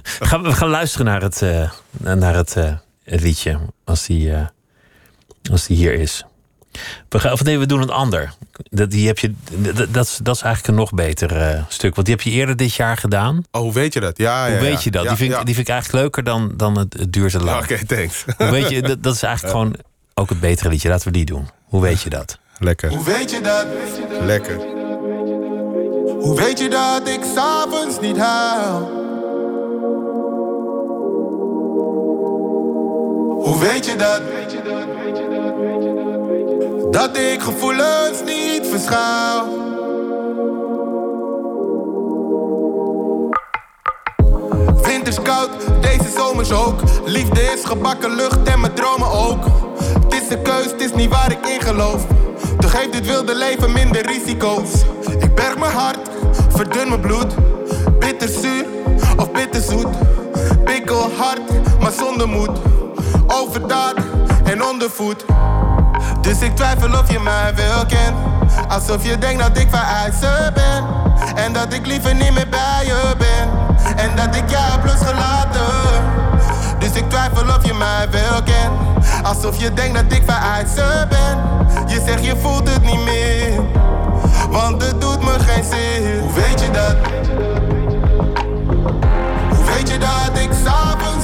Gaan, 0.02 0.42
we- 0.42 0.48
we 0.48 0.54
gaan 0.54 0.68
luisteren 0.68 1.06
naar 1.06 1.22
het, 1.22 1.42
eh, 1.42 1.70
naar 2.14 2.34
het, 2.34 2.56
eh, 2.56 2.72
het 3.04 3.20
liedje. 3.20 3.58
Als 3.84 4.06
die, 4.06 4.32
eh, 4.34 4.46
als 5.50 5.66
die 5.66 5.76
hier 5.76 5.92
is. 5.94 6.24
We 7.08 7.18
gaan, 7.20 7.32
of 7.32 7.44
nee, 7.44 7.58
we 7.58 7.66
doen 7.66 7.82
een 7.82 7.90
ander. 7.90 8.32
Dat, 8.70 8.90
die 8.90 9.06
heb 9.06 9.18
je, 9.18 9.34
dat, 9.50 9.76
dat, 9.94 10.04
is, 10.06 10.18
dat 10.22 10.34
is 10.36 10.42
eigenlijk 10.42 10.66
een 10.66 10.74
nog 10.74 10.92
beter 10.92 11.36
eh, 11.36 11.62
stuk. 11.68 11.94
Want 11.94 12.06
die 12.06 12.16
heb 12.16 12.24
je 12.24 12.30
eerder 12.30 12.56
dit 12.56 12.74
jaar 12.74 12.96
gedaan. 12.96 13.42
Oh, 13.50 13.60
hoe 13.60 13.72
weet 13.72 13.92
je 13.92 14.00
dat? 14.00 14.18
Ja, 14.18 14.44
Hoe 14.44 14.54
ja, 14.54 14.60
weet 14.60 14.72
ja. 14.72 14.80
je 14.82 14.90
dat? 14.90 15.02
Ja, 15.02 15.08
die, 15.08 15.18
vind, 15.18 15.30
ik- 15.30 15.36
ja. 15.38 15.44
die 15.44 15.54
vind 15.54 15.68
ik 15.68 15.72
eigenlijk 15.72 16.02
leuker 16.02 16.24
dan, 16.24 16.52
dan 16.56 16.78
het, 16.78 16.94
het 16.98 17.12
duurt 17.12 17.32
te 17.32 17.38
lang. 17.40 17.62
Oké, 17.62 17.86
thanks. 17.86 18.24
Hoe 18.36 18.50
weet 18.50 18.68
je, 18.70 18.82
dat, 18.82 19.02
dat 19.02 19.14
is 19.14 19.22
eigenlijk 19.22 19.54
gewoon 19.56 19.74
ook 20.14 20.28
het 20.28 20.40
betere 20.40 20.68
liedje. 20.68 20.88
Laten 20.88 21.06
we 21.06 21.12
die 21.12 21.24
doen. 21.24 21.48
Hoe 21.64 21.82
weet 21.82 22.02
je 22.02 22.10
dat? 22.10 22.38
Lekker. 22.58 22.88
Hoe 22.90 23.04
weet 23.04 23.30
je 23.30 23.40
dat? 23.40 23.66
Lekker. 24.24 24.56
Hoe 26.20 26.34
weet 26.36 26.58
je 26.58 26.68
dat 26.68 27.08
ik 27.08 27.20
s'avonds 27.34 28.00
niet 28.00 28.16
huil? 28.18 28.98
Hoe 33.40 33.59
weet 33.59 33.87
je 33.87 33.96
dat? 33.96 34.20
Dat 36.90 37.16
ik 37.16 37.40
gevoelens 37.40 38.22
niet 38.24 38.66
verschuil. 38.66 39.44
Winters 44.83 45.22
koud, 45.22 45.50
deze 45.81 46.11
zomers 46.16 46.53
ook. 46.53 46.81
Liefde 47.05 47.40
is 47.40 47.64
gebakken 47.64 48.14
lucht 48.14 48.42
en 48.48 48.61
mijn 48.61 48.74
dromen 48.74 49.11
ook. 49.11 49.44
Het 50.05 50.22
is 50.22 50.31
een 50.31 50.42
keus, 50.42 50.64
het 50.64 50.81
is 50.81 50.92
niet 50.94 51.11
waar 51.11 51.33
ik 51.33 51.46
in 51.46 51.61
geloof. 51.61 52.07
Toch 52.59 52.72
heeft 52.79 52.92
dit 52.92 53.07
wilde 53.07 53.35
leven 53.35 53.72
minder 53.72 54.07
risico's. 54.07 54.70
Ik 55.18 55.35
berg 55.35 55.59
mijn 55.59 55.72
hart, 55.72 56.09
verdun 56.48 56.88
mijn 56.88 57.00
bloed. 57.00 57.35
Bitterzuur 57.98 58.64
of 59.16 59.31
bitterzoet. 59.31 59.88
Pikkel 60.64 61.11
hard, 61.16 61.40
maar 61.81 61.92
zonder 61.92 62.29
moed. 62.29 62.50
Overdaad 63.32 63.94
en 64.44 64.64
ondervoed. 64.64 65.24
Dus 66.20 66.40
ik 66.40 66.56
twijfel 66.56 66.98
of 66.98 67.12
je 67.12 67.18
mij 67.20 67.54
wel 67.54 67.86
kent. 67.86 68.16
Alsof 68.68 69.04
je 69.04 69.18
denkt 69.18 69.42
dat 69.42 69.58
ik 69.58 69.68
vereisen 69.70 70.54
ben. 70.54 70.84
En 71.34 71.52
dat 71.52 71.72
ik 71.72 71.86
liever 71.86 72.14
niet 72.14 72.32
meer 72.32 72.48
bij 72.48 72.84
je 72.84 73.14
ben. 73.18 73.48
En 73.96 74.16
dat 74.16 74.36
ik 74.36 74.50
jou 74.50 74.70
heb 74.70 74.84
losgelaten. 74.84 75.66
Dus 76.78 76.92
ik 76.92 77.08
twijfel 77.10 77.42
of 77.42 77.66
je 77.66 77.74
mij 77.74 78.10
wel 78.10 78.42
kent. 78.42 79.06
Alsof 79.22 79.60
je 79.60 79.72
denkt 79.74 79.94
dat 79.94 80.18
ik 80.18 80.22
vereisen 80.26 81.08
ben. 81.08 81.38
Je 81.86 82.02
zegt 82.06 82.24
je 82.24 82.36
voelt 82.36 82.68
het 82.68 82.82
niet 82.82 83.04
meer. 83.04 83.60
Want 84.50 84.82
het 84.82 85.00
doet 85.00 85.22
me 85.22 85.38
geen 85.38 85.64
zin. 85.64 86.20
Hoe 86.20 86.32
weet 86.32 86.60
je 86.60 86.70
dat? 86.70 86.96
Hoe 89.48 89.64
weet 89.74 89.90
je 89.90 89.98
dat 89.98 90.38
ik 90.38 90.50
s'avonds 90.64 91.19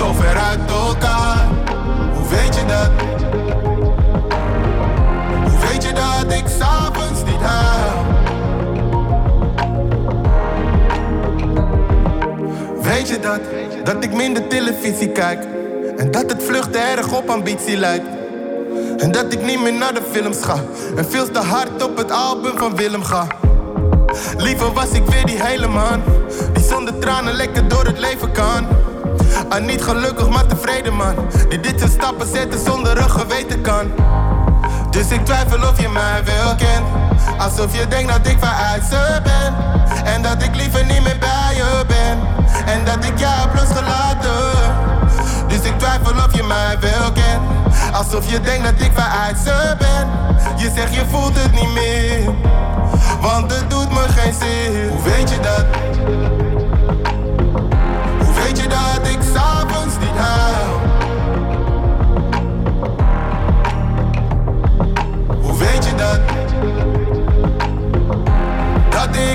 zo 0.00 0.12
ver 0.12 0.36
uit 0.36 0.70
elkaar. 0.70 1.48
Hoe 2.14 2.28
weet 2.28 2.54
je 2.54 2.64
dat? 2.66 2.90
Hoe 5.42 5.68
weet 5.68 5.82
je 5.82 5.92
dat 5.92 6.32
ik 6.32 6.44
s'avonds 6.58 7.24
niet 7.24 7.40
huil? 7.40 8.04
Weet 12.82 13.08
je 13.08 13.20
dat? 13.20 13.40
Dat 13.84 14.04
ik 14.04 14.14
minder 14.14 14.48
televisie 14.48 15.08
kijk. 15.08 15.46
En 15.96 16.10
dat 16.10 16.30
het 16.30 16.42
vluchten 16.42 16.80
erg 16.80 17.12
op 17.12 17.30
ambitie 17.30 17.76
lijkt. 17.76 18.08
En 18.96 19.12
dat 19.12 19.32
ik 19.32 19.42
niet 19.44 19.60
meer 19.62 19.74
naar 19.74 19.94
de 19.94 20.02
films 20.10 20.38
ga. 20.42 20.56
En 20.96 21.04
veel 21.10 21.30
te 21.30 21.38
hard 21.38 21.84
op 21.84 21.96
het 21.96 22.10
album 22.10 22.58
van 22.58 22.76
Willem 22.76 23.02
ga. 23.02 23.26
Liever 24.36 24.72
was 24.72 24.90
ik 24.90 25.06
weer 25.06 25.24
die 25.24 25.42
hele 25.42 25.66
man. 25.66 26.02
Die 26.52 26.64
zonder 26.64 26.98
tranen 26.98 27.34
lekker 27.34 27.68
door 27.68 27.84
het 27.84 27.98
leven 27.98 28.32
kan. 28.32 28.79
Ah, 29.48 29.64
niet 29.64 29.82
gelukkig, 29.82 30.28
maar 30.28 30.46
tevreden 30.46 30.94
man. 30.94 31.14
Die 31.48 31.60
dit 31.60 31.80
soort 31.80 31.92
stappen 31.92 32.26
zetten 32.26 32.64
zonder 32.64 32.98
een 32.98 33.10
geweten 33.10 33.60
kan. 33.60 33.92
Dus 34.90 35.10
ik 35.10 35.24
twijfel 35.24 35.68
of 35.68 35.80
je 35.80 35.88
mij 35.88 36.24
wel 36.24 36.54
kent. 36.54 36.86
Alsof 37.38 37.76
je 37.78 37.88
denkt 37.88 38.12
dat 38.12 38.26
ik 38.26 38.38
vereisen 38.40 39.22
ben. 39.22 39.54
En 40.04 40.22
dat 40.22 40.42
ik 40.42 40.54
liever 40.54 40.84
niet 40.84 41.02
meer 41.02 41.18
bij 41.18 41.54
je 41.54 41.84
ben. 41.86 42.18
En 42.66 42.84
dat 42.84 43.04
ik 43.04 43.18
jou 43.18 43.34
heb 43.34 43.54
losgelaten. 43.54 44.50
Dus 45.48 45.60
ik 45.60 45.78
twijfel 45.78 46.12
of 46.12 46.36
je 46.36 46.42
mij 46.42 46.78
wel 46.80 47.12
kent. 47.12 47.42
Alsof 47.92 48.30
je 48.30 48.40
denkt 48.40 48.64
dat 48.64 48.86
ik 48.86 48.92
vereisen 48.94 49.78
ben. 49.78 50.08
Je 50.56 50.70
zegt 50.74 50.94
je 50.94 51.02
voelt 51.10 51.38
het 51.38 51.52
niet 51.52 51.72
meer. 51.72 52.34
Want 53.20 53.52
het 53.54 53.70
doet 53.70 53.90
me 53.90 54.04
geen 54.08 54.34
zin. 54.34 54.88
Hoe 54.88 55.02
weet 55.02 55.30
je 55.30 55.40
dat? 55.40 55.66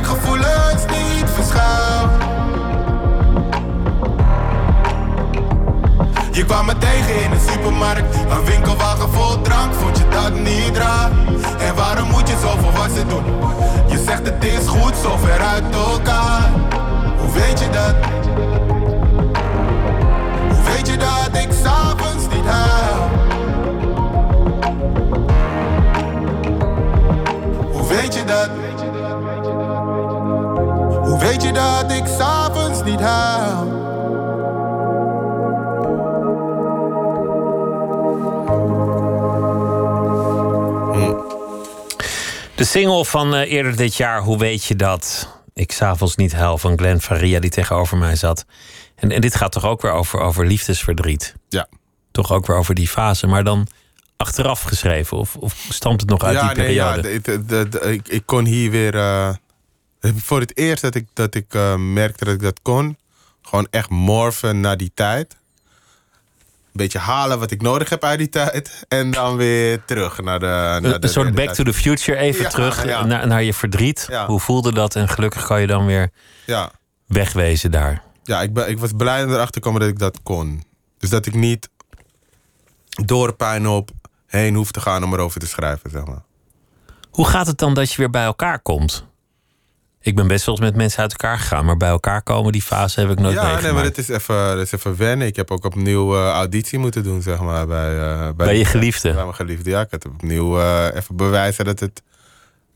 Gevoelens 0.05 0.85
niet 0.85 1.29
verschuil. 1.33 2.09
Je 6.31 6.45
kwam 6.45 6.65
me 6.65 6.77
tegen 6.77 7.23
in 7.23 7.31
een 7.31 7.49
supermarkt, 7.51 8.15
een 8.29 8.45
winkelwagen 8.45 9.09
vol 9.09 9.41
drank, 9.41 9.73
vond 9.73 9.97
je 9.97 10.07
dat 10.07 10.33
niet 10.39 10.77
raar? 10.77 11.11
En 11.59 11.75
waarom 11.75 12.09
moet 12.09 12.29
je 12.29 12.35
zoveel 12.41 12.71
wassen 12.71 13.09
doen? 13.09 13.23
Je 13.87 14.03
zegt 14.05 14.25
het 14.25 14.43
is 14.43 14.67
goed, 14.67 14.93
zo 15.01 15.17
ver 15.17 15.39
uit 15.39 15.63
elkaar. 15.75 16.51
Hoe 17.17 17.31
weet 17.31 17.59
je 17.59 17.69
dat? 17.69 18.24
De 42.65 42.71
single 42.71 43.06
van 43.06 43.36
eh, 43.36 43.51
eerder 43.51 43.75
dit 43.75 43.95
jaar, 43.95 44.21
Hoe 44.21 44.38
weet 44.38 44.63
je 44.65 44.75
dat? 44.75 45.30
Ik 45.54 45.71
s'avonds 45.71 46.15
niet 46.15 46.33
huil 46.33 46.58
van 46.58 46.77
Glenn 46.77 47.02
Faria 47.02 47.39
die 47.39 47.50
tegenover 47.50 47.98
mij 47.98 48.15
zat. 48.15 48.46
En, 48.96 49.12
en 49.12 49.21
dit 49.21 49.35
gaat 49.35 49.52
toch 49.52 49.65
ook 49.65 49.81
weer 49.81 49.92
over, 49.92 50.19
over 50.19 50.46
liefdesverdriet? 50.48 51.35
Ja. 51.50 51.67
Toch 52.12 52.31
ook 52.31 52.46
weer 52.46 52.56
over 52.58 52.75
die 52.75 52.87
fase, 52.87 53.27
maar 53.27 53.44
dan 53.44 53.67
achteraf 54.17 54.62
geschreven? 54.62 55.17
Of, 55.17 55.35
of 55.35 55.65
stamt 55.69 56.02
het 56.02 56.10
nog 56.10 56.23
uit 56.23 56.39
die 56.39 56.52
periode? 56.54 57.02
Nee, 57.02 57.13
ja, 57.13 57.19
de- 57.23 57.46
de- 57.46 57.69
de- 57.69 57.94
ik, 57.94 58.08
ik 58.08 58.23
kon 58.25 58.46
hier 58.46 58.71
weer. 58.71 58.96
eh, 58.96 59.29
voor 60.15 60.39
het 60.39 60.58
eerst 60.58 60.81
dat 60.81 60.96
ik, 60.96 61.08
dat 61.13 61.35
ik 61.35 61.54
eh, 61.54 61.75
merkte 61.75 62.25
dat 62.25 62.33
ik 62.33 62.42
dat 62.42 62.60
kon. 62.62 62.98
Gewoon 63.42 63.67
echt 63.69 63.89
morfen 63.89 64.60
naar 64.60 64.77
die 64.77 64.92
tijd. 64.94 65.35
Een 66.76 66.82
beetje 66.82 67.00
halen 67.00 67.40
wat 67.40 67.52
ik 67.52 67.62
nodig 67.62 67.90
heb 67.90 68.04
uit 68.04 68.17
die 68.17 68.30
tijd. 68.30 68.86
En 68.88 69.12
dan 69.12 69.36
weer 69.36 69.86
terug 69.86 70.21
naar 70.21 70.40
de. 70.40 70.46
Naar 70.46 70.82
de 70.82 70.88
een 70.88 71.04
een 71.04 71.10
soort 71.10 71.36
back 71.36 71.50
to 71.50 71.63
the 71.63 71.73
future, 71.73 72.17
even 72.17 72.44
Ja, 72.44 72.50
terug 72.50 72.86
ja. 72.86 73.06
Naar, 73.06 73.28
naar 73.28 73.44
je 73.44 73.54
verdriet. 73.54 74.06
Ja. 74.10 74.26
Hoe 74.26 74.40
voelde 74.40 74.73
dat? 74.73 74.96
En 74.96 75.08
gelukkig 75.10 75.46
kan 75.46 75.62
je 75.62 75.67
dan 75.67 75.86
weer 75.86 76.10
Ja, 76.46 76.71
wegwezen 77.08 77.71
daar. 77.71 78.02
ja 78.23 78.42
ik, 78.42 78.54
ben, 78.54 78.69
ik 78.69 78.80
was 78.80 78.92
blij 78.98 79.23
om 79.23 79.30
erachter 79.30 79.52
te 79.52 79.60
komen 79.60 79.80
dat 79.80 79.90
ik 79.90 80.00
dat 80.00 80.19
kon. 80.23 80.63
Dus 80.98 81.10
dat 81.10 81.26
ik 81.26 81.34
niet 81.34 81.69
door 83.06 83.34
pijn 83.36 83.67
op 83.67 83.90
heen 84.28 84.56
hoef 84.56 84.71
te 84.71 84.82
gaan 84.82 85.04
om 85.04 85.13
erover 85.13 85.40
te 85.40 85.48
schrijven, 85.48 85.90
zeg 85.90 86.06
maar. 86.06 86.23
Hoe 87.12 87.28
gaat 87.28 87.48
het 87.48 87.58
dan 87.58 87.73
dat 87.73 87.92
je 87.92 87.98
weer 87.98 88.10
bij 88.10 88.23
elkaar 88.26 88.60
komt? 88.60 89.06
Ik 90.06 90.15
ben 90.15 90.27
best 90.27 90.45
wel 90.45 90.56
eens 90.56 90.63
met 90.63 90.75
mensen 90.75 90.99
uit 91.01 91.12
elkaar 91.12 91.37
gegaan, 91.37 91.65
maar 91.65 91.77
bij 91.77 91.89
elkaar 91.89 92.21
komen, 92.21 92.51
die 92.51 92.62
fase 92.62 92.99
heb 92.99 93.10
ik 93.10 93.19
nooit 93.19 93.33
ja, 93.33 93.41
meegemaakt. 93.41 93.63
nee, 93.63 93.73
maar 93.73 93.83
het 93.83 93.97
is, 93.97 94.08
even, 94.08 94.35
het 94.35 94.60
is 94.60 94.71
even 94.71 94.97
wennen. 94.97 95.27
Ik 95.27 95.35
heb 95.35 95.51
ook 95.51 95.65
opnieuw 95.65 96.15
eh, 96.15 96.29
auditie 96.29 96.79
moeten 96.79 97.03
doen, 97.03 97.21
zeg 97.21 97.39
maar. 97.39 97.67
Bij, 97.67 97.99
eh, 97.99 98.29
Bij 98.35 98.58
je 98.58 98.65
geliefde? 98.65 99.13
Bij 99.13 99.23
mijn 99.23 99.35
geliefde, 99.35 99.69
ja. 99.69 99.81
Ik 99.81 99.91
had 99.91 100.06
opnieuw 100.06 100.60
eh, 100.60 100.95
even 100.95 101.15
bewijzen 101.15 101.65
dat 101.65 101.79
het... 101.79 102.01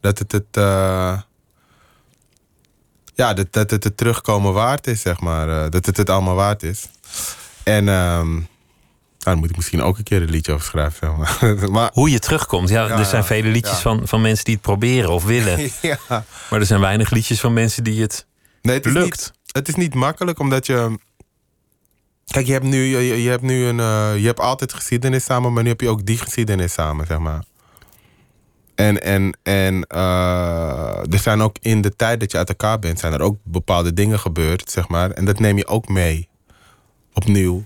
Dat 0.02 0.20
het 0.20 0.32
het... 0.32 0.46
ja, 3.14 3.34
dat, 3.34 3.54
dat 3.54 3.72
het 3.72 3.84
het 3.84 3.98
terugkomen 3.98 4.54
waard 4.54 4.88
is, 4.88 5.02
zeg 5.02 5.20
maar. 5.20 5.70
Dat 5.70 5.86
het 5.86 5.98
het 5.98 6.10
allemaal 6.10 6.36
waard 6.36 6.64
is. 6.64 6.90
En... 7.64 7.90
ehm, 7.90 8.38
daar 9.20 9.38
moet 9.38 9.50
ik 9.50 9.56
misschien 9.56 9.82
ook 9.82 9.98
een 9.98 10.04
keer 10.04 10.22
een 10.22 10.30
liedje 10.30 10.54
over 10.54 10.66
schrijven, 10.66 11.18
maar. 11.72 11.92
Hoe 11.94 12.10
je 12.10 12.20
terugkomt. 12.20 12.70
Ja, 12.70 12.88
Ja, 12.88 12.98
er 12.98 13.06
zijn 13.06 13.24
vele 13.24 13.50
liedjes 13.50 13.76
ja. 13.76 13.82
van, 13.82 14.08
van 14.08 14.22
mensen 14.22 14.46
die 14.46 14.54
het 14.54 14.64
proberen 14.64 15.10
of 15.10 15.24
willen. 15.24 15.60
ja. 15.82 15.98
Maar 16.50 16.60
er 16.60 16.66
zijn 16.66 16.80
weinig 16.80 17.10
liedjes 17.10 17.40
van 17.40 17.54
mensen 17.54 17.84
die 17.84 18.02
het 18.02 18.28
Nee, 18.62 18.76
het 18.76 18.86
lukt. 18.86 19.04
Niet, 19.04 19.34
het 19.52 19.68
is 19.68 19.76
niet 19.76 19.94
makkelijk, 19.94 20.40
omdat 20.40 20.66
je... 20.66 21.00
Kijk, 22.26 22.46
je 22.46 22.52
hebt 22.52 22.66
nu, 22.66 22.84
je, 22.84 23.22
je 23.24 23.30
hebt 23.30 23.42
nu 23.42 23.66
een... 23.66 23.80
eh, 23.80 24.12
je 24.18 24.26
hebt 24.26 24.40
altijd 24.40 24.74
geschiedenis 24.74 25.24
samen, 25.24 25.54
maar 25.54 25.64
nu 25.64 25.70
heb 25.70 25.82
je 25.82 25.90
ook 25.90 26.06
die 26.06 26.18
geschiedenis 26.18 26.74
samen, 26.74 27.06
zeg 27.06 27.18
maar. 27.18 27.44
En, 28.76 29.02
en, 29.02 29.38
en 29.44 29.84
eh, 29.88 31.14
er 31.14 31.20
zijn 31.20 31.42
ook 31.42 31.56
in 31.62 31.82
de 31.82 31.96
tijd 31.96 32.20
dat 32.20 32.32
je 32.32 32.38
uit 32.38 32.50
elkaar 32.50 32.80
bent, 32.80 33.00
zijn 33.00 33.14
er 33.14 33.22
ook 33.22 33.38
bepaalde 33.44 33.94
dingen 33.94 34.20
gebeurd, 34.20 34.72
zeg 34.72 34.88
maar. 34.88 35.12
En 35.12 35.26
dat 35.26 35.40
neem 35.40 35.58
je 35.58 35.68
ook 35.68 35.88
mee. 35.88 36.30
Opnieuw. 37.14 37.66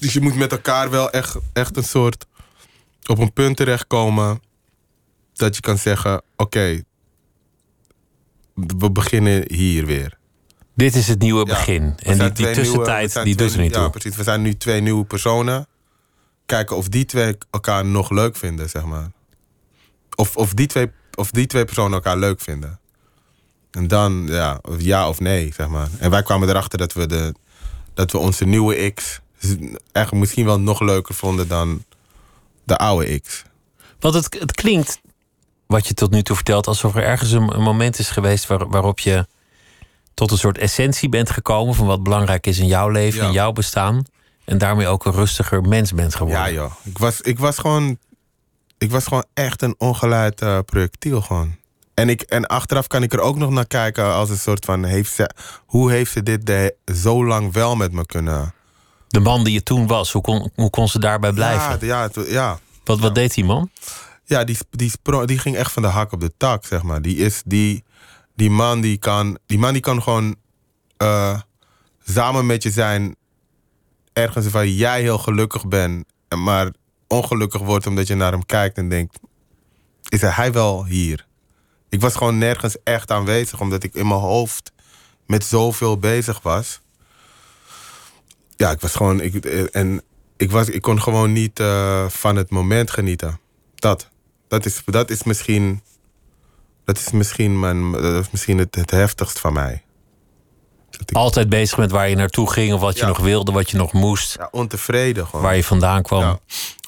Dus 0.00 0.12
je 0.12 0.20
moet 0.20 0.34
met 0.34 0.52
elkaar 0.52 0.90
wel 0.90 1.10
echt, 1.10 1.36
echt 1.52 1.76
een 1.76 1.84
soort... 1.84 2.26
op 3.06 3.18
een 3.18 3.32
punt 3.32 3.56
terechtkomen 3.56 4.40
dat 5.32 5.54
je 5.56 5.62
kan 5.62 5.78
zeggen... 5.78 6.22
oké, 6.36 6.82
we 8.54 8.90
beginnen 8.90 9.44
hier 9.52 9.86
weer. 9.86 10.18
Dit 10.74 10.94
is 10.94 11.08
het 11.08 11.18
nieuwe 11.20 11.46
Ja. 11.46 11.52
begin. 11.54 11.82
En 11.82 12.18
die, 12.18 12.18
die 12.18 12.32
twee 12.32 12.54
nieuwe- 12.54 12.54
tussentijd, 12.54 13.24
die 13.24 13.36
doet 13.36 13.52
er 13.52 13.60
niet 13.60 13.72
toe. 13.72 13.82
Ja, 13.82 13.88
precies. 13.88 14.16
We 14.16 14.22
zijn 14.22 14.42
nu 14.42 14.56
twee 14.56 14.80
nieuwe 14.80 15.04
personen. 15.04 15.66
Kijken 16.46 16.76
of 16.76 16.88
die 16.88 17.04
twee 17.04 17.36
elkaar 17.50 17.84
nog 17.84 18.10
leuk 18.10 18.36
vinden, 18.36 18.68
zeg 18.68 18.84
maar. 18.84 19.10
Of, 20.14 20.36
of, 20.36 20.54
die, 20.54 20.66
twee, 20.66 20.90
of 21.14 21.30
die 21.30 21.46
twee 21.46 21.64
personen 21.64 21.92
elkaar 21.92 22.16
leuk 22.16 22.40
vinden. 22.40 22.78
En 23.70 23.88
dan, 23.88 24.26
ja, 24.26 24.58
of 24.62 24.74
ja 24.82 25.08
of 25.08 25.20
nee, 25.20 25.52
zeg 25.56 25.68
maar. 25.68 25.88
En 25.98 26.10
wij 26.10 26.22
kwamen 26.22 26.48
erachter 26.48 26.78
dat 26.78 26.92
we, 26.92 27.06
de, 27.06 27.34
dat 27.94 28.12
we 28.12 28.18
onze 28.18 28.44
nieuwe 28.44 28.90
X... 28.90 29.20
echt 29.92 30.12
misschien 30.12 30.44
wel 30.44 30.60
nog 30.60 30.80
leuker 30.80 31.14
vonden 31.14 31.48
dan 31.48 31.84
de 32.64 32.76
oude 32.76 33.20
X. 33.20 33.42
Want 34.00 34.14
het, 34.14 34.36
het 34.40 34.52
klinkt, 34.52 35.00
wat 35.66 35.86
je 35.86 35.94
tot 35.94 36.10
nu 36.10 36.22
toe 36.22 36.36
vertelt, 36.36 36.66
alsof 36.66 36.94
er 36.96 37.02
ergens 37.02 37.30
een, 37.30 37.54
een 37.54 37.62
moment 37.62 37.98
is 37.98 38.10
geweest 38.10 38.46
waar, 38.46 38.68
waarop 38.68 38.98
je 38.98 39.26
tot 40.14 40.30
een 40.30 40.38
soort 40.38 40.58
essentie 40.58 41.08
bent 41.08 41.30
gekomen 41.30 41.74
van 41.74 41.86
wat 41.86 42.02
belangrijk 42.02 42.46
is 42.46 42.58
in 42.58 42.66
jouw 42.66 42.88
leven, 42.88 43.20
Ja. 43.20 43.26
in 43.26 43.32
jouw 43.32 43.52
bestaan. 43.52 44.02
En 44.44 44.58
daarmee 44.58 44.86
ook 44.86 45.04
een 45.04 45.12
rustiger 45.12 45.62
mens 45.62 45.92
bent 45.94 46.14
geworden. 46.14 46.42
Ja, 46.42 46.50
joh. 46.50 46.72
Ik 46.84 46.98
was, 46.98 47.20
ik 47.20 47.38
was 47.38 47.58
gewoon. 47.58 47.98
Ik 48.78 48.90
was 48.90 49.04
gewoon 49.04 49.24
echt 49.34 49.62
een 49.62 49.74
ongeleid 49.78 50.40
eh, 50.40 50.58
projectiel 50.64 51.20
gewoon. 51.20 51.56
En, 51.94 52.08
ik, 52.08 52.22
en 52.22 52.46
achteraf 52.46 52.86
kan 52.86 53.02
ik 53.02 53.12
er 53.12 53.20
ook 53.20 53.36
nog 53.36 53.50
naar 53.50 53.66
kijken 53.66 54.12
als 54.12 54.30
een 54.30 54.38
soort 54.38 54.64
van... 54.64 54.84
Heeft 54.84 55.12
ze, 55.12 55.30
hoe 55.66 55.90
heeft 55.90 56.12
ze 56.12 56.22
dit 56.22 56.46
de, 56.46 56.74
zo 56.94 57.24
lang 57.26 57.52
wel 57.52 57.76
met 57.76 57.92
me 57.92 58.06
kunnen... 58.06 58.54
De 59.10 59.20
man 59.20 59.44
die 59.44 59.52
je 59.52 59.62
toen 59.62 59.86
was, 59.86 60.12
hoe 60.12 60.22
kon, 60.22 60.50
hoe 60.54 60.70
kon 60.70 60.88
ze 60.88 60.98
daarbij 60.98 61.32
blijven? 61.32 61.86
Ja, 61.86 62.10
ja, 62.14 62.22
ja. 62.26 62.58
wat, 62.84 62.98
wat 62.98 63.14
deed 63.14 63.34
die 63.34 63.44
man? 63.44 63.70
ja 64.30 64.44
die, 64.44 64.56
die, 64.70 64.92
die 65.24 65.38
ging 65.38 65.56
echt 65.56 65.72
van 65.72 65.82
de 65.82 65.88
hak 65.88 66.12
op 66.12 66.20
de 66.20 66.32
tak, 66.36 66.64
zeg 66.64 66.82
maar. 66.82 67.02
Die, 67.02 67.16
is, 67.16 67.42
die, 67.44 67.84
die, 68.34 68.50
man, 68.50 68.80
die, 68.80 68.98
kan, 68.98 69.38
die 69.46 69.58
man 69.58 69.72
die 69.72 69.82
kan 69.82 70.02
gewoon 70.02 70.36
eh, 70.96 71.40
samen 72.04 72.46
met 72.46 72.62
je 72.62 72.70
zijn... 72.70 73.16
ergens 74.12 74.50
waar 74.50 74.66
jij 74.66 75.00
heel 75.00 75.18
gelukkig 75.18 75.66
bent... 75.66 76.04
maar 76.36 76.72
ongelukkig 77.06 77.60
wordt 77.60 77.86
omdat 77.86 78.06
je 78.06 78.14
naar 78.14 78.32
hem 78.32 78.46
kijkt 78.46 78.76
en 78.76 78.88
denkt... 78.88 79.18
is 80.08 80.20
hij 80.20 80.52
wel 80.52 80.84
hier? 80.84 81.26
Ik 81.88 82.00
was 82.00 82.14
gewoon 82.14 82.38
nergens 82.38 82.76
echt 82.84 83.10
aanwezig... 83.10 83.60
omdat 83.60 83.82
ik 83.82 83.94
in 83.94 84.08
mijn 84.08 84.20
hoofd 84.20 84.72
met 85.26 85.44
zoveel 85.44 85.98
bezig 85.98 86.42
was. 86.42 86.80
Ja, 88.60 88.70
ik 88.70 88.80
was 88.80 88.94
gewoon... 88.94 89.20
Ik, 89.20 89.44
en 89.72 90.02
ik, 90.36 90.50
was, 90.50 90.68
ik 90.68 90.82
kon 90.82 91.02
gewoon 91.02 91.32
niet 91.32 91.60
eh, 91.60 92.08
van 92.08 92.36
het 92.36 92.50
moment 92.50 92.90
genieten. 92.90 93.40
Dat. 93.74 94.08
Dat 94.48 94.64
is, 94.66 94.82
dat 94.84 95.10
is 95.10 95.22
misschien... 95.22 95.82
Dat 96.84 96.98
is 96.98 97.10
misschien, 97.10 97.60
mijn, 97.60 97.92
dat 97.92 98.22
is 98.24 98.30
misschien 98.30 98.58
het, 98.58 98.74
het 98.74 98.90
heftigst 98.90 99.38
van 99.38 99.52
mij. 99.52 99.82
Altijd 101.12 101.48
bezig 101.48 101.78
met 101.78 101.90
waar 101.90 102.08
je 102.08 102.16
naartoe 102.16 102.50
ging, 102.52 102.72
of 102.72 102.80
wat 102.80 102.94
je 102.94 103.00
Ja. 103.00 103.06
nog 103.08 103.18
wilde, 103.18 103.52
wat 103.52 103.70
je 103.70 103.76
nog 103.76 103.92
moest, 103.92 104.36
Ja, 104.38 104.48
ontevreden 104.50 105.26
gewoon. 105.26 105.42
waar 105.44 105.56
je 105.56 105.64
vandaan 105.64 106.02
kwam. 106.02 106.20
Ja, 106.20 106.38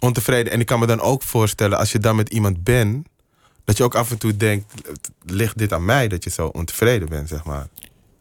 ontevreden. 0.01 0.53
En 0.53 0.61
ik 0.61 0.67
kan 0.67 0.79
me 0.79 0.87
dan 0.87 1.01
ook 1.01 1.23
voorstellen, 1.23 1.79
als 1.79 1.93
je 1.93 1.99
dan 1.99 2.17
met 2.17 2.29
iemand 2.29 2.65
bent, 2.65 3.07
dat 3.65 3.77
je 3.77 3.85
ook 3.85 3.95
af 3.95 4.11
en 4.11 4.19
toe 4.19 4.37
denkt: 4.37 4.73
ligt 5.25 5.59
dit 5.59 5.73
aan 5.73 5.85
mij 5.85 6.09
dat 6.09 6.25
je 6.25 6.31
zo 6.31 6.47
ontevreden 6.47 7.09
bent, 7.09 7.29
zeg 7.29 7.45
maar. 7.45 7.69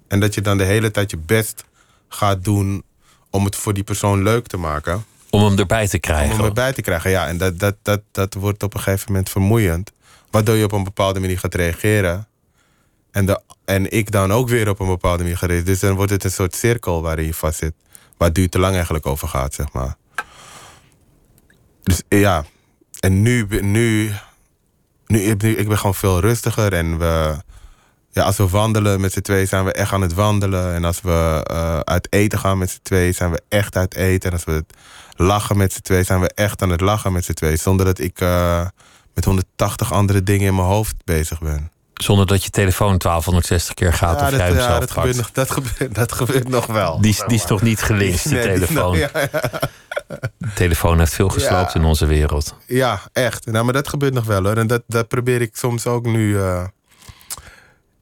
En 0.08 0.20
dat 0.20 0.34
je 0.34 0.42
dan 0.42 0.58
de 0.58 0.64
hele 0.64 0.92
tijd 0.92 1.12
je 1.12 1.18
best 1.18 1.66
gaat 2.08 2.44
doen 2.44 2.84
om 3.32 3.46
het 3.46 3.56
voor 3.56 3.74
die 3.74 3.84
persoon 3.84 4.24
leuk 4.24 4.48
te 4.48 4.58
maken. 4.58 5.06
Om 5.30 5.44
hem 5.44 5.58
erbij 5.58 5.88
te 5.88 5.96
Om 5.96 6.00
krijgen. 6.02 6.36
hem 6.36 6.46
erbij 6.46 6.74
te 6.74 6.82
krijgen, 6.82 7.12
ja. 7.12 7.28
En 7.28 7.38
dat, 7.38 7.60
dat, 7.60 7.76
dat, 7.82 8.02
dat 8.12 8.34
wordt 8.34 8.64
op 8.64 8.74
een 8.74 8.80
gegeven 8.80 9.06
moment 9.12 9.30
vermoeiend. 9.30 9.92
Waardoor 10.30 10.56
je 10.56 10.64
op 10.64 10.72
een 10.72 10.84
bepaalde 10.84 11.20
manier 11.20 11.40
gaat 11.40 11.56
reageren. 11.56 12.28
En, 13.12 13.26
de, 13.26 13.42
en 13.66 13.92
ik 13.92 14.12
dan 14.12 14.32
ook 14.32 14.50
weer 14.50 14.70
op 14.70 14.80
een 14.80 14.88
bepaalde 14.88 15.24
manier 15.24 15.38
ga 15.38 15.46
reageren. 15.46 15.72
Dus 15.72 15.80
dan 15.82 15.96
wordt 15.96 16.12
het 16.12 16.24
een 16.24 16.32
soort 16.32 16.56
cirkel 16.56 17.02
waarin 17.02 17.26
je 17.26 17.34
vast 17.34 17.58
zit. 17.58 17.74
Waar 18.18 18.28
het 18.28 18.38
duur 18.38 18.50
te 18.50 18.60
lang 18.60 18.74
eigenlijk 18.74 19.06
over 19.06 19.28
gaat, 19.28 19.54
zeg 19.54 19.72
maar. 19.72 19.96
Dus 21.84 22.02
ja, 22.10 22.46
en 23.00 23.22
nu, 23.22 23.48
nu, 23.62 24.12
nu, 25.06 25.20
ik 25.20 25.68
ben 25.68 25.78
gewoon 25.78 25.96
veel 25.96 26.20
rustiger. 26.20 26.74
En 26.74 26.98
we, 26.98 27.38
ja, 28.12 28.24
als 28.24 28.38
we 28.38 28.48
wandelen 28.48 29.02
met 29.02 29.12
z'n 29.14 29.22
tweeën, 29.22 29.48
zijn 29.48 29.66
we 29.66 29.72
echt 29.74 29.92
aan 29.94 30.02
het 30.02 30.14
wandelen. 30.14 30.74
En 30.74 30.84
als 30.86 31.02
we 31.02 31.42
eh, 31.44 31.80
uit 31.80 32.08
eten 32.10 32.40
gaan 32.40 32.58
met 32.58 32.70
z'n 32.70 32.80
tweeën, 32.82 33.14
zijn 33.14 33.32
we 33.32 33.42
echt 33.50 33.76
uit 33.76 33.96
eten. 33.96 34.30
En 34.30 34.36
als 34.36 34.46
we 34.46 34.66
lachen 35.16 35.58
met 35.58 35.74
z'n 35.74 35.82
tweeën, 35.82 36.06
zijn 36.06 36.20
we 36.22 36.32
echt 36.36 36.62
aan 36.62 36.70
het 36.70 36.82
lachen 36.82 37.12
met 37.14 37.26
z'n 37.26 37.34
tweeën. 37.34 37.58
Zonder 37.58 37.86
dat 37.86 38.00
ik 38.00 38.20
eh, 38.22 38.66
met 39.14 39.26
180 39.26 39.94
andere 39.94 40.24
dingen 40.24 40.48
in 40.48 40.56
mijn 40.56 40.68
hoofd 40.68 40.96
bezig 41.04 41.40
ben. 41.40 41.72
Zonder 41.94 42.26
dat 42.26 42.44
je 42.44 42.50
telefoon 42.50 42.98
1260 42.98 43.74
keer 43.74 43.94
gaat 43.94 44.20
ja, 44.20 44.26
of 44.26 44.30
dat, 44.32 44.40
jij 44.40 44.48
hem 44.48 44.58
ja, 44.58 44.64
zelf 44.64 44.80
dat, 44.80 44.88
pakt. 44.94 45.00
gebeurt 45.00 45.18
nog, 45.18 45.32
dat, 45.32 45.52
gebeurt, 45.52 45.96
dat 45.96 46.12
gebeurt 46.12 46.48
nog 46.50 46.66
wel. 46.66 47.02
Die, 47.02 47.12
is- 47.12 47.24
die 47.28 47.38
is 47.38 47.46
toch 47.46 47.62
niet 47.62 47.82
gelinkt, 47.82 48.24
die 48.24 48.34
Nee, 48.34 48.44
die 48.44 48.52
is 48.54 48.68
telefoon. 48.68 48.98
ja, 49.04 49.10
De 50.38 50.54
telefoon 50.56 51.00
heeft 51.00 51.14
veel 51.14 51.30
gesloopt 51.30 51.76
in 51.76 51.84
onze 51.84 52.06
wereld. 52.06 52.56
Ja, 52.68 53.00
echt. 53.14 53.46
Nou, 53.46 53.64
maar 53.66 53.74
dat 53.74 53.88
gebeurt 53.88 54.14
nog 54.14 54.26
wel 54.26 54.44
hoor. 54.44 54.58
En 54.58 54.68
dat, 54.68 54.84
dat 54.88 55.08
probeer 55.08 55.42
ik 55.42 55.56
soms 55.56 55.88
ook 55.88 56.06
nu. 56.06 56.40
eh. 56.40 56.64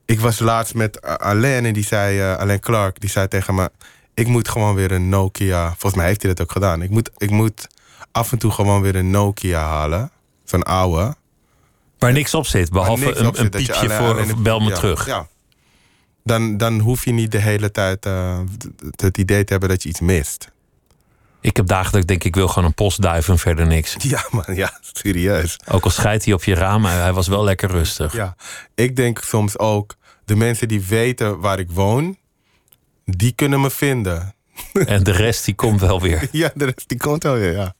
Ik 0.09 0.19
was 0.19 0.39
laatst 0.39 0.73
met 0.73 1.01
Alain 1.01 1.65
en 1.65 1.73
die 1.73 1.85
zei, 1.85 2.19
eh, 2.19 2.37
Alain 2.37 2.59
Clark, 2.59 2.99
die 2.99 3.09
zei 3.09 3.27
tegen 3.27 3.55
me: 3.55 3.71
Ik 4.13 4.27
moet 4.27 4.47
gewoon 4.49 4.75
weer 4.75 4.91
een 4.91 5.09
Nokia. 5.09 5.67
Volgens 5.67 5.93
mij 5.93 6.05
heeft 6.05 6.21
hij 6.21 6.33
dat 6.33 6.41
ook 6.41 6.51
gedaan. 6.51 6.81
Ik 6.81 6.89
moet, 6.89 7.09
ik 7.17 7.29
moet 7.29 7.67
af 8.11 8.31
en 8.31 8.37
toe 8.37 8.51
gewoon 8.51 8.81
weer 8.81 8.95
een 8.95 9.09
Nokia 9.09 9.61
halen. 9.67 10.11
Zo'n 10.43 10.63
oude. 10.63 11.15
Waar 11.99 12.11
niks 12.11 12.33
op 12.33 12.45
zit, 12.45 12.71
behalve 12.71 13.17
een, 13.19 13.25
zit, 13.25 13.37
een 13.37 13.49
piepje 13.49 13.73
alleen- 13.75 13.97
voor 13.97 14.07
alleen 14.21 14.43
bel 14.43 14.59
me 14.59 14.69
ja, 14.69 14.75
terug. 14.75 15.05
Ja. 15.05 15.27
Dan, 16.23 16.57
dan 16.57 16.79
hoef 16.79 17.05
je 17.05 17.11
niet 17.11 17.31
de 17.31 17.37
hele 17.37 17.71
tijd 17.71 18.05
eh, 18.05 18.39
het- 18.95 19.17
idee 19.17 19.43
te 19.43 19.51
hebben 19.51 19.69
dat 19.69 19.83
je 19.83 19.89
iets 19.89 19.99
mist. 19.99 20.51
Ik 21.41 21.55
heb 21.57 21.67
dagen 21.67 21.91
dat 21.91 22.01
ik 22.01 22.07
denk, 22.07 22.23
ik 22.23 22.35
wil 22.35 22.47
gewoon 22.47 22.65
een 22.65 22.73
post 22.73 23.01
duiven 23.01 23.33
en 23.33 23.39
verder 23.39 23.67
niks. 23.67 23.95
Ja, 24.09 24.25
man, 24.31 24.43
ja, 24.55 24.79
serieus. 24.93 25.59
Ook 25.71 25.83
al 25.83 25.89
scheidt 25.89 26.25
hij 26.25 26.33
op 26.33 26.43
je 26.43 26.53
raam, 26.55 26.85
hij 26.85 27.13
was 27.13 27.27
wel 27.27 27.43
lekker 27.43 27.69
rustig. 27.71 28.13
Ja, 28.13 28.35
ik 28.75 28.95
denk 28.95 29.19
soms 29.19 29.57
ook, 29.57 29.95
de 30.29 30.35
mensen 30.35 30.67
die 30.67 30.81
weten 30.81 31.39
waar 31.39 31.59
ik 31.59 31.71
woon, 31.71 32.17
die 33.05 33.31
kunnen 33.31 33.61
me 33.61 33.69
vinden. 33.69 34.33
En 34.85 35.03
de 35.03 35.11
rest 35.11 35.45
die 35.45 35.55
komt 35.55 35.79
wel 35.81 36.01
weer. 36.01 36.27
Ja, 36.31 36.51
de 36.55 36.65
rest 36.65 36.87
die 36.89 36.97
komt 36.97 37.23
wel 37.23 37.33
weer, 37.33 37.51
ja. 37.51 37.73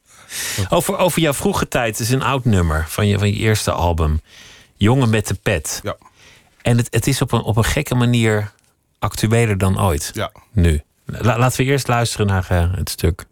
Over, 0.68 0.96
over 0.98 1.20
jouw 1.20 1.32
vroege 1.32 1.68
tijd 1.68 1.98
is 2.00 2.10
een 2.10 2.22
oud 2.22 2.44
nummer 2.44 2.84
van 2.88 3.06
je, 3.06 3.18
van 3.18 3.28
je 3.28 3.36
eerste 3.36 3.70
album. 3.72 4.20
Jongen 4.76 5.10
met 5.10 5.26
de 5.26 5.34
pet. 5.34 5.80
Ja, 5.82 5.96
En 6.62 6.76
het, 6.76 6.86
het 6.90 7.06
is 7.06 7.22
op 7.22 7.32
een, 7.32 7.42
op 7.42 7.56
een 7.56 7.64
gekke 7.64 7.94
manier 7.94 8.52
actueler 8.98 9.58
dan 9.58 9.80
ooit. 9.80 10.10
ja. 10.14 10.32
Nu. 10.52 10.82
La- 11.04 11.38
laten 11.38 11.64
we 11.64 11.70
eerst 11.70 11.88
luisteren 11.88 12.26
naar 12.26 12.46
eh, 12.48 12.72
het 12.74 12.90
stuk. 12.90 13.24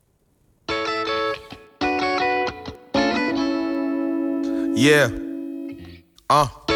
Yeah. 4.75 5.11
Ah. 6.27 6.68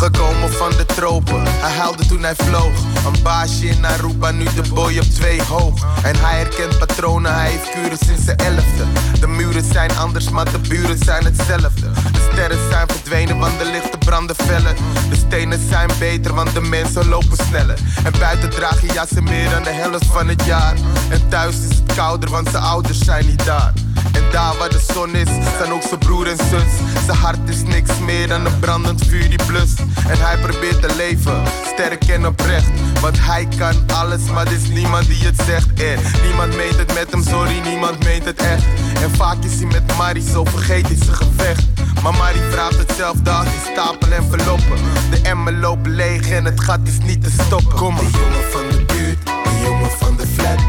Gekomen 0.00 0.33
van 0.70 0.76
de 0.76 0.86
tropen, 0.86 1.42
Hij 1.46 1.70
huilde 1.70 2.06
toen 2.06 2.22
hij 2.22 2.34
vloog. 2.34 2.72
Een 3.06 3.22
baasje 3.22 3.66
in 3.66 3.84
Aruba, 3.84 4.30
nu 4.30 4.44
de 4.44 4.62
boy 4.74 4.98
op 4.98 5.04
twee 5.04 5.42
hoog. 5.42 5.86
En 6.02 6.16
hij 6.16 6.38
herkent 6.38 6.78
patronen, 6.78 7.34
hij 7.34 7.50
heeft 7.50 7.70
kuren 7.70 7.98
sinds 8.06 8.24
de 8.24 8.32
elfde. 8.32 8.84
De 9.20 9.26
muren 9.26 9.64
zijn 9.72 9.96
anders, 9.96 10.30
maar 10.30 10.52
de 10.52 10.58
buren 10.58 10.98
zijn 10.98 11.24
hetzelfde. 11.24 11.90
De 12.12 12.28
sterren 12.32 12.70
zijn 12.70 12.88
verdwenen, 12.88 13.38
want 13.38 13.58
de 13.58 13.64
lichten 13.64 13.98
branden 13.98 14.36
feller. 14.36 14.74
De 15.10 15.16
stenen 15.16 15.68
zijn 15.68 15.90
beter, 15.98 16.34
want 16.34 16.54
de 16.54 16.60
mensen 16.60 17.08
lopen 17.08 17.36
sneller. 17.48 17.78
En 18.04 18.12
buiten 18.18 18.50
draag 18.50 18.80
je 18.80 18.92
jassen 18.92 19.24
meer 19.24 19.50
dan 19.50 19.62
de 19.62 19.72
helft 19.72 20.06
van 20.06 20.28
het 20.28 20.44
jaar. 20.44 20.74
En 21.08 21.28
thuis 21.28 21.54
is 21.54 21.76
het 21.76 21.94
kouder, 21.94 22.30
want 22.30 22.48
zijn 22.50 22.62
ouders 22.62 22.98
zijn 22.98 23.26
niet 23.26 23.44
daar. 23.44 23.72
En 24.14 24.24
daar 24.32 24.56
waar 24.58 24.70
de 24.70 24.84
zon 24.92 25.14
is, 25.14 25.28
zijn 25.58 25.72
ook 25.72 25.82
zijn 25.82 25.98
broer 25.98 26.26
en 26.26 26.36
zus. 26.36 26.72
Zijn 27.06 27.18
hart 27.18 27.48
is 27.48 27.62
niks 27.62 27.98
meer 27.98 28.28
dan 28.28 28.46
een 28.46 28.58
brandend 28.58 29.04
vuur 29.06 29.28
die 29.28 29.44
blust. 29.46 29.78
En 30.08 30.18
hij 30.20 30.38
probeert 30.54 30.82
te 30.82 30.96
leven, 30.96 31.42
sterk 31.74 32.04
en 32.04 32.26
oprecht. 32.26 32.68
Want 33.00 33.16
hij 33.20 33.48
kan 33.58 33.74
alles, 33.86 34.22
maar 34.32 34.46
er 34.46 34.52
is 34.52 34.68
niemand 34.68 35.06
die 35.06 35.24
het 35.24 35.42
zegt. 35.46 35.72
En 35.74 35.98
niemand 36.22 36.56
meent 36.56 36.76
het 36.76 36.94
met 36.94 37.10
hem, 37.10 37.22
sorry, 37.22 37.60
niemand 37.64 38.04
meent 38.04 38.24
het 38.24 38.40
echt. 38.40 38.64
En 39.02 39.10
vaak 39.16 39.44
is 39.44 39.54
hij 39.54 39.66
met 39.66 39.96
Marie, 39.96 40.22
zo 40.30 40.44
vergeet 40.44 40.86
hij 40.86 40.96
zijn 41.04 41.16
gevecht. 41.16 41.64
Maar 42.02 42.14
Marie 42.14 42.42
vraagt 42.50 42.78
hetzelfde 42.78 43.30
als 43.30 43.44
die 43.44 43.72
stapel 43.72 44.12
en 44.12 44.24
verlopen. 44.30 44.78
De 45.10 45.20
emmer 45.22 45.52
loopt 45.52 45.86
leeg 45.86 46.28
en 46.30 46.44
het 46.44 46.60
gat 46.60 46.80
is 46.84 46.98
niet 47.04 47.22
te 47.22 47.30
stoppen. 47.30 47.76
Kom 47.76 47.94
maar. 47.94 48.04
De 48.04 48.10
jongen 48.10 48.50
van 48.50 48.68
de 48.70 48.84
buurt, 48.84 49.26
de 49.26 49.60
jongen 49.64 49.90
van 49.90 50.16
de 50.16 50.26
flat. 50.26 50.60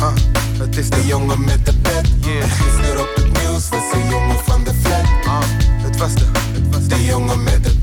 Ah, 0.00 0.14
het 0.58 0.76
is 0.76 0.90
de 0.90 1.06
jongen 1.06 1.44
met 1.44 1.66
de 1.66 1.74
pet. 1.74 2.08
Yeah. 2.20 2.50
Gisteren 2.50 3.00
op 3.00 3.14
het 3.14 3.42
nieuws 3.42 3.68
was 3.68 3.90
de 3.92 4.06
jongen 4.10 4.38
van 4.44 4.64
de 4.64 4.72
flat. 4.82 5.04
Ah, 5.26 5.42
het 5.82 5.96
was 5.96 6.14
de, 6.14 6.24
het 6.52 6.74
was 6.74 6.86
de 6.88 7.04
jongen 7.04 7.42
met 7.42 7.64
de 7.64 7.70
pet. 7.70 7.79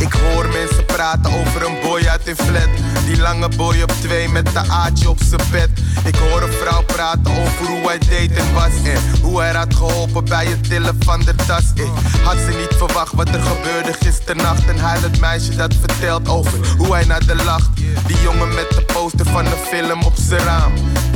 Ik 0.00 0.12
hoor 0.12 0.48
mensen 0.48 0.84
praten 0.86 1.32
over 1.32 1.66
een 1.66 1.76
boy 1.82 2.06
uit 2.06 2.28
een 2.28 2.36
flat. 2.36 2.68
Die 3.06 3.16
lange 3.16 3.48
boy 3.56 3.82
op 3.82 3.90
twee 3.90 4.28
met 4.28 4.46
de 4.52 4.58
aatje 4.68 5.08
op 5.08 5.18
zijn 5.22 5.40
bed. 5.50 5.70
Ik 6.04 6.14
hoor 6.14 6.42
een 6.42 6.52
vrouw 6.52 6.82
praten 6.82 7.30
over 7.30 7.66
hoe 7.66 7.86
hij 7.86 7.98
deed 7.98 8.32
en 8.32 8.52
was. 8.54 8.72
En 8.84 9.20
hoe 9.22 9.40
hij 9.40 9.52
had 9.52 9.74
geholpen 9.74 10.24
bij 10.24 10.46
het 10.46 10.68
tillen 10.68 10.96
van 11.00 11.20
de 11.20 11.34
tas. 11.34 11.64
Ik 11.74 11.90
had 12.22 12.36
ze 12.36 12.56
niet 12.56 12.78
verwacht 12.78 13.12
wat 13.12 13.28
er 13.28 13.42
gebeurde 13.42 13.92
gisternacht. 13.92 14.66
En 14.68 14.78
hij 14.78 14.98
het 14.98 15.20
meisje 15.20 15.56
dat 15.56 15.74
vertelt 15.74 16.28
over 16.28 16.76
hoe 16.76 16.94
hij 16.94 17.04
naar 17.04 17.26
de 17.26 17.34
lacht. 17.44 17.76
Die 18.06 18.20
jongen 18.22 18.54
met 18.54 18.70
de 18.70 18.82
poster 18.82 19.26
van 19.26 19.46
een 19.46 19.64
film 19.70 20.02
op 20.02 20.14
zijn 20.16 20.40
raam. 20.40 20.72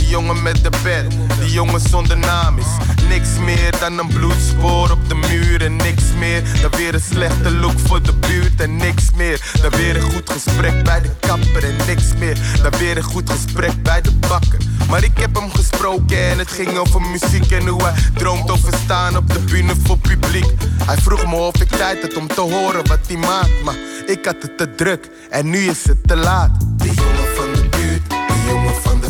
Die 0.09 0.17
jongen 0.17 0.43
met 0.43 0.63
de 0.63 0.71
bed, 0.83 1.17
die 1.41 1.51
jongen 1.51 1.81
zonder 1.81 2.19
naam 2.19 2.59
is 2.59 2.67
niks 3.09 3.29
meer 3.45 3.79
dan 3.79 3.99
een 3.99 4.07
bloedspoor 4.07 4.91
op 4.91 5.09
de 5.09 5.15
muur 5.15 5.65
en 5.65 5.77
niks 5.77 6.03
meer 6.19 6.43
dan 6.61 6.71
weer 6.71 6.95
een 6.95 7.01
slechte 7.01 7.51
look 7.51 7.79
voor 7.79 8.03
de 8.03 8.13
buurt 8.13 8.61
en 8.61 8.77
niks 8.77 9.05
meer 9.17 9.41
dan 9.63 9.71
weer 9.71 9.97
een 9.97 10.13
goed 10.13 10.31
gesprek 10.31 10.85
bij 10.85 11.01
de 11.01 11.11
kapper 11.21 11.65
en 11.65 11.77
niks 11.87 12.05
meer 12.19 12.39
dan 12.63 12.79
weer 12.79 12.97
een 12.97 13.03
goed 13.03 13.31
gesprek 13.31 13.83
bij 13.83 14.01
de 14.01 14.13
bakker. 14.13 14.59
Maar 14.89 15.05
ik 15.05 15.19
heb 15.19 15.35
hem 15.35 15.51
gesproken 15.51 16.31
en 16.31 16.39
het 16.39 16.51
ging 16.51 16.77
over 16.77 17.01
muziek 17.01 17.51
en 17.51 17.67
hoe 17.67 17.83
hij 17.83 17.95
droomt 18.15 18.51
over 18.51 18.73
staan 18.85 19.17
op 19.17 19.33
de 19.33 19.41
bühne 19.41 19.75
voor 19.85 19.99
publiek. 19.99 20.53
Hij 20.85 20.97
vroeg 20.97 21.27
me 21.27 21.37
of 21.37 21.61
ik 21.61 21.69
tijd 21.69 22.03
had 22.03 22.17
om 22.17 22.27
te 22.27 22.41
horen 22.41 22.87
wat 22.87 23.07
hij 23.07 23.17
maakt, 23.17 23.63
maar 23.65 23.77
ik 24.07 24.25
had 24.25 24.37
het 24.41 24.59
te 24.59 24.75
druk 24.75 25.09
en 25.31 25.51
nu 25.51 25.59
is 25.59 25.85
het 25.85 26.07
te 26.07 26.17
laat. 26.17 26.51
De 26.77 26.93
jongen 26.95 27.35
van 27.37 27.53
de 27.53 27.69
buurt, 27.71 28.11
de 28.11 28.45
jongen 28.49 28.75
van 28.83 29.01
de 29.01 29.08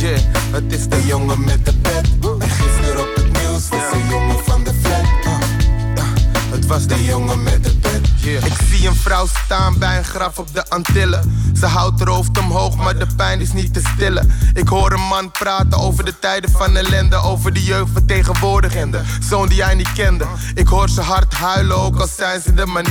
yeah, 0.00 0.18
het 0.52 0.72
is 0.72 0.88
de 0.88 1.06
jongen 1.06 1.44
met 1.44 1.66
de 1.66 1.72
pet. 1.82 2.08
En 2.38 2.50
gisteren 2.50 3.00
op 3.00 3.14
het 3.14 3.32
nieuws 3.32 3.68
was 3.68 3.90
de 3.90 4.06
jongen 4.10 4.44
van 4.44 4.64
de 4.64 4.72
flat. 4.82 5.04
Uh, 5.24 5.38
uh, 5.96 6.04
het 6.50 6.66
was 6.66 6.86
de 6.86 7.04
jongen 7.04 7.42
met 7.42 7.64
de 7.64 7.70
pet. 7.70 7.79
Ik 8.36 8.52
zie 8.70 8.88
een 8.88 8.94
vrouw 8.94 9.26
staan 9.44 9.78
bij 9.78 9.98
een 9.98 10.04
graf 10.04 10.38
op 10.38 10.54
de 10.54 10.68
Antillen. 10.68 11.52
Ze 11.58 11.66
houdt 11.66 11.98
haar 11.98 12.08
hoofd 12.08 12.38
omhoog, 12.38 12.76
maar 12.76 12.98
de 12.98 13.06
pijn 13.16 13.40
is 13.40 13.52
niet 13.52 13.74
te 13.74 13.82
stillen. 13.94 14.32
Ik 14.54 14.68
hoor 14.68 14.92
een 14.92 15.06
man 15.06 15.30
praten 15.30 15.78
over 15.78 16.04
de 16.04 16.18
tijden 16.18 16.50
van 16.50 16.76
ellende. 16.76 17.16
Over 17.16 17.52
de 17.52 17.62
jeugd 17.62 17.90
van 17.92 18.06
tegenwoordig 18.06 18.74
en 18.74 18.90
de 18.90 19.00
zoon 19.28 19.48
die 19.48 19.62
hij 19.62 19.74
niet 19.74 19.92
kende. 19.92 20.24
Ik 20.54 20.66
hoor 20.66 20.88
ze 20.88 21.00
hard 21.00 21.34
huilen, 21.34 21.76
ook 21.76 22.00
al 22.00 22.06
zijn 22.16 22.40
ze 22.40 22.52
er 22.56 22.68
maar. 22.68 22.84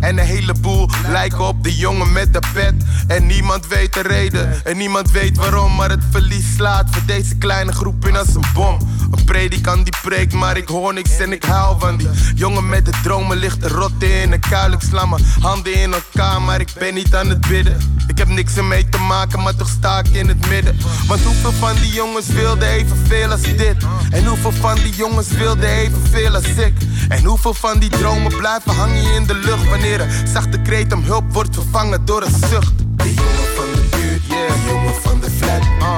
En 0.00 0.18
een 0.18 0.18
heleboel 0.18 0.90
lijken 1.08 1.40
op 1.40 1.64
de 1.64 1.76
jongen 1.76 2.12
met 2.12 2.32
de 2.32 2.42
pet. 2.52 2.74
En 3.06 3.26
niemand 3.26 3.66
weet 3.66 3.94
de 3.94 4.02
reden, 4.02 4.64
en 4.64 4.76
niemand 4.76 5.10
weet 5.10 5.36
waarom. 5.36 5.74
Maar 5.74 5.90
het 5.90 6.02
verlies 6.10 6.54
slaat 6.54 6.86
voor 6.90 7.02
deze 7.06 7.36
kleine 7.36 7.72
groep 7.72 8.06
in 8.06 8.16
als 8.16 8.34
een 8.34 8.44
bom. 8.54 8.78
Een 9.10 9.24
predikant 9.24 9.84
die 9.84 9.94
preekt, 10.02 10.32
maar 10.32 10.56
ik 10.56 10.68
hoor 10.68 10.94
niks 10.94 11.18
en 11.18 11.32
ik 11.32 11.44
huil 11.44 11.76
van 11.78 11.96
die 11.96 12.08
jongen 12.34 12.68
met 12.68 12.84
de 12.84 12.92
dromen. 13.02 13.36
Ligt 13.36 13.60
te 13.60 13.68
rotten 13.68 14.20
in 14.20 14.32
een 14.32 14.40
kuil. 14.40 14.76
Ik 14.80 15.42
handen 15.42 15.74
in 15.74 15.92
elkaar, 15.92 16.42
maar 16.42 16.60
ik 16.60 16.72
ben 16.78 16.94
niet 16.94 17.14
aan 17.14 17.28
het 17.28 17.40
bidden. 17.48 17.76
Ik 18.06 18.18
heb 18.18 18.28
niks 18.28 18.56
ermee 18.56 18.88
te 18.88 18.98
maken, 18.98 19.42
maar 19.42 19.56
toch 19.56 19.68
sta 19.68 19.98
ik 19.98 20.08
in 20.08 20.28
het 20.28 20.48
midden. 20.48 20.76
Want 21.06 21.20
hoeveel 21.20 21.52
van 21.52 21.74
die 21.74 21.92
jongens 21.92 22.26
wilden 22.26 22.68
evenveel 22.68 23.30
als 23.30 23.42
dit? 23.42 23.76
En 24.10 24.24
hoeveel 24.26 24.52
van 24.52 24.74
die 24.74 24.94
jongens 24.94 25.28
wilden 25.28 25.68
evenveel 25.68 26.34
als 26.34 26.44
ik? 26.44 26.72
En 27.08 27.24
hoeveel 27.24 27.54
van 27.54 27.78
die 27.78 27.90
dromen 27.90 28.36
blijven 28.36 28.74
hangen 28.74 29.14
in 29.14 29.26
de 29.26 29.34
lucht 29.34 29.68
wanneer 29.68 30.00
een 30.00 30.26
zachte 30.26 30.60
kreet 30.60 30.92
om 30.92 31.02
hulp 31.02 31.32
wordt 31.32 31.54
vervangen 31.54 32.04
door 32.04 32.22
een 32.22 32.48
zucht? 32.48 32.72
De 32.78 33.14
jongen 33.14 33.48
van 33.56 33.72
de 33.74 33.86
buurt, 33.90 34.22
yeah, 34.26 34.48
de 34.48 34.68
jongen 34.68 34.94
van 35.02 35.20
de 35.20 35.30
flat. 35.30 35.62
Uh. 35.78 35.96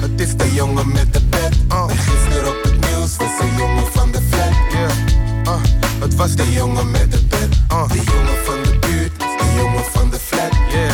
Het 0.00 0.20
is 0.20 0.36
de 0.36 0.54
jongen 0.54 0.92
met 0.92 1.12
de 1.12 1.22
pet. 1.22 1.56
Uh. 1.72 1.84
En 1.88 1.96
gisteren 1.96 2.48
op 2.48 2.62
het 2.62 2.90
nieuws 2.90 3.16
was 3.16 3.38
de 3.38 3.54
jongen 3.56 3.77
Het 6.00 6.14
was 6.14 6.34
de 6.34 6.52
jongen 6.52 6.90
met 6.90 7.12
de 7.12 7.24
pet. 7.24 7.48
Uh. 7.72 7.88
De 7.88 7.94
jongen 7.94 8.44
van 8.44 8.62
de 8.62 8.78
buurt, 8.80 9.18
de 9.18 9.54
jongen 9.56 9.84
van 9.84 10.10
de 10.10 10.18
flat. 10.18 10.52
Yeah. 10.70 10.92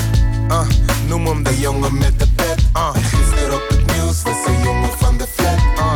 Uh. 0.49 0.69
Noem 1.09 1.27
hem 1.27 1.43
de 1.43 1.59
jongen 1.59 1.99
met 1.99 2.19
de 2.19 2.27
pet. 2.37 2.59
Uh. 2.77 2.91
En 2.95 3.03
gisteren 3.03 3.55
op 3.55 3.69
het 3.69 3.87
nieuws 3.87 4.23
was 4.23 4.45
de 4.45 4.61
jongen 4.63 4.91
van 4.99 5.19
de 5.19 5.27
flat. 5.35 5.59
Uh. 5.77 5.93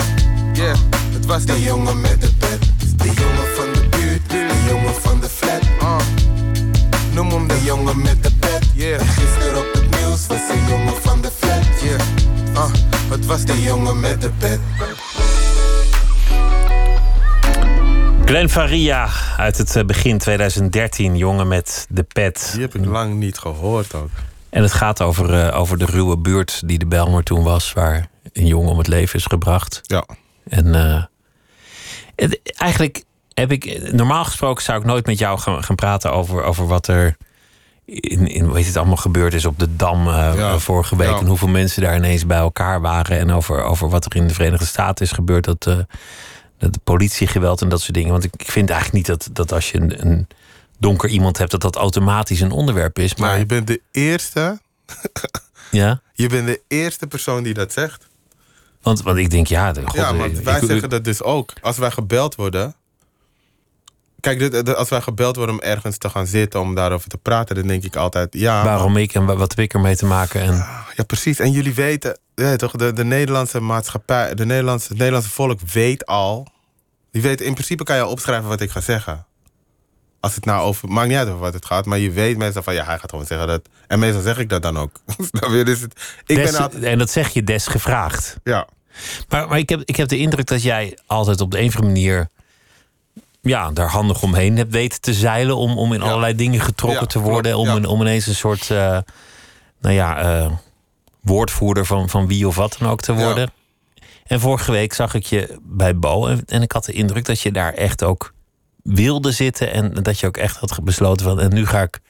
Yeah. 0.52 0.76
Het 1.12 1.26
was 1.26 1.44
de 1.44 1.62
jongen 1.62 2.00
met 2.00 2.20
de 2.20 2.32
pet. 2.38 2.60
De 2.96 3.04
jongen 3.04 3.48
van 3.56 3.72
de 3.72 3.88
buurt, 3.90 4.30
de 4.30 4.64
jongen 4.68 4.94
van 5.00 5.20
de 5.20 5.28
flat. 5.28 5.62
Uh. 5.82 5.96
Noem 7.12 7.30
hem 7.30 7.48
de 7.48 7.62
jongen 7.64 8.02
met 8.02 8.22
de 8.22 8.30
pet. 8.38 8.66
Yeah. 8.74 9.00
En 9.00 9.06
gisteren 9.06 9.58
op 9.58 9.72
het 9.72 9.90
nieuws 9.90 10.26
was 10.26 10.46
de 10.48 10.64
jongen 10.68 11.02
van 11.02 11.20
de 11.20 11.30
flat. 11.38 11.80
Yeah. 11.82 12.00
Uh. 12.54 12.64
Het 13.10 13.26
was 13.26 13.44
de 13.44 13.62
jongen 13.62 14.00
met 14.00 14.20
de 14.20 14.30
pet. 14.38 14.60
Glenn 18.28 18.48
Faria 18.48 19.08
uit 19.36 19.58
het 19.58 19.76
eh, 19.76 19.84
begin 19.84 20.18
2013, 20.18 21.16
jongen 21.16 21.48
met 21.48 21.86
de 21.90 22.02
pet. 22.02 22.50
Die 22.52 22.60
heb 22.60 22.74
ik 22.74 22.84
lang 22.84 23.14
niet 23.14 23.38
gehoord 23.38 23.94
ook. 23.94 24.10
En 24.50 24.62
het 24.62 24.72
gaat 24.72 25.02
over, 25.02 25.34
eh, 25.46 25.58
over 25.60 25.78
de 25.78 25.84
ruwe 25.84 26.18
buurt 26.18 26.62
die 26.68 26.78
de 26.78 26.86
Belmer 26.86 27.22
toen 27.22 27.42
was, 27.42 27.72
waar 27.72 28.08
een 28.32 28.46
jongen 28.46 28.70
om 28.70 28.78
het 28.78 28.86
leven 28.86 29.18
is 29.18 29.24
gebracht. 29.24 29.80
Ja. 29.82 30.06
En 30.48 30.74
eh, 30.74 31.02
het- 32.16 32.40
eigenlijk 32.56 33.04
heb 33.34 33.52
ik, 33.52 33.92
normaal 33.92 34.24
gesproken 34.24 34.62
zou 34.64 34.78
ik 34.80 34.84
nooit 34.86 35.06
met 35.06 35.18
jou 35.18 35.38
gaan, 35.38 35.64
gaan 35.64 35.76
praten 35.76 36.12
over, 36.12 36.42
over 36.42 36.66
wat 36.66 36.88
er 36.88 37.16
in, 37.84 38.26
in 38.26 38.52
weet 38.52 38.66
het 38.66 38.76
allemaal 38.76 38.96
gebeurd 38.96 39.34
is 39.34 39.44
op 39.44 39.58
de 39.58 39.76
Dam 39.76 40.04
Ja. 40.08 40.58
vorige 40.58 40.96
week. 40.96 41.08
Ja. 41.10 41.18
En 41.18 41.26
hoeveel 41.26 41.48
mensen 41.48 41.82
daar 41.82 41.96
ineens 41.96 42.26
bij 42.26 42.38
elkaar 42.38 42.80
waren. 42.80 43.18
En 43.18 43.30
over, 43.32 43.62
over 43.62 43.88
wat 43.88 44.04
er 44.04 44.16
in 44.16 44.26
de 44.26 44.34
Verenigde 44.34 44.66
Staten 44.66 45.04
is 45.04 45.12
gebeurd. 45.12 45.44
Dat, 45.44 45.62
dat 45.62 45.86
de 46.58 46.70
politiegeweld 46.84 47.60
en 47.62 47.68
dat 47.68 47.80
soort 47.80 47.94
dingen. 47.94 48.10
Want 48.12 48.24
ik, 48.24 48.32
ik 48.36 48.50
vind 48.50 48.70
eigenlijk 48.70 49.08
niet 49.08 49.18
dat, 49.18 49.28
dat 49.36 49.52
als 49.52 49.70
je 49.70 49.78
een, 49.80 50.06
een 50.06 50.26
donker 50.78 51.08
iemand 51.08 51.38
hebt, 51.38 51.50
dat 51.50 51.60
dat 51.60 51.76
automatisch 51.76 52.40
een 52.40 52.50
onderwerp 52.50 52.98
is. 52.98 53.14
Maar 53.14 53.28
Maar 53.28 53.38
je 53.38 53.46
bent 53.46 53.66
de 53.66 53.80
eerste, 53.90 54.60
ja, 55.70 56.00
je 56.12 56.28
bent 56.28 56.46
de 56.46 56.60
eerste 56.68 57.06
persoon 57.06 57.42
die 57.42 57.54
dat 57.54 57.72
zegt. 57.72 58.06
want, 58.82 59.02
want 59.02 59.18
ik 59.18 59.30
denk, 59.30 59.46
ja, 59.46 59.72
de, 59.72 59.80
god, 59.86 59.94
ja, 59.94 60.08
ik- 60.10 60.16
maar 60.16 60.26
ik- 60.28 60.36
wij 60.36 60.60
ik- 60.60 60.66
zeggen 60.68 60.88
dat 60.90 61.04
dus 61.04 61.22
ook. 61.22 61.52
Als 61.60 61.78
wij 61.78 61.90
gebeld 61.90 62.34
worden. 62.34 62.74
Kijk, 64.20 64.38
dit- 64.38 64.52
dit- 64.52 64.74
als 64.76 64.88
wij 64.88 65.00
gebeld 65.00 65.36
worden 65.36 65.54
om 65.54 65.60
ergens 65.60 65.98
te 65.98 66.08
gaan 66.10 66.26
zitten 66.26 66.60
om 66.60 66.74
daarover 66.74 67.08
te 67.08 67.18
praten, 67.18 67.54
dan 67.54 67.66
denk 67.66 67.84
ik 67.84 67.96
altijd, 67.96 68.28
ja. 68.34 68.64
waarom 68.64 68.96
ik 68.96 69.14
en 69.14 69.24
wa- 69.26 69.36
wat 69.36 69.50
heb 69.50 69.58
ik 69.58 69.74
ermee 69.74 69.96
te 69.96 70.06
maken. 70.06 70.40
En, 70.40 70.54
Ja, 70.96 71.04
precies. 71.06 71.38
En 71.38 71.50
jullie 71.50 71.74
weten, 71.74 72.18
ja, 72.34 72.56
toch, 72.56 72.72
de, 72.72 72.92
de 72.92 73.04
Nederlandse 73.04 73.60
maatschappij, 73.60 74.34
de 74.34 74.46
Nederlandse, 74.46 74.88
het 74.88 74.96
Nederlandse 74.96 75.30
volk 75.30 75.60
weet 75.60 76.06
al. 76.06 76.46
Die 77.10 77.22
weet, 77.22 77.40
in 77.40 77.52
principe 77.52 77.84
kan 77.84 77.96
je 77.96 78.06
opschrijven 78.06 78.48
wat 78.48 78.60
ik 78.60 78.70
ga 78.70 78.80
zeggen. 78.80 79.26
Als 80.20 80.34
het 80.34 80.44
nou 80.44 80.62
over, 80.62 80.88
maakt 80.88 81.08
niet 81.08 81.16
uit 81.16 81.28
over 81.28 81.40
wat 81.40 81.54
het 81.54 81.66
gaat, 81.66 81.84
maar 81.86 81.98
je 81.98 82.10
weet 82.10 82.36
meestal 82.36 82.62
van 82.62 82.74
ja, 82.74 82.84
hij 82.84 82.98
gaat 82.98 83.10
gewoon 83.10 83.26
zeggen 83.26 83.46
dat. 83.48 83.68
En 83.86 83.98
meestal 83.98 84.22
zeg 84.22 84.38
ik 84.38 84.48
dat 84.48 84.62
dan 84.62 84.78
ook. 84.78 85.00
Dus 85.64 85.80
het, 85.80 85.92
ik 86.26 86.36
des- 86.36 86.50
ben 86.50 86.60
altijd, 86.60 86.82
en 86.82 86.98
dat 86.98 87.10
zeg 87.10 87.28
je 87.28 87.42
des 87.42 87.66
gevraagd. 87.66 88.36
ja. 88.44 88.66
Maar, 89.28 89.48
maar 89.48 89.58
ik, 89.58 89.68
heb, 89.68 89.80
ik 89.84 89.96
heb 89.96 90.08
de 90.08 90.18
indruk 90.18 90.46
dat 90.46 90.62
jij 90.62 90.98
altijd 91.06 91.40
op 91.40 91.50
de 91.50 91.58
een 91.60 91.66
of 91.68 91.74
andere 91.76 91.92
manier. 91.92 92.28
Ja, 93.40 93.70
daar 93.70 93.88
handig 93.88 94.22
omheen 94.22 94.56
hebt 94.56 94.72
weten 94.72 95.00
te 95.00 95.12
zeilen. 95.14 95.56
Om, 95.56 95.78
om 95.78 95.92
in 95.92 96.00
Ja. 96.00 96.06
allerlei 96.06 96.34
dingen 96.34 96.60
getrokken 96.60 97.00
Ja, 97.00 97.06
te 97.06 97.18
worden. 97.18 97.52
klopt, 97.52 97.68
om, 97.68 97.76
een- 97.76 97.86
om 97.86 98.00
ineens 98.00 98.26
een 98.26 98.34
soort. 98.34 98.70
eh, 98.70 98.98
nou 99.80 99.94
ja, 99.94 100.16
eh, 100.18 100.50
woordvoerder 101.20 101.86
van, 101.86 102.08
van 102.08 102.26
wie 102.26 102.46
of 102.48 102.56
wat 102.56 102.76
dan 102.78 102.88
ook 102.88 103.00
te 103.00 103.12
worden. 103.14 103.50
En 104.26 104.40
vorige 104.40 104.70
week 104.72 104.92
zag 104.92 105.14
ik 105.14 105.26
je 105.26 105.58
bij 105.62 105.96
Bo. 105.98 106.26
En, 106.26 106.42
en 106.46 106.62
ik 106.62 106.72
had 106.72 106.84
de 106.84 106.92
indruk 106.92 107.24
dat 107.24 107.40
je 107.40 107.52
daar 107.52 107.72
echt 107.74 108.02
ook 108.04 108.32
wilde 108.82 109.32
zitten. 109.32 109.72
En 109.72 109.92
dat 109.94 110.20
je 110.20 110.26
ook 110.26 110.36
echt 110.36 110.56
had 110.56 110.78
besloten 110.84 111.26
van. 111.26 111.40
En 111.40 111.52
nu 111.54 111.66
ga 111.66 111.82
ik 111.82 112.00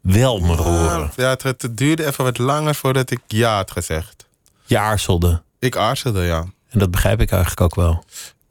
wel 0.00 0.38
me 0.40 0.54
roeren. 0.54 1.10
Ja, 1.16 1.28
het, 1.28 1.42
het 1.42 1.68
duurde 1.76 2.06
even 2.06 2.24
wat 2.24 2.38
langer 2.38 2.74
voordat 2.74 3.10
ik 3.10 3.20
ja 3.26 3.54
had 3.56 3.70
gezegd. 3.70 4.26
Je 4.64 4.78
aarzelde. 4.78 5.42
Ik 5.58 5.76
aarzelde, 5.76 6.22
ja. 6.22 6.44
En 6.68 6.78
dat 6.78 6.90
begrijp 6.90 7.20
ik 7.20 7.30
eigenlijk 7.30 7.60
ook 7.60 7.74
wel. 7.74 8.04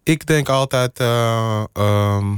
Ik 0.05 0.25
denk 0.25 0.49
altijd. 0.49 0.99
eh, 0.99 1.63
ehm, 1.73 2.33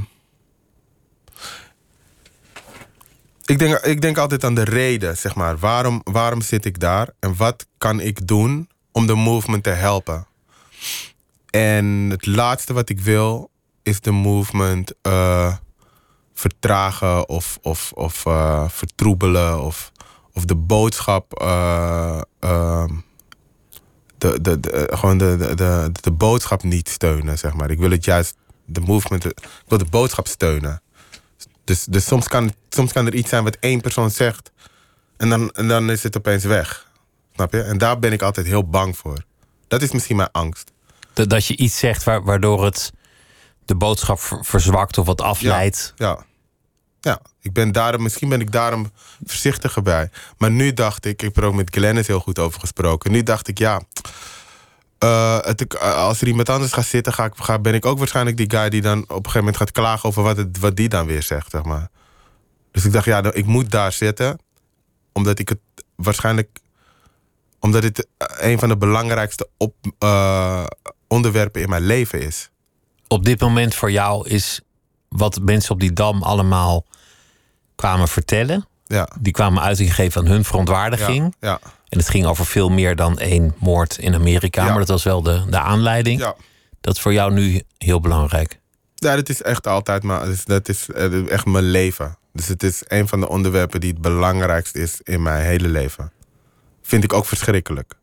ik, 3.44 3.58
denk, 3.58 3.78
ik 3.78 4.00
denk 4.00 4.18
altijd 4.18 4.44
aan 4.44 4.54
de 4.54 4.64
reden, 4.64 5.16
zeg 5.16 5.34
maar. 5.34 5.58
Waarom, 5.58 6.00
waarom 6.04 6.40
zit 6.40 6.64
ik 6.64 6.80
daar? 6.80 7.08
En 7.20 7.36
wat 7.36 7.66
kan 7.78 8.00
ik 8.00 8.26
doen 8.26 8.68
om 8.92 9.06
de 9.06 9.14
movement 9.14 9.62
te 9.62 9.70
helpen? 9.70 10.26
En 11.50 11.84
het 12.10 12.26
laatste 12.26 12.72
wat 12.72 12.88
ik 12.88 13.00
wil 13.00 13.50
is 13.82 14.00
de 14.00 14.10
movement 14.10 14.94
eh, 15.02 15.56
vertragen 16.34 17.28
of, 17.28 17.58
of, 17.62 17.92
of 17.94 18.26
eh, 18.26 18.68
vertroebelen 18.68 19.62
of, 19.62 19.92
of 20.32 20.44
de 20.44 20.56
boodschap. 20.56 21.40
eh, 21.40 22.20
ehm, 22.40 22.92
de, 24.18 24.40
de, 24.40 24.60
de, 24.60 24.70
eh, 24.70 24.98
gewoon 24.98 25.18
de, 25.18 25.36
de, 25.36 25.54
de, 25.54 25.90
de 26.00 26.10
boodschap 26.10 26.62
niet 26.62 26.88
steunen, 26.88 27.38
zeg 27.38 27.54
maar. 27.54 27.70
Ik 27.70 27.78
wil 27.78 27.90
het 27.90 28.04
juist, 28.04 28.36
de 28.64 28.80
movement, 28.80 29.24
ik 29.24 29.48
wil 29.66 29.78
de 29.78 29.84
boodschap 29.84 30.26
steunen. 30.26 30.82
Dus, 31.64 31.84
dus 31.84 32.06
soms, 32.06 32.28
kan, 32.28 32.52
soms 32.68 32.92
kan 32.92 33.06
er 33.06 33.14
iets 33.14 33.28
zijn 33.28 33.44
wat 33.44 33.56
één 33.60 33.80
persoon 33.80 34.10
zegt 34.10 34.50
en 35.16 35.28
dan, 35.28 35.50
en 35.50 35.68
dan 35.68 35.90
is 35.90 36.02
het 36.02 36.16
opeens 36.16 36.44
weg. 36.44 36.90
Snap 37.34 37.52
je? 37.52 37.62
En 37.62 37.78
daar 37.78 37.98
ben 37.98 38.12
ik 38.12 38.22
altijd 38.22 38.46
heel 38.46 38.68
bang 38.68 38.96
voor. 38.96 39.24
Dat 39.68 39.82
is 39.82 39.92
misschien 39.92 40.16
mijn 40.16 40.28
angst. 40.32 40.72
Dat, 41.12 41.30
dat 41.30 41.46
je 41.46 41.56
iets 41.56 41.78
zegt 41.78 42.04
wa- 42.04 42.22
waardoor 42.22 42.64
het 42.64 42.92
de 43.64 43.74
boodschap 43.74 44.20
ver- 44.20 44.44
verzwakt 44.44 44.98
of 44.98 45.06
wat 45.06 45.20
afleidt. 45.20 45.92
Ja. 45.96 46.06
Ja, 46.08 46.24
ik 47.40 47.52
ben 47.52 47.72
daarom, 47.72 48.02
misschien 48.02 48.28
ben 48.28 48.40
ik 48.40 48.52
daarom 48.52 48.90
voorzichtiger 49.24 49.82
bij. 49.82 50.10
Maar 50.38 50.50
nu 50.50 50.72
dacht 50.74 51.04
ik, 51.04 51.12
ik 51.12 51.20
heb 51.20 51.36
er 51.36 51.44
ook 51.44 51.54
met 51.54 51.70
Glennis 51.70 52.06
heel 52.06 52.20
goed 52.20 52.38
over 52.38 52.60
gesproken. 52.60 53.12
Nu 53.12 53.22
dacht 53.22 53.48
ik, 53.48 53.58
ja, 53.58 53.82
eh, 54.98 55.38
het, 55.40 55.76
eh, 55.76 55.94
als 55.94 56.20
er 56.20 56.26
iemand 56.26 56.48
anders 56.48 56.72
gaat 56.72 56.84
zitten, 56.84 57.12
ga 57.12 57.24
ik, 57.24 57.32
ga, 57.36 57.58
ben 57.58 57.74
ik 57.74 57.86
ook 57.86 57.98
waarschijnlijk 57.98 58.36
die 58.36 58.50
guy 58.50 58.68
die 58.68 58.80
dan 58.80 59.02
op 59.02 59.08
een 59.08 59.16
gegeven 59.16 59.38
moment 59.38 59.56
gaat 59.56 59.72
klagen 59.72 60.08
over 60.08 60.22
wat, 60.22 60.36
het, 60.36 60.58
wat 60.58 60.76
die 60.76 60.88
dan 60.88 61.06
weer 61.06 61.22
zegt, 61.22 61.50
zeg 61.50 61.62
maar. 61.62 61.88
Dus 62.72 62.84
ik 62.84 62.92
dacht, 62.92 63.04
ja, 63.04 63.32
ik 63.32 63.46
moet 63.46 63.70
daar 63.70 63.92
zitten, 63.92 64.38
omdat 65.12 65.38
ik 65.38 65.48
het 65.48 65.58
waarschijnlijk, 65.96 66.58
omdat 67.60 67.82
dit 67.82 68.06
eh, 68.16 68.50
een 68.50 68.58
van 68.58 68.68
de 68.68 68.76
belangrijkste 68.76 69.48
op, 69.56 69.74
onderwerpen 71.08 71.62
in 71.62 71.68
mijn 71.68 71.82
leven 71.82 72.22
is. 72.22 72.50
Op 73.08 73.24
dit 73.24 73.40
moment 73.40 73.74
voor 73.74 73.90
jou 73.90 74.28
is 74.28 74.60
wat 75.08 75.40
mensen 75.40 75.72
op 75.72 75.80
die 75.80 75.92
dam 75.92 76.22
allemaal 76.22 76.84
kwamen 77.78 78.08
vertellen. 78.08 78.66
Ja. 78.86 79.08
Die 79.20 79.32
kwamen 79.32 79.62
uitgegeven 79.62 80.12
van 80.12 80.26
hun 80.26 80.44
verontwaardiging. 80.44 81.34
Ja, 81.40 81.48
ja. 81.48 81.60
En 81.88 81.98
het 81.98 82.08
ging 82.08 82.26
over 82.26 82.46
veel 82.46 82.68
meer 82.68 82.96
dan 82.96 83.18
één 83.18 83.54
moord 83.58 83.98
in 83.98 84.14
Amerika. 84.14 84.64
Maar 84.64 84.78
dat 84.78 84.88
was 84.88 85.04
wel 85.04 85.22
de, 85.22 85.44
de 85.50 85.58
aanleiding. 85.58 86.20
ja. 86.20 86.34
Dat 86.80 86.94
is 86.96 87.00
voor 87.02 87.12
jou 87.12 87.32
nu 87.32 87.62
heel 87.78 88.00
belangrijk. 88.00 88.58
Ja, 88.94 89.16
dat 89.16 89.28
is 89.28 89.42
echt 89.42 89.66
altijd, 89.66 90.02
maar 90.02 90.24
dus 90.24 90.44
dat 90.44 90.68
is 90.68 90.88
echt 91.28 91.46
mijn 91.46 91.64
leven. 91.64 92.16
Dus 92.32 92.46
het 92.48 92.62
is 92.62 92.82
een 92.86 93.08
van 93.08 93.20
de 93.20 93.28
onderwerpen 93.28 93.80
die 93.80 93.90
het 93.90 94.00
belangrijkst 94.00 94.74
is 94.74 95.00
in 95.02 95.22
mijn 95.22 95.44
hele 95.44 95.68
leven. 95.68 96.12
Vind 96.82 97.04
ik 97.04 97.12
ook 97.12 97.26
verschrikkelijk. 97.26 97.94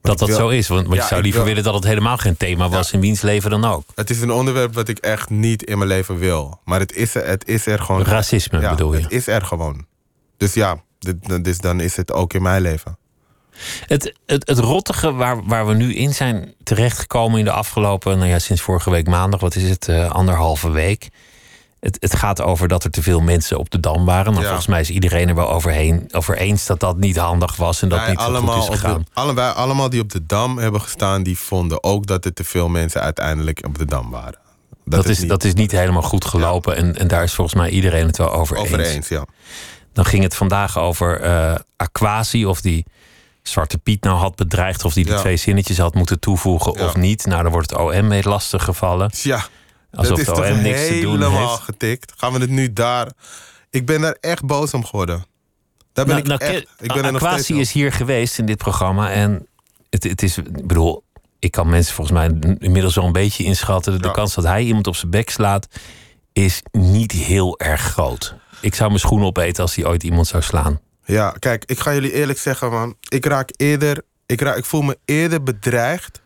Dat 0.00 0.18
dat 0.18 0.28
wil- 0.28 0.36
zo 0.36 0.48
is. 0.48 0.68
Want, 0.68 0.82
want 0.86 0.94
Ja, 0.96 1.02
je 1.02 1.08
zou 1.08 1.22
liever 1.22 1.40
wil- 1.40 1.48
willen 1.48 1.64
dat 1.64 1.74
het 1.74 1.84
helemaal 1.84 2.16
geen 2.16 2.36
thema 2.36 2.68
was 2.68 2.92
in 2.92 3.00
wiens 3.00 3.20
leven 3.20 3.50
dan 3.50 3.64
ook. 3.64 3.84
Het 3.94 4.10
is 4.10 4.20
een 4.20 4.30
onderwerp 4.30 4.74
wat 4.74 4.88
ik 4.88 4.98
echt 4.98 5.30
niet 5.30 5.62
in 5.62 5.78
mijn 5.78 5.90
leven 5.90 6.18
wil. 6.18 6.60
Maar 6.64 6.80
het 6.80 6.92
is 6.92 7.14
er, 7.14 7.26
het 7.26 7.48
is 7.48 7.66
er 7.66 7.78
gewoon. 7.80 8.04
Racisme 8.04 8.60
ja, 8.60 8.70
bedoel 8.70 8.94
je? 8.94 9.02
Het 9.02 9.12
is 9.12 9.26
er 9.26 9.42
gewoon. 9.42 9.86
Dus 10.36 10.54
ja, 10.54 10.82
dit, 10.98 11.44
dus 11.44 11.58
dan 11.58 11.80
is 11.80 11.96
het 11.96 12.12
ook 12.12 12.32
in 12.34 12.42
mijn 12.42 12.62
leven. 12.62 12.98
Het, 13.86 14.14
het, 14.26 14.48
het 14.48 14.58
rottige 14.58 15.12
waar, 15.12 15.44
waar 15.44 15.66
we 15.66 15.74
nu 15.74 15.94
in 15.94 16.14
zijn 16.14 16.54
terechtgekomen 16.62 17.38
in 17.38 17.44
de 17.44 17.50
afgelopen, 17.50 18.18
nou 18.18 18.30
ja, 18.30 18.38
sinds 18.38 18.62
vorige 18.62 18.90
week 18.90 19.06
maandag, 19.06 19.40
wat 19.40 19.54
is 19.54 19.68
het, 19.68 19.88
eh, 19.88 20.10
anderhalve 20.10 20.70
week. 20.70 21.08
Het, 21.80 21.96
het 22.00 22.16
gaat 22.16 22.42
over 22.42 22.68
dat 22.68 22.84
er 22.84 22.90
te 22.90 23.02
veel 23.02 23.20
mensen 23.20 23.58
op 23.58 23.70
de 23.70 23.80
dam 23.80 24.04
waren. 24.04 24.24
Nou, 24.32 24.38
Ja. 24.42 24.46
volgens 24.46 24.66
mij 24.66 24.80
is 24.80 24.90
iedereen 24.90 25.28
er 25.28 25.34
wel 25.34 25.50
overheen, 25.50 26.08
over 26.10 26.36
eens 26.36 26.66
dat 26.66 26.80
dat 26.80 26.96
niet 26.96 27.16
handig 27.16 27.56
was 27.56 27.82
en 27.82 27.88
dat 27.88 27.98
Wij 27.98 28.08
niet 28.08 28.18
zo 28.20 28.24
goed 28.26 28.34
allemaal, 28.34 28.58
is 28.58 28.66
de, 28.66 28.72
gegaan. 28.72 29.06
alle, 29.12 29.34
wij 29.34 29.48
allemaal 29.50 29.88
die 29.90 30.00
op 30.00 30.10
de 30.12 30.26
dam 30.26 30.58
hebben 30.58 30.80
gestaan, 30.80 31.22
die 31.22 31.38
vonden 31.38 31.82
ook 31.84 32.06
dat 32.06 32.24
er 32.24 32.32
te 32.32 32.44
veel 32.44 32.68
mensen 32.68 33.00
uiteindelijk 33.00 33.60
op 33.66 33.78
de 33.78 33.84
dam 33.84 34.10
waren. 34.10 34.38
Dat, 34.84 35.06
is, 35.06 35.18
dat 35.26 35.44
is 35.44 35.54
niet 35.54 35.70
helemaal 35.70 36.02
goed 36.02 36.24
gelopen 36.24 36.76
en, 36.76 36.96
en 36.98 37.08
daar 37.08 37.22
is 37.22 37.34
volgens 37.34 37.56
mij 37.56 37.70
iedereen 37.70 38.06
het 38.06 38.16
wel 38.16 38.32
over, 38.32 38.56
over 38.56 38.78
eens. 38.80 38.88
eens, 38.88 39.08
ja. 39.08 39.24
Dan 39.92 40.04
ging 40.04 40.22
het 40.22 40.34
vandaag 40.36 40.78
over 40.78 41.20
eh 41.20 41.54
Aquasi, 41.76 42.46
of 42.46 42.60
die 42.60 42.84
Zwarte 43.42 43.78
Piet 43.78 44.02
nou 44.02 44.16
had 44.18 44.36
bedreigd, 44.36 44.84
of 44.84 44.92
die 44.92 45.04
de 45.04 45.10
Ja. 45.12 45.18
twee 45.20 45.36
zinnetjes 45.36 45.78
had 45.78 45.94
moeten 45.94 46.20
toevoegen 46.20 46.72
Ja. 46.78 46.84
of 46.84 46.96
niet. 46.96 47.26
Nou, 47.26 47.42
dan 47.42 47.52
wordt 47.52 47.70
het 47.70 47.78
OM 47.80 48.06
mee 48.06 48.22
lastig 48.28 48.64
gevallen. 48.64 49.10
Ja, 49.22 49.46
Alsof 49.90 50.16
dat 50.16 50.18
is 50.18 50.34
toch 50.34 50.60
niks 50.62 50.86
te 50.86 51.00
doen 51.00 51.18
helemaal 51.18 51.50
heeft. 51.50 51.62
getikt. 51.62 52.12
Gaan 52.16 52.32
we 52.32 52.38
het 52.38 52.50
nu 52.50 52.72
daar... 52.72 53.08
Ik 53.70 53.86
ben 53.86 54.00
daar 54.00 54.16
echt 54.20 54.44
boos 54.44 54.74
om 54.74 54.84
geworden. 54.84 55.24
Daar 55.92 56.04
ben 56.06 56.14
Nou, 56.14 56.18
ik 56.34 56.40
nou, 56.40 56.52
echt... 56.54 56.66
Ik 56.80 56.92
ben 56.92 57.04
er 57.04 57.12
nog 57.12 57.28
steeds 57.30 57.50
is 57.50 57.72
hier 57.72 57.92
geweest 57.92 58.38
in 58.38 58.46
dit 58.46 58.56
programma. 58.56 59.10
En 59.10 59.46
het, 59.90 60.04
het 60.04 60.22
is, 60.22 60.38
ik 60.38 60.66
bedoel, 60.66 61.04
ik 61.38 61.50
kan 61.50 61.68
mensen 61.68 61.94
volgens 61.94 62.18
mij 62.18 62.54
inmiddels 62.58 62.94
wel 62.94 63.04
een 63.04 63.12
beetje 63.12 63.44
inschatten. 63.44 64.00
De 64.02 64.06
Ja. 64.06 64.12
kans 64.12 64.34
dat 64.34 64.44
hij 64.44 64.62
iemand 64.62 64.86
op 64.86 64.96
zijn 64.96 65.10
bek 65.10 65.30
slaat, 65.30 65.66
is 66.32 66.62
niet 66.72 67.12
heel 67.12 67.58
erg 67.58 67.80
groot. 67.80 68.34
Ik 68.60 68.74
zou 68.74 68.88
mijn 68.88 69.00
schoenen 69.00 69.26
opeten 69.26 69.62
als 69.62 69.74
hij 69.74 69.84
ooit 69.86 70.02
iemand 70.02 70.26
zou 70.26 70.42
slaan. 70.42 70.80
Ja, 71.04 71.30
kijk, 71.38 71.64
ik 71.64 71.78
ga 71.80 71.92
jullie 71.94 72.12
eerlijk 72.12 72.38
zeggen, 72.38 72.70
man. 72.70 72.94
Ik 73.08 73.24
raak 73.26 73.50
eerder... 73.56 74.02
Ik, 74.26 74.40
raak, 74.40 74.56
ik 74.56 74.64
voel 74.64 74.82
me 74.82 74.98
eerder 75.04 75.42
bedreigd 75.42 76.22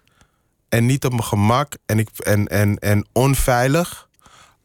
en 0.73 0.87
niet 0.87 1.05
op 1.05 1.11
mijn 1.11 1.25
gemak 1.25 1.73
en, 1.87 1.99
ik, 1.99 2.09
en, 2.19 2.47
en, 2.47 2.79
en 2.79 3.07
onveilig 3.13 4.09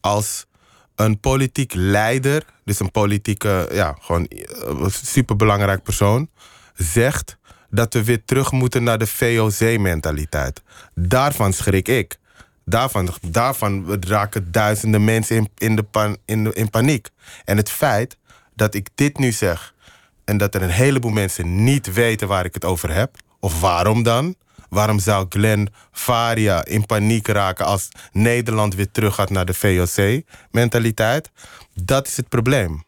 als 0.00 0.46
een 0.94 1.20
politiek 1.20 1.72
leider, 1.74 2.44
dus 2.64 2.80
een 2.80 2.90
politieke, 2.90 3.68
ja, 3.72 3.96
gewoon 4.00 4.26
eh, 4.26 4.86
superbelangrijk 4.88 5.82
persoon, 5.82 6.30
zegt 6.74 7.38
dat 7.70 7.94
we 7.94 8.04
weer 8.04 8.24
terug 8.24 8.52
moeten 8.52 8.82
naar 8.82 8.98
de 8.98 9.06
VOC-mentaliteit. 9.06 10.62
Daarvan 10.94 11.52
schrik 11.52 11.88
ik. 11.88 12.18
Daarvan, 12.64 13.08
daarvan 13.20 14.02
raken 14.04 14.52
duizenden 14.52 15.04
mensen 15.04 15.36
in, 15.36 15.48
in, 15.58 15.76
de 15.76 16.52
in 16.52 16.70
paniek. 16.70 17.08
En 17.44 17.56
het 17.56 17.70
feit 17.70 18.16
dat 18.54 18.74
ik 18.74 18.88
dit 18.94 19.18
nu 19.18 19.32
zeg 19.32 19.74
en 20.24 20.36
dat 20.36 20.54
er 20.54 20.62
een 20.62 20.70
heleboel 20.70 21.10
mensen 21.10 21.64
niet 21.64 21.92
weten 21.92 22.28
waar 22.28 22.44
ik 22.44 22.54
het 22.54 22.64
over 22.64 22.94
heb, 22.94 23.16
of 23.40 23.60
waarom 23.60 24.02
dan? 24.02 24.34
Waarom 24.68 24.98
zou 24.98 25.26
Glenn 25.28 25.68
Faria 25.92 26.64
in 26.64 26.86
paniek 26.86 27.26
raken 27.26 27.64
als 27.64 27.88
Nederland 28.12 28.74
weer 28.74 28.90
terug 28.90 29.14
gaat 29.14 29.30
naar 29.30 29.46
de 29.46 29.54
VOC-mentaliteit? 29.54 31.30
Dat 31.74 32.06
is 32.06 32.16
het 32.16 32.28
probleem. 32.28 32.84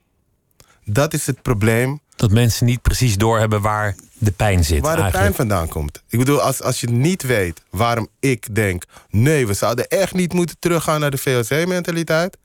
Dat 0.85 1.15
is 1.15 1.27
het 1.27 1.43
probleem 1.43 2.01
Dat 2.17 2.31
mensen 2.31 2.67
niet 2.67 2.83
precies 2.83 3.17
doorhebben 3.17 3.61
waar 3.61 3.95
de 4.19 4.33
pijn 4.33 4.65
zit. 4.65 4.81
waar 4.81 5.05
de 5.05 5.11
pijn 5.11 5.35
vandaan 5.35 5.69
komt. 5.69 6.03
Ik 6.09 6.19
bedoel, 6.19 6.41
als, 6.41 6.63
als 6.63 6.81
je 6.81 6.91
niet 6.91 7.23
weet 7.23 7.63
waarom 7.71 8.09
ik 8.21 8.55
denk... 8.55 8.85
nee, 9.11 9.47
we 9.47 9.55
zouden 9.55 9.89
echt 9.89 10.15
niet 10.15 10.33
moeten 10.33 10.57
teruggaan 10.59 11.01
naar 11.01 11.11
de 11.11 11.19
VOC-mentaliteit... 11.19 12.39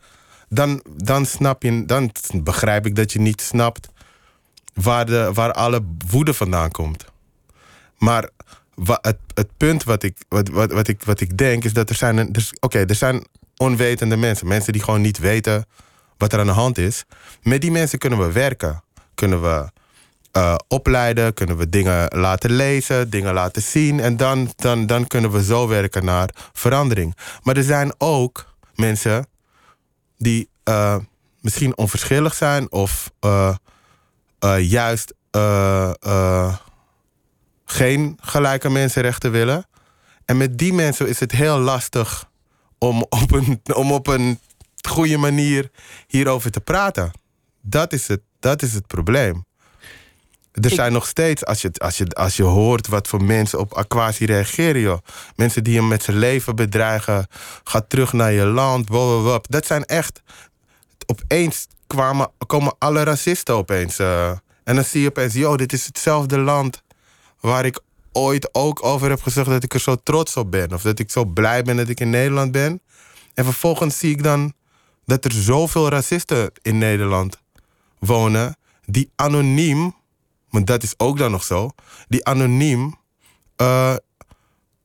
Dan, 0.50 0.84
dan, 0.96 1.26
snap 1.26 1.64
je, 1.64 1.86
dan 1.86 2.12
begrijp 2.34 2.86
ik 2.86 2.96
dat 2.96 3.12
je 3.12 3.20
niet 3.20 3.42
snapt 3.42 3.88
waar, 4.74 5.06
de, 5.06 5.30
waar 5.34 5.52
alle 5.52 5.82
woede 6.08 6.34
vandaan 6.34 6.72
komt. 6.72 7.06
Maar 7.98 8.30
wa- 8.76 9.00
het, 9.02 9.18
punt 9.58 9.84
wat 9.84 10.04
ik, 10.04 10.18
wat, 10.30 10.50
wat, 10.50 10.72
wat, 10.72 10.88
ik, 10.88 11.04
wat 11.04 11.22
ik 11.22 11.38
denk 11.38 11.64
is 11.64 11.74
dat 11.74 11.90
er 11.90 11.96
zijn... 11.96 12.32
dus, 12.32 12.54
Oké, 12.60 12.80
er 12.86 12.96
zijn 12.96 13.26
onwetende 13.58 14.16
mensen. 14.18 14.48
Mensen 14.48 14.74
die 14.74 14.84
gewoon 14.84 15.02
niet 15.02 15.18
weten 15.18 15.66
wat 16.18 16.34
er 16.34 16.40
aan 16.40 16.46
de 16.46 16.52
hand 16.52 16.78
is. 16.78 17.04
Met 17.44 17.62
die 17.62 17.72
mensen 17.72 18.00
kunnen 18.00 18.20
we 18.20 18.32
werken. 18.32 18.84
Kunnen 19.14 19.42
we 19.42 19.70
eh, 20.32 20.56
opleiden, 20.68 21.34
kunnen 21.34 21.58
we 21.58 21.70
dingen 21.70 22.08
laten 22.18 22.52
lezen, 22.52 23.10
dingen 23.10 23.34
laten 23.34 23.62
zien. 23.62 24.00
En 24.00 24.18
dan, 24.18 24.54
dan, 24.56 24.86
dan 24.86 25.08
kunnen 25.08 25.32
we 25.32 25.44
zo 25.44 25.68
werken 25.68 26.06
naar 26.06 26.30
verandering. 26.54 27.16
Maar 27.44 27.58
er 27.58 27.64
zijn 27.64 27.94
ook 27.98 28.56
mensen 28.76 29.28
die 30.18 30.50
eh, 30.64 30.96
misschien 31.42 31.78
onverschillig 31.78 32.34
zijn 32.34 32.72
of 32.72 33.12
eh, 33.20 33.56
juist 34.60 35.14
geen 37.76 38.18
gelijke 38.22 38.70
mensenrechten 38.70 39.32
willen. 39.32 39.66
En 40.26 40.38
met 40.38 40.58
die 40.58 40.74
mensen 40.74 41.08
is 41.08 41.20
het 41.20 41.32
heel 41.32 41.60
lastig 41.60 42.30
om 42.78 43.06
op 43.10 43.32
een, 43.32 43.62
om 43.74 43.92
op 43.92 44.08
een 44.08 44.40
goede 44.90 45.18
manier 45.18 45.70
hierover 46.08 46.52
te 46.52 46.60
praten. 46.62 47.12
Dat 47.62 47.94
is 47.94 48.08
het, 48.08 48.22
dat 48.40 48.62
is 48.62 48.74
het 48.74 48.88
probleem. 48.88 49.46
Er 50.52 50.70
zijn 50.70 50.92
nog 50.94 51.08
steeds, 51.08 51.46
als 51.46 51.62
je, 51.62 51.72
als, 51.74 51.98
je, 51.98 52.10
als 52.10 52.36
je 52.36 52.44
hoort 52.44 52.88
wat 52.88 53.08
voor 53.08 53.24
mensen 53.24 53.60
op 53.60 53.74
Aquasi 53.74 54.26
reageren, 54.26 54.82
joh. 54.82 54.98
Mensen 55.36 55.64
die 55.64 55.76
hem 55.78 55.88
met 55.88 56.04
zijn 56.04 56.18
leven 56.18 56.56
bedreigen. 56.56 57.28
Ga 57.64 57.82
terug 57.82 58.14
naar 58.14 58.32
je 58.32 58.46
land. 58.46 58.88
Dat 59.50 59.66
zijn 59.66 59.86
echt. 59.86 60.22
Opeens 61.06 61.68
kwamen, 61.88 62.32
komen 62.48 62.76
alle 62.80 63.04
racisten 63.04 63.56
opeens. 63.56 64.00
eh, 64.00 64.30
en 64.64 64.76
dan 64.76 64.84
zie 64.84 65.02
je 65.02 65.08
opeens, 65.08 65.34
yo, 65.34 65.58
dit 65.58 65.74
is 65.74 65.86
hetzelfde 65.86 66.38
land 66.38 66.84
waar 67.46 67.66
ik 67.66 67.80
ooit 68.12 68.54
ook 68.54 68.86
over 68.86 69.10
heb 69.10 69.22
gezegd 69.22 69.50
dat 69.50 69.64
ik 69.64 69.74
er 69.74 69.80
zo 69.80 69.96
trots 69.96 70.38
op 70.38 70.52
ben. 70.52 70.74
Of 70.74 70.82
dat 70.82 71.00
ik 71.00 71.12
zo 71.12 71.26
blij 71.26 71.64
ben 71.64 71.76
dat 71.76 71.90
ik 71.90 72.00
in 72.00 72.10
Nederland 72.10 72.52
ben. 72.52 72.82
En 73.34 73.44
vervolgens 73.44 73.98
zie 73.98 74.12
ik 74.12 74.24
dan 74.24 74.54
dat 75.06 75.26
er 75.26 75.32
zoveel 75.32 75.90
racisten 75.90 76.52
in 76.62 76.78
Nederland 76.78 77.42
wonen 78.00 78.58
die 78.86 79.12
anoniem, 79.16 79.96
want 80.50 80.68
dat 80.68 80.84
is 80.84 80.94
ook 80.98 81.18
dan 81.18 81.32
nog 81.32 81.44
zo, 81.44 81.70
die 82.08 82.26
anoniem 82.26 82.96
eh, 83.56 83.96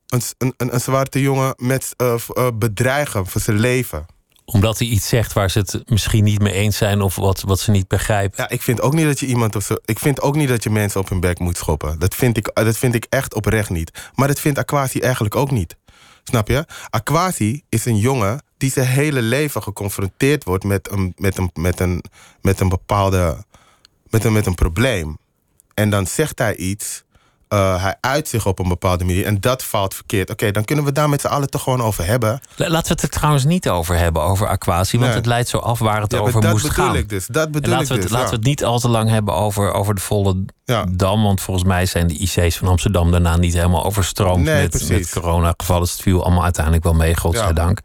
een, 0.07 0.53
een, 0.57 0.79
zwarte 0.79 1.21
jongen 1.21 1.53
met, 1.57 1.93
eh, 1.97 2.13
eh, 2.27 2.47
bedreigen 2.53 3.27
voor 3.27 3.41
zijn 3.41 3.59
leven. 3.59 4.05
Omdat 4.51 4.79
hij 4.79 4.87
iets 4.87 5.07
zegt 5.07 5.33
waar 5.33 5.51
ze 5.51 5.59
het 5.59 5.81
misschien 5.85 6.23
niet 6.23 6.41
mee 6.41 6.53
eens 6.53 6.77
zijn 6.77 7.01
of 7.01 7.15
wat, 7.15 7.41
wat 7.41 7.59
ze 7.59 7.71
niet 7.71 7.87
begrijpen. 7.87 8.43
Ja, 8.43 8.49
ik 8.49 8.61
vind 8.61 8.81
ook 8.81 8.93
niet 8.93 9.05
dat 9.05 9.19
je 9.19 9.25
iemand 9.25 9.55
op 9.55 9.61
zo, 9.61 9.75
Ik 9.85 9.99
vind 9.99 10.21
ook 10.21 10.35
niet 10.35 10.47
dat 10.47 10.63
je 10.63 10.69
mensen 10.69 10.99
op 10.99 11.09
hun 11.09 11.19
bek 11.19 11.39
moet 11.39 11.57
schoppen. 11.57 11.99
Dat 11.99 12.15
vind 12.15 12.37
ik, 12.37 12.51
dat 12.53 12.77
vind 12.77 12.95
ik 12.95 13.05
echt 13.09 13.33
oprecht 13.33 13.69
niet. 13.69 13.91
Maar 14.15 14.27
dat 14.27 14.39
vindt 14.39 14.59
Aquasi 14.59 14.99
eigenlijk 14.99 15.35
ook 15.35 15.51
niet. 15.51 15.75
Snap 16.23 16.47
je? 16.47 16.65
Aquasi 16.89 17.63
is 17.69 17.85
een 17.85 17.97
jongen 17.97 18.43
die 18.57 18.71
zijn 18.71 18.87
hele 18.87 19.21
leven 19.21 19.63
geconfronteerd 19.63 20.43
wordt 20.43 20.63
met 20.63 20.91
een, 20.91 21.13
met 21.17 21.37
een, 21.37 21.49
met 21.53 21.79
een, 21.79 22.03
met 22.41 22.59
een 22.59 22.69
bepaalde. 22.69 23.45
Met 24.09 24.23
een, 24.23 24.33
met 24.33 24.45
een 24.45 24.55
probleem. 24.55 25.17
En 25.73 25.89
dan 25.89 26.07
zegt 26.07 26.39
hij 26.39 26.55
iets. 26.55 27.03
Eh, 27.51 27.81
hij 27.83 27.95
uit 28.01 28.27
zich 28.27 28.45
op 28.45 28.59
een 28.59 28.67
bepaalde 28.67 29.03
manier. 29.03 29.25
En 29.25 29.39
dat 29.39 29.63
valt 29.63 29.93
verkeerd. 29.93 30.29
Oké, 30.29 30.51
dan 30.51 30.65
kunnen 30.65 30.85
we 30.85 30.91
daar 30.91 31.09
met 31.09 31.21
z'n 31.21 31.27
allen 31.27 31.49
toch 31.49 31.63
gewoon 31.63 31.81
over 31.81 32.05
hebben. 32.05 32.39
La- 32.55 32.69
Laten 32.69 32.87
we 32.87 32.93
het 32.93 33.01
er 33.01 33.09
trouwens 33.09 33.43
niet 33.45 33.69
over 33.69 33.97
hebben, 33.97 34.21
over 34.23 34.47
Aquasi. 34.47 34.97
Want 34.97 35.09
Nee. 35.09 35.17
het 35.19 35.25
leidt 35.27 35.49
zo 35.49 35.57
af 35.57 35.79
waar 35.79 36.01
het 36.01 36.11
Ja, 36.11 36.19
over 36.19 36.41
dat 36.41 36.51
moest 36.51 36.67
bedoel 36.67 36.85
gaan. 36.85 36.95
ik 36.95 37.09
dus. 37.09 37.25
Dat 37.27 37.45
En 37.45 37.51
bedoel 37.51 37.69
laten 37.71 37.83
ik 37.85 37.87
we, 37.87 37.93
het, 37.93 38.01
dus. 38.03 38.11
laten 38.11 38.25
ja. 38.25 38.31
we 38.31 38.37
het 38.37 38.45
niet 38.45 38.63
al 38.63 38.79
te 38.79 38.89
lang 38.89 39.09
hebben 39.09 39.33
over, 39.33 39.71
over 39.71 39.95
de 39.95 40.01
volle 40.01 40.45
Ja. 40.65 40.85
dam. 40.91 41.23
Want 41.23 41.41
volgens 41.41 41.65
mij 41.67 41.85
zijn 41.85 42.07
de 42.07 42.13
IC's 42.17 42.57
van 42.57 42.67
Amsterdam 42.67 43.11
daarna 43.11 43.37
niet 43.37 43.53
helemaal 43.53 43.85
overstroomd 43.85 44.43
Nee, 44.43 44.61
met, 44.61 44.89
met 44.89 45.09
coronagevallen. 45.09 45.81
Dus 45.83 45.91
het 45.91 46.01
viel 46.01 46.23
allemaal 46.23 46.43
uiteindelijk 46.43 46.83
wel 46.83 46.93
mee, 46.93 47.15
godzijdank. 47.17 47.79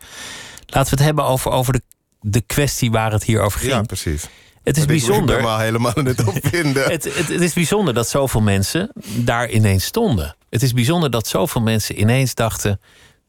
Laten 0.67 0.91
we 0.91 0.97
het 0.97 1.07
hebben 1.07 1.25
over, 1.25 1.51
over 1.51 1.73
de, 1.73 1.83
de 2.21 2.41
kwestie 2.41 2.91
waar 2.91 3.13
het 3.13 3.25
hier 3.25 3.41
over 3.41 3.61
ging. 3.61 3.73
Ja, 3.73 3.83
precies. 3.83 4.25
Het 4.67 4.77
is 4.77 4.83
Ik 4.83 4.89
bijzonder. 4.89 5.59
helemaal 5.59 5.93
het 5.95 6.25
opvinden. 6.25 6.83
Het, 6.93 7.05
het, 7.05 7.29
het 7.29 7.41
is 7.41 7.53
bijzonder 7.53 7.95
dat 7.95 8.09
zoveel 8.09 8.41
mensen 8.41 8.93
daar 9.17 9.51
ineens 9.51 9.85
stonden. 9.85 10.37
Het 10.51 10.63
is 10.63 10.73
bijzonder 10.73 11.11
dat 11.11 11.27
zoveel 11.27 11.61
mensen 11.61 12.01
ineens 12.01 12.35
dachten: 12.35 12.81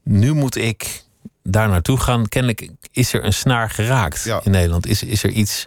nu 0.03 0.33
moet 0.33 0.55
ik 0.55 1.03
daar 1.43 1.69
naartoe 1.69 1.99
gaan. 1.99 2.27
Kennelijk 2.27 2.69
is 2.91 3.13
er 3.13 3.23
een 3.25 3.33
snaar 3.33 3.69
geraakt 3.69 4.23
Ja. 4.23 4.41
in 4.43 4.51
Nederland. 4.51 4.85
Is, 4.87 5.03
is 5.03 5.23
er 5.23 5.29
iets 5.29 5.65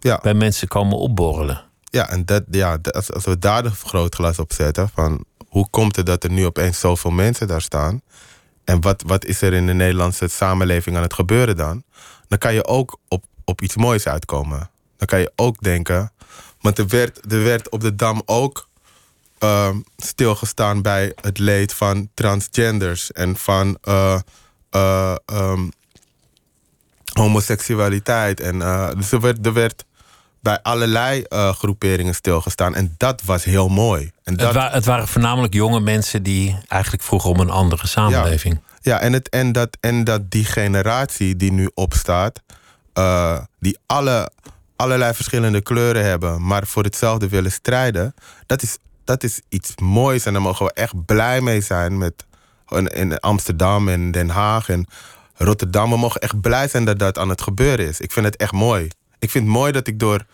ja. 0.00 0.18
bij 0.22 0.34
mensen 0.34 0.68
komen 0.68 0.98
opborrelen? 0.98 1.64
Ja, 1.84 2.08
en 2.08 2.24
dat, 2.24 2.42
ja, 2.50 2.78
als, 2.90 3.12
als 3.12 3.24
we 3.24 3.38
daar 3.38 3.62
de 3.62 3.70
vergrootglas 3.74 4.38
op 4.38 4.52
zetten, 4.52 4.90
van 4.94 5.24
hoe 5.48 5.68
komt 5.70 5.96
het 5.96 6.06
dat 6.06 6.24
er 6.24 6.30
nu 6.30 6.44
opeens 6.46 6.80
zoveel 6.80 7.10
mensen 7.10 7.46
daar 7.46 7.62
staan? 7.62 8.00
En 8.64 8.80
wat, 8.80 9.02
wat 9.06 9.24
is 9.24 9.42
er 9.42 9.52
in 9.52 9.66
de 9.66 9.72
Nederlandse 9.74 10.28
samenleving 10.28 10.96
aan 10.96 11.02
het 11.02 11.14
gebeuren 11.14 11.56
dan? 11.56 11.82
Dan 12.28 12.38
kan 12.38 12.54
je 12.54 12.66
ook 12.66 12.98
op, 13.08 13.24
op 13.44 13.60
iets 13.62 13.76
moois 13.76 14.06
uitkomen. 14.06 14.70
Dan 14.96 15.06
kan 15.06 15.18
je 15.20 15.32
ook 15.36 15.56
denken, 15.62 16.12
want 16.60 16.78
er 16.78 16.86
werd, 16.88 17.32
er 17.32 17.42
werd 17.42 17.68
op 17.68 17.80
de 17.80 17.94
Dam 17.96 18.22
ook 18.24 18.68
ehm, 19.38 19.76
stilgestaan 19.96 20.82
bij 20.82 21.12
het 21.20 21.38
leed 21.38 21.72
van 21.74 22.08
transgenders 22.14 23.12
en 23.12 23.36
van 23.36 23.78
eh, 23.82 24.18
eh, 24.70 25.14
ehm, 25.26 25.68
homoseksualiteit. 27.12 28.40
En, 28.40 28.62
eh, 28.62 28.90
dus 28.96 29.12
er 29.12 29.20
werd, 29.20 29.46
er 29.46 29.52
werd 29.52 29.84
bij 30.40 30.62
allerlei 30.62 31.24
groeperingen 31.28 32.14
stilgestaan. 32.14 32.74
En 32.74 32.94
dat 32.96 33.22
was 33.24 33.44
heel 33.44 33.68
mooi. 33.68 34.10
En 34.22 34.36
dat, 34.36 34.46
Het, 34.46 34.56
wa- 34.56 34.70
het 34.70 34.84
waren 34.84 35.08
voornamelijk 35.08 35.54
jonge 35.54 35.80
mensen 35.80 36.22
die 36.22 36.58
eigenlijk 36.68 37.02
vroegen 37.02 37.30
om 37.30 37.40
een 37.40 37.50
andere 37.50 37.86
samenleving. 37.86 38.60
ja, 38.80 39.00
en, 39.00 39.12
het, 39.12 39.28
en, 39.28 39.52
dat, 39.52 39.76
en 39.80 40.04
dat 40.04 40.30
die 40.30 40.44
generatie 40.44 41.36
die 41.36 41.52
nu 41.52 41.70
opstaat, 41.74 42.42
die 43.58 43.78
alle, 43.86 44.30
allerlei 44.76 45.14
verschillende 45.14 45.60
kleuren 45.60 46.04
hebben, 46.04 46.46
maar 46.46 46.66
voor 46.66 46.82
hetzelfde 46.84 47.28
willen 47.28 47.52
strijden, 47.52 48.14
dat 48.46 48.62
is, 48.62 48.78
dat 49.04 49.22
is 49.22 49.40
iets 49.48 49.72
moois. 49.76 50.26
En 50.26 50.32
daar 50.32 50.42
mogen 50.42 50.66
we 50.66 50.72
echt 50.72 51.04
blij 51.04 51.40
mee 51.40 51.60
zijn 51.60 51.98
met 51.98 52.24
in, 52.92 53.18
Amsterdam 53.18 53.88
en 53.88 54.10
Den 54.10 54.28
Haag 54.28 54.68
en 54.68 54.86
Rotterdam. 55.34 55.90
We 55.90 55.96
mogen 55.96 56.20
echt 56.20 56.40
blij 56.40 56.68
zijn 56.68 56.84
dat 56.84 56.98
dat 56.98 57.18
aan 57.18 57.28
het 57.28 57.42
gebeuren 57.42 57.86
is. 57.86 58.00
Ik 58.00 58.12
vind 58.12 58.26
het 58.26 58.36
echt 58.36 58.52
mooi. 58.52 58.88
Ik 59.18 59.30
vind 59.30 59.44
het 59.44 59.52
mooi 59.52 59.72
dat 59.72 59.86
ik 59.86 59.98
door 59.98 60.24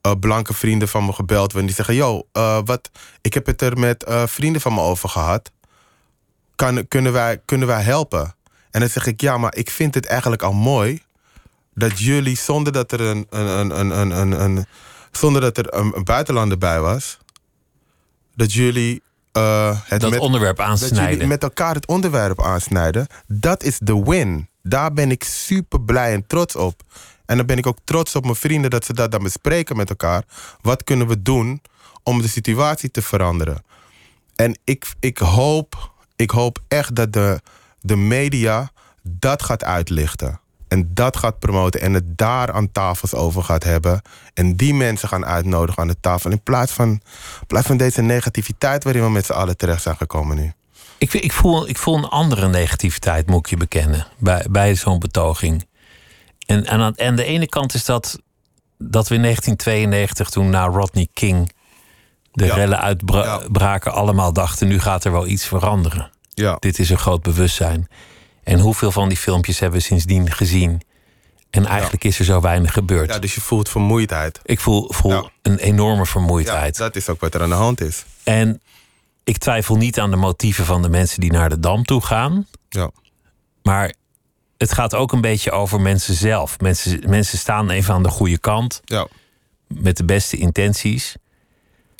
eh, 0.00 0.12
blanke 0.20 0.54
vrienden 0.54 0.88
van 0.88 1.04
me 1.04 1.12
gebeld 1.12 1.52
word. 1.52 1.64
Die 1.64 1.74
zeggen: 1.74 1.94
Yo, 1.94 2.28
eh, 2.32 2.58
wat, 2.64 2.90
ik 3.20 3.34
heb 3.34 3.46
het 3.46 3.62
er 3.62 3.78
met 3.78 4.04
eh, 4.04 4.26
vrienden 4.26 4.60
van 4.60 4.74
me 4.74 4.80
over 4.80 5.08
gehad 5.08 5.50
kan, 6.56 6.88
kunnen, 6.88 7.12
wij, 7.12 7.40
kunnen 7.44 7.68
wij 7.68 7.82
helpen? 7.82 8.34
En 8.70 8.80
dan 8.80 8.88
zeg 8.88 9.06
ik, 9.06 9.20
ja, 9.20 9.38
maar 9.38 9.56
ik 9.56 9.70
vind 9.70 9.94
het 9.94 10.06
eigenlijk 10.06 10.42
al 10.42 10.52
mooi 10.52 11.02
dat 11.74 11.98
jullie, 11.98 12.36
zonder 12.36 12.72
dat 12.72 12.92
er 12.92 13.00
een, 13.00 13.26
een, 13.30 13.78
een, 13.78 13.98
een, 13.98 14.10
een, 14.10 14.42
een, 14.42 14.66
zonder 15.10 15.40
dat 15.40 15.58
er 15.58 15.74
een, 15.74 15.92
een 15.96 16.04
buitenlander 16.04 16.58
bij 16.58 16.80
was, 16.80 17.18
dat 18.34 18.52
jullie 18.52 19.02
eh, 19.32 19.78
het 19.84 20.00
Dat 20.00 20.10
met, 20.10 20.20
onderwerp 20.20 20.56
dat 20.56 20.66
aansnijden. 20.66 21.12
jullie 21.12 21.26
met 21.26 21.42
elkaar 21.42 21.74
het 21.74 21.86
onderwerp 21.86 22.42
aansnijden. 22.42 23.06
Dat 23.26 23.62
is 23.62 23.78
de 23.78 24.02
win. 24.02 24.48
Daar 24.62 24.92
ben 24.92 25.10
ik 25.10 25.24
super 25.24 25.80
blij 25.80 26.12
en 26.12 26.26
trots 26.26 26.56
op. 26.56 26.82
En 27.26 27.36
dan 27.36 27.46
ben 27.46 27.58
ik 27.58 27.66
ook 27.66 27.78
trots 27.84 28.16
op 28.16 28.24
mijn 28.24 28.36
vrienden 28.36 28.70
dat 28.70 28.84
ze 28.84 28.92
dat 28.92 29.10
dan 29.10 29.22
bespreken 29.22 29.76
met 29.76 29.90
elkaar. 29.90 30.24
Wat 30.60 30.84
kunnen 30.84 31.06
we 31.06 31.22
doen 31.22 31.62
om 32.02 32.22
de 32.22 32.28
situatie 32.28 32.90
te 32.90 33.02
veranderen? 33.02 33.64
En 34.34 34.58
ik, 34.64 34.86
ik, 35.00 35.18
hoop, 35.18 35.92
ik 36.16 36.30
hoop 36.30 36.58
echt 36.68 36.94
dat 36.96 37.12
de, 37.12 37.40
de 37.80 37.96
media 37.96 38.70
dat 39.02 39.42
gaat 39.42 39.64
uitlichten. 39.64 40.40
En 40.72 40.90
dat 40.94 41.16
gaat 41.16 41.38
promoten. 41.38 41.80
En 41.80 41.92
het 41.92 42.18
daar 42.18 42.52
aan 42.52 42.72
tafels 42.72 43.14
over 43.14 43.42
gaat 43.42 43.64
hebben. 43.64 44.02
En 44.34 44.56
die 44.56 44.74
mensen 44.74 45.08
gaan 45.08 45.24
uitnodigen 45.24 45.82
aan 45.82 45.88
de 45.88 46.00
tafel. 46.00 46.30
In 46.30 46.42
plaats 46.42 46.72
van, 46.72 46.88
in 46.88 47.46
plaats 47.46 47.66
van 47.66 47.76
deze 47.76 48.02
negativiteit 48.02 48.84
waarin 48.84 49.02
we 49.02 49.10
met 49.10 49.26
z'n 49.26 49.32
allen 49.32 49.56
terecht 49.56 49.82
zijn 49.82 49.96
gekomen 49.96 50.36
nu. 50.36 50.52
Ik, 50.98 51.12
ik, 51.12 51.32
voel, 51.32 51.68
ik 51.68 51.78
voel 51.78 51.96
een 51.96 52.04
andere 52.04 52.48
negativiteit, 52.48 53.26
moet 53.26 53.38
ik 53.38 53.46
je 53.46 53.56
bekennen, 53.56 54.06
bij, 54.18 54.46
bij 54.50 54.74
zo'n 54.74 54.98
betoging. 54.98 55.66
En, 56.46 56.66
en 56.66 56.80
aan, 56.80 57.00
aan 57.00 57.16
de 57.16 57.24
ene 57.24 57.48
kant 57.48 57.74
is 57.74 57.84
dat 57.84 58.18
dat 58.78 59.08
we 59.08 59.14
in 59.14 59.22
1992, 59.22 60.30
toen 60.30 60.50
na 60.50 60.64
Rodney 60.66 61.08
King 61.12 61.52
de 62.32 62.44
Ja. 62.44 62.54
rellen 62.54 62.80
uitbraken, 62.80 63.92
allemaal 63.92 64.32
dachten: 64.32 64.68
nu 64.68 64.80
gaat 64.80 65.04
er 65.04 65.12
wel 65.12 65.26
iets 65.26 65.46
veranderen. 65.46 66.10
Ja. 66.28 66.56
Dit 66.58 66.78
is 66.78 66.90
een 66.90 66.98
groot 66.98 67.22
bewustzijn. 67.22 67.88
En 68.42 68.58
hoeveel 68.58 68.90
van 68.92 69.08
die 69.08 69.18
filmpjes 69.18 69.58
hebben 69.58 69.78
we 69.78 69.84
sindsdien 69.86 70.30
gezien? 70.32 70.80
En 71.50 71.66
eigenlijk 71.66 72.04
is 72.04 72.18
er 72.18 72.24
zo 72.24 72.40
weinig 72.40 72.72
gebeurd. 72.72 73.10
Ja, 73.12 73.18
dus 73.18 73.34
je 73.34 73.40
voelt 73.40 73.68
vermoeidheid. 73.68 74.40
Ik 74.44 74.60
voel, 74.60 74.92
voel 74.92 75.10
Ja. 75.12 75.30
een 75.42 75.58
enorme 75.58 75.96
Ja, 75.96 76.04
vermoeidheid. 76.04 76.76
dat 76.76 76.96
is 76.96 77.08
ook 77.08 77.20
wat 77.20 77.34
er 77.34 77.42
aan 77.42 77.48
de 77.48 77.54
hand 77.54 77.80
is. 77.80 78.04
En 78.22 78.60
ik 79.24 79.38
twijfel 79.38 79.76
niet 79.76 79.98
aan 80.00 80.10
de 80.10 80.16
motieven 80.16 80.64
van 80.64 80.82
de 80.82 80.88
mensen 80.88 81.20
die 81.20 81.32
naar 81.32 81.48
de 81.48 81.60
dam 81.60 81.84
toe 81.84 82.00
gaan. 82.04 82.46
Ja. 82.68 82.90
Maar 83.62 83.94
het 84.58 84.72
gaat 84.72 84.94
ook 84.94 85.12
een 85.12 85.20
beetje 85.20 85.50
over 85.50 85.80
mensen 85.80 86.14
zelf. 86.14 86.60
Mensen, 86.60 87.00
mensen 87.06 87.38
staan 87.38 87.70
even 87.70 87.94
aan 87.94 88.02
de 88.02 88.08
goede 88.08 88.38
kant. 88.38 88.80
Ja. 88.84 89.06
Met 89.66 89.96
de 89.96 90.04
beste 90.04 90.36
intenties. 90.36 91.14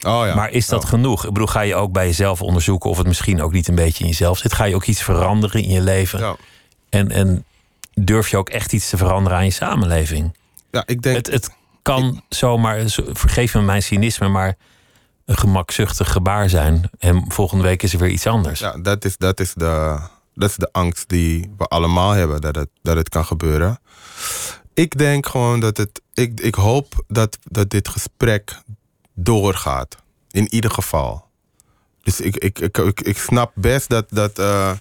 Oh 0.07 0.27
ja. 0.27 0.35
Maar 0.35 0.51
is 0.51 0.67
dat 0.67 0.85
genoeg? 0.85 1.25
Ik 1.27 1.33
bedoel, 1.33 1.47
ga 1.49 1.61
je 1.61 1.75
ook 1.75 1.93
bij 1.93 2.07
jezelf 2.07 2.43
onderzoeken 2.43 2.91
of 2.91 2.99
het 2.99 3.07
misschien 3.07 3.43
ook 3.43 3.53
niet 3.53 3.69
een 3.69 3.75
beetje 3.75 4.05
in 4.05 4.11
jezelf 4.11 4.39
zit? 4.39 4.53
Ga 4.53 4.65
je 4.65 4.75
ook 4.75 4.85
iets 4.85 5.03
veranderen 5.03 5.63
in 5.63 5.71
je 5.71 5.81
leven? 5.81 6.19
Ja. 6.19 6.37
En, 6.89 7.11
en 7.11 7.45
durf 7.95 8.29
je 8.29 8.37
ook 8.37 8.49
echt 8.49 8.73
iets 8.73 8.89
te 8.89 8.97
veranderen 8.97 9.39
aan 9.39 9.45
je 9.45 9.51
samenleving? 9.51 10.37
Ja, 10.71 10.83
ik 10.87 11.03
denk. 11.03 11.17
Het, 11.17 11.27
het 11.27 11.51
kan 11.83 12.23
zomaar, 12.29 12.89
zo- 12.89 13.05
vergeef 13.13 13.55
me 13.55 13.61
mijn 13.61 13.83
cynisme, 13.83 14.29
maar 14.29 14.57
een 15.27 15.37
gemakzuchtig 15.37 16.13
gebaar 16.13 16.49
zijn. 16.49 16.91
En 16.99 17.25
volgende 17.29 17.65
week 17.65 17.83
is 17.83 17.93
er 17.93 17.99
weer 17.99 18.11
iets 18.11 18.27
anders. 18.27 18.61
Ja, 18.61 18.77
dat 18.83 19.05
is, 19.05 19.17
dat, 19.17 19.41
is 19.41 19.55
de, 19.55 19.99
dat 20.35 20.51
is 20.51 20.57
de 20.57 20.69
angst 20.73 21.09
die 21.09 21.51
we 21.59 21.65
allemaal 21.67 22.11
hebben, 22.11 22.41
dat 22.41 22.55
het, 22.55 22.69
dat 22.83 22.97
het 22.97 23.09
kan 23.09 23.25
gebeuren. 23.25 23.79
Ik 24.75 24.99
denk 24.99 25.27
gewoon 25.27 25.61
dat 25.61 25.77
het. 25.77 26.01
Ik, 26.15 26.41
ik 26.41 26.55
hoop 26.55 27.05
dat, 27.09 27.39
dat 27.45 27.71
dit 27.71 27.89
gesprek 27.89 28.57
doorgaat. 29.15 29.97
In 30.31 30.55
ieder 30.55 30.71
geval. 30.71 31.31
Dus 32.03 32.21
ik, 32.21 32.37
ik, 32.37 32.59
ik, 32.59 32.79
ik, 32.79 33.01
ik 33.01 33.19
snap 33.19 33.53
best 33.55 33.89
dat, 33.89 34.07
dat, 34.09 34.39
eh, 34.39 34.73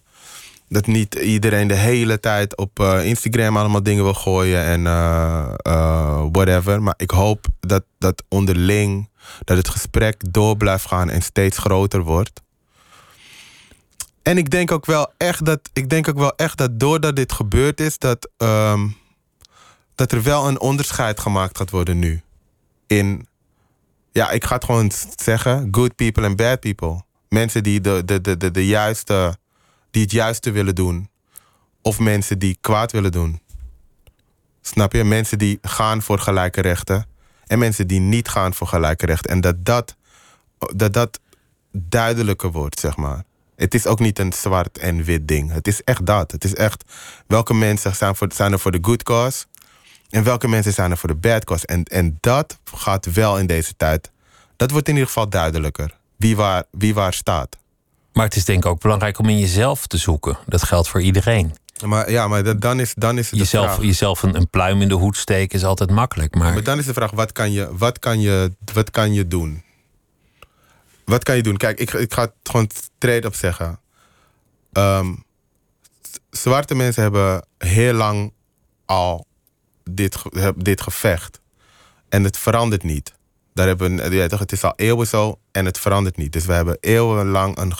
dat 0.69 0.88
niet 0.88 1.15
iedereen 1.15 1.67
de 1.67 1.75
hele 1.75 2.19
tijd 2.19 2.57
op 2.57 2.79
eh, 2.79 3.05
Instagram 3.05 3.57
allemaal 3.57 3.84
dingen 3.84 4.03
wil 4.03 4.13
gooien 4.13 4.63
en 4.63 4.88
eh, 4.88 6.25
whatever. 6.32 6.82
Maar 6.82 6.93
ik 6.97 7.11
hoop 7.11 7.45
dat, 7.59 7.84
dat 7.97 8.23
onderling 8.29 9.09
dat 9.43 9.57
het 9.57 9.69
gesprek 9.69 10.34
door 10.34 10.57
blijft 10.57 10.86
gaan 10.86 11.09
en 11.09 11.21
steeds 11.21 11.57
groter 11.57 12.01
wordt. 12.01 12.41
En 14.21 14.38
ik 14.38 14.49
denk 14.49 14.71
ook 14.71 14.86
wel 14.86 15.11
echt 15.17 15.45
dat, 15.45 15.69
ik 15.73 15.89
denk 15.89 16.07
ook 16.07 16.17
wel 16.17 16.36
echt 16.36 16.57
dat 16.57 16.79
doordat 16.79 17.15
dit 17.15 17.32
gebeurd 17.32 17.79
is, 17.79 17.97
dat, 17.97 18.29
ehm, 18.38 18.88
dat 19.95 20.11
er 20.11 20.23
wel 20.23 20.47
een 20.47 20.59
onderscheid 20.59 21.19
gemaakt 21.19 21.57
gaat 21.57 21.69
worden 21.69 21.99
nu. 21.99 22.21
In, 22.88 23.27
ja, 24.12 24.30
ik 24.30 24.43
ga 24.43 24.55
het 24.55 24.66
gewoon 24.66 24.91
zeggen, 25.16 25.68
good 25.72 25.95
people 25.95 26.24
en 26.24 26.36
bad 26.36 26.59
people. 26.59 27.01
Mensen 27.30 27.64
die, 27.64 27.82
de, 27.82 28.05
de, 28.05 28.22
de, 28.22 28.38
de, 28.38 28.51
de 28.51 28.66
juiste, 28.66 29.38
die 29.91 30.01
het 30.01 30.12
juiste 30.12 30.51
willen 30.51 30.76
doen. 30.76 31.09
Of 31.82 31.99
mensen 31.99 32.39
die 32.39 32.57
kwaad 32.62 32.91
willen 32.91 33.12
doen. 33.12 33.41
Snap 34.62 34.93
je? 34.93 35.03
Mensen 35.03 35.38
die 35.38 35.57
gaan 35.62 36.01
voor 36.01 36.20
gelijke 36.20 36.62
rechten. 36.62 37.05
En 37.47 37.59
mensen 37.59 37.88
die 37.88 37.99
niet 37.99 38.28
gaan 38.28 38.53
voor 38.53 38.68
gelijke 38.68 39.05
rechten. 39.05 39.32
En 39.32 39.41
dat 39.41 39.66
dat, 39.66 39.95
dat, 40.76 40.93
dat 40.93 41.20
duidelijker 41.72 42.51
wordt, 42.51 42.80
zeg 42.80 42.95
maar. 42.95 43.24
Het 43.55 43.74
is 43.74 43.86
ook 43.86 43.99
niet 43.99 44.20
een 44.20 44.34
zwart 44.34 44.78
en 44.78 45.03
wit 45.03 45.28
ding. 45.28 45.51
Het 45.51 45.68
is 45.68 45.84
echt 45.84 46.05
dat. 46.05 46.32
Het 46.32 46.43
is 46.43 46.55
echt 46.55 46.84
welke 47.28 47.53
mensen 47.53 47.95
zijn, 47.95 48.16
voor, 48.16 48.28
zijn 48.34 48.51
er 48.51 48.59
voor 48.59 48.72
de 48.72 48.80
good 48.82 49.03
cause. 49.03 49.45
En 50.12 50.24
welke 50.24 50.47
mensen 50.47 50.74
zijn 50.74 50.91
er 50.91 50.97
voor 50.97 51.09
de 51.09 51.16
bad 51.16 51.43
cause. 51.43 51.66
En, 51.66 51.84
en 51.84 52.18
dat 52.20 52.59
gaat 52.74 53.14
wel 53.14 53.39
in 53.39 53.47
deze 53.47 53.74
tijd. 53.78 54.12
Dat 54.55 54.72
wordt 54.72 54.88
in 54.88 54.93
ieder 54.93 55.07
geval 55.07 55.30
duidelijker. 55.30 55.97
Wie 56.16 56.36
waar, 56.36 56.64
wie 56.72 56.93
waar 56.93 57.14
staat. 57.14 57.57
Maar 58.14 58.26
het 58.26 58.36
is 58.36 58.45
denk 58.45 58.64
ik 58.64 58.72
ook 58.72 58.82
belangrijk 58.82 59.20
om 59.20 59.30
in 59.30 59.39
jezelf 59.39 59.88
te 59.88 59.97
zoeken. 59.97 60.38
Dat 60.45 60.64
geldt 60.64 60.88
voor 60.88 61.01
iedereen. 61.01 61.55
Maar 61.86 62.12
ja, 62.12 62.28
maar 62.28 62.59
dan 62.59 62.80
is, 62.80 62.93
dan 62.93 63.18
is 63.18 63.24
het 63.24 63.34
de 63.34 63.38
jezelf, 63.38 63.66
vraag. 63.66 63.82
jezelf 63.82 64.24
een, 64.24 64.36
een 64.36 64.49
pluim 64.49 64.82
in 64.82 64.88
de 64.88 64.93
hoed 64.93 65.18
steken 65.18 65.57
is 65.57 65.66
altijd 65.66 65.89
makkelijk. 65.91 66.36
Maar, 66.36 66.53
Maar 66.53 66.64
dan 66.64 66.80
is 66.80 66.86
de 66.86 66.93
vraag, 66.93 67.12
wat 67.12 67.32
kan 67.32 67.51
je, 67.51 67.78
wat 67.78 67.99
kan 67.99 68.22
je, 68.22 68.51
wat 68.74 68.91
kan 68.91 69.14
je 69.14 69.28
doen? 69.28 69.64
Wat 71.05 71.24
kan 71.24 71.36
je 71.36 71.43
doen? 71.43 71.57
Kijk, 71.57 71.80
ik, 71.80 71.93
ik 71.93 72.14
ga 72.14 72.22
het 72.22 72.34
gewoon 72.43 72.70
straight 72.97 73.26
op 73.26 73.36
zeggen. 73.36 73.80
Ehm, 74.72 75.14
zwarte 76.30 76.76
mensen 76.76 77.01
hebben 77.01 77.45
heel 77.57 77.93
lang 77.93 78.34
al 78.86 79.26
dit, 79.95 80.17
dit 80.55 80.81
gevecht. 80.81 81.39
En 82.09 82.23
het 82.23 82.37
verandert 82.37 82.83
niet. 82.83 83.13
Daar 83.53 83.67
hebben, 83.67 83.95
we- 84.09 84.27
toch, 84.27 84.39
het 84.39 84.51
is 84.51 84.63
al 84.63 84.73
eeuwen 84.75 85.07
zo 85.07 85.39
en 85.51 85.65
het 85.65 85.79
verandert 85.79 86.17
niet. 86.17 86.33
Dus 86.33 86.45
we 86.45 86.53
hebben 86.53 86.77
eeuwenlang 86.79 87.57
een, 87.57 87.73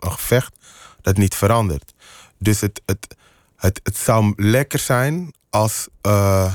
gevecht 0.00 0.56
dat 1.02 1.16
niet 1.16 1.34
verandert. 1.34 1.92
Dus 2.38 2.60
het, 2.60 2.82
het, 2.86 3.16
het, 3.56 3.80
het 3.82 3.96
zou 3.96 4.32
lekker 4.36 4.78
zijn 4.78 5.32
als 5.50 5.88
eh, 6.00 6.54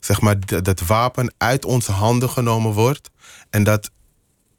zeg 0.00 0.20
maar, 0.20 0.62
dat 0.62 0.80
wapen 0.80 1.34
uit 1.38 1.64
onze 1.64 1.92
handen 1.92 2.30
genomen 2.30 2.72
wordt 2.72 3.10
en 3.50 3.64
dat 3.64 3.90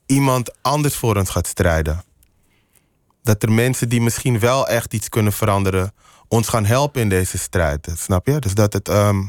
iemand 0.05 0.51
anders 0.61 0.95
voor 0.95 1.15
ons 1.15 1.29
gaat 1.29 1.47
strijden. 1.47 2.03
Dat 3.23 3.43
er 3.43 3.51
mensen 3.51 3.89
die 3.89 4.01
misschien 4.01 4.39
wel 4.39 4.67
echt 4.67 4.93
iets 4.93 5.09
kunnen 5.09 5.33
veranderen, 5.33 5.93
ons 6.27 6.47
gaan 6.47 6.65
helpen 6.65 7.01
in 7.01 7.09
deze 7.09 7.37
strijd. 7.37 7.89
Snap 7.97 8.27
je? 8.27 8.39
Dus 8.39 8.53
dat 8.53 8.73
het. 8.73 8.89
ehm, 8.89 9.23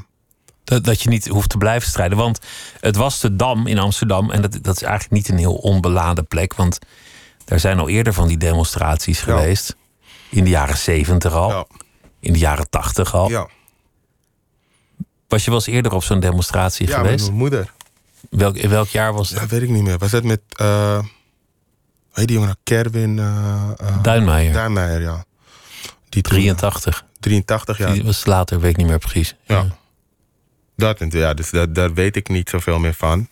dat, 0.68 0.84
dat 0.84 1.02
je 1.02 1.08
niet 1.08 1.28
hoeft 1.28 1.48
te 1.48 1.56
blijven 1.58 1.88
strijden. 1.88 2.18
Want 2.18 2.38
het 2.80 2.96
was 2.96 3.20
de 3.20 3.36
Dam 3.36 3.66
in 3.66 3.78
Amsterdam. 3.78 4.30
En 4.30 4.42
dat, 4.42 4.58
dat 4.62 4.76
is 4.76 4.82
eigenlijk 4.82 5.12
niet 5.12 5.28
een 5.28 5.38
heel 5.38 5.54
onbeladen 5.54 6.26
plek. 6.26 6.54
Want 6.54 6.78
daar 7.44 7.60
zijn 7.60 7.78
al 7.78 7.88
eerder 7.88 8.12
van 8.12 8.28
die 8.28 8.36
demonstraties 8.38 9.20
geweest. 9.20 9.76
In 10.30 10.44
de 10.44 10.50
jaren 10.50 10.76
zeventig 10.78 11.32
al. 11.32 11.50
ja, 11.50 11.64
In 12.20 12.32
de 12.32 12.38
jaren 12.38 12.70
tachtig 12.70 13.14
al. 13.14 13.28
ja. 13.30 13.48
Was 15.28 15.44
je 15.44 15.50
wel 15.50 15.58
eens 15.58 15.68
eerder 15.68 15.92
op 15.92 16.02
zo'n 16.02 16.20
demonstratie 16.20 16.86
ja, 16.88 16.96
met 16.96 17.04
geweest? 17.04 17.24
mijn 17.24 17.36
moeder. 17.38 17.72
Welk, 18.30 18.56
in 18.56 18.68
welk 18.70 18.88
jaar 18.88 19.12
was 19.12 19.28
dat? 19.28 19.40
Dat 19.40 19.48
weet 19.50 19.62
ik 19.62 19.68
niet 19.68 19.82
meer. 19.82 19.98
Was 19.98 20.10
dat 20.10 20.24
met. 20.24 20.40
eh 20.56 20.98
hoe 20.98 21.06
heet 22.12 22.26
die 22.26 22.36
jongen? 22.36 22.48
nou? 22.48 22.60
Kerwin. 22.62 23.18
eh 23.18 23.70
eh, 23.78 24.02
Duinmeijer. 24.02 24.52
Duinmeijer, 24.52 25.00
ja. 25.00 25.24
Die 26.08 26.22
toen- 26.22 26.32
83. 26.32 27.04
83 27.20 27.78
jaar. 27.78 27.92
Die 27.92 28.04
was 28.04 28.24
later, 28.26 28.60
weet 28.60 28.70
ik 28.70 28.76
niet 28.76 28.86
meer 28.86 28.98
precies. 28.98 29.34
Ja. 29.44 29.66
Dat, 30.78 31.04
ja, 31.08 31.34
dus 31.34 31.50
dat, 31.50 31.74
daar 31.74 31.94
weet 31.94 32.16
ik 32.16 32.28
niet 32.28 32.48
zoveel 32.48 32.78
meer 32.78 32.94
van. 32.94 33.28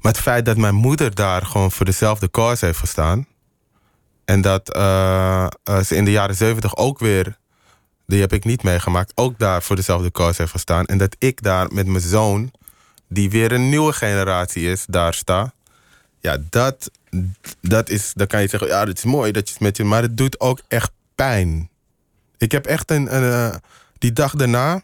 Maar 0.00 0.12
het 0.12 0.20
feit 0.20 0.44
dat 0.44 0.56
mijn 0.56 0.74
moeder 0.74 1.14
daar 1.14 1.46
gewoon 1.46 1.72
voor 1.72 1.86
dezelfde 1.86 2.30
cause 2.30 2.64
heeft 2.64 2.78
gestaan. 2.78 3.26
En 4.24 4.40
dat 4.40 4.72
eh, 4.74 5.46
eh, 5.64 5.80
ze 5.80 5.96
in 5.96 6.04
de 6.04 6.10
jaren 6.10 6.34
zeventig 6.34 6.76
ook 6.76 6.98
weer, 6.98 7.38
die 8.06 8.20
heb 8.20 8.32
ik 8.32 8.44
niet 8.44 8.62
meegemaakt, 8.62 9.12
ook 9.14 9.38
daar 9.38 9.62
voor 9.62 9.76
dezelfde 9.76 10.10
cause 10.10 10.40
heeft 10.40 10.52
gestaan. 10.52 10.86
En 10.86 10.98
dat 10.98 11.16
ik 11.18 11.42
daar 11.42 11.72
met 11.72 11.86
mijn 11.86 12.02
zoon, 12.02 12.50
die 13.08 13.30
weer 13.30 13.52
een 13.52 13.68
nieuwe 13.68 13.92
generatie 13.92 14.70
is, 14.70 14.84
daar 14.88 15.14
sta. 15.14 15.52
Ja, 16.20 16.36
dat, 16.50 16.90
dat 17.60 17.88
is, 17.88 18.12
dan 18.14 18.26
kan 18.26 18.40
je 18.40 18.48
zeggen, 18.48 18.68
ja, 18.68 18.84
dat 18.84 18.96
is 18.96 19.04
mooi 19.04 19.32
dat 19.32 19.46
je 19.46 19.52
het 19.52 19.62
met 19.62 19.76
je, 19.76 19.84
maar 19.84 20.02
het 20.02 20.16
doet 20.16 20.40
ook 20.40 20.60
echt 20.68 20.90
pijn. 21.14 21.70
Ik 22.36 22.52
heb 22.52 22.66
echt 22.66 22.90
een, 22.90 23.16
een 23.16 23.52
eh, 23.52 23.56
die 23.98 24.12
dag 24.12 24.34
daarna, 24.34 24.82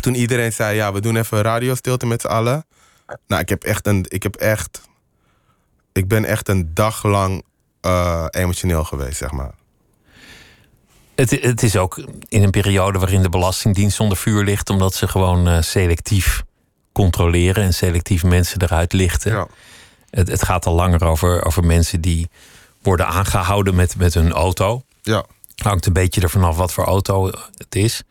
toen 0.00 0.14
iedereen 0.14 0.52
zei, 0.52 0.76
ja, 0.76 0.92
we 0.92 1.00
doen 1.00 1.16
even 1.16 1.42
radiostilte 1.42 2.06
met 2.06 2.20
z'n 2.20 2.26
allen. 2.26 2.66
Nou, 3.26 3.40
ik 3.42 3.48
heb 3.48 3.64
echt 3.64 3.86
een, 3.86 4.06
ik 4.08 4.22
heb 4.22 4.36
echt, 4.36 4.80
ik 5.92 6.08
ben 6.08 6.24
echt 6.24 6.48
een 6.48 6.74
dag 6.74 7.02
lang 7.02 7.44
eh, 7.80 8.26
emotioneel 8.30 8.84
geweest, 8.84 9.16
zeg 9.16 9.30
maar. 9.30 9.54
Het, 11.14 11.30
het 11.30 11.62
is 11.62 11.76
ook 11.76 12.04
in 12.28 12.42
een 12.42 12.50
periode 12.50 12.98
waarin 12.98 13.22
de 13.22 13.28
Belastingdienst 13.28 14.00
onder 14.00 14.16
vuur 14.16 14.44
ligt, 14.44 14.70
omdat 14.70 14.94
ze 14.94 15.08
gewoon 15.08 15.48
eh, 15.48 15.62
selectief 15.62 16.42
controleren 16.92 17.64
en 17.64 17.74
selectief 17.74 18.24
mensen 18.24 18.62
eruit 18.62 18.92
lichten. 18.92 19.32
Ja. 19.32 19.46
Het, 20.10 20.28
het 20.28 20.44
gaat 20.44 20.66
al 20.66 20.74
langer 20.74 21.04
over, 21.04 21.44
over 21.44 21.64
mensen 21.64 22.00
die 22.00 22.28
worden 22.82 23.06
aangehouden 23.06 23.74
met, 23.74 23.96
met 23.96 24.14
hun 24.14 24.32
auto. 24.32 24.82
Ja. 25.02 25.24
Hangt 25.62 25.86
een 25.86 25.92
beetje 25.92 26.20
ervan 26.20 26.44
af 26.44 26.56
wat 26.56 26.72
voor 26.72 26.84
auto 26.84 27.30
het 27.56 27.74
is. 27.74 28.02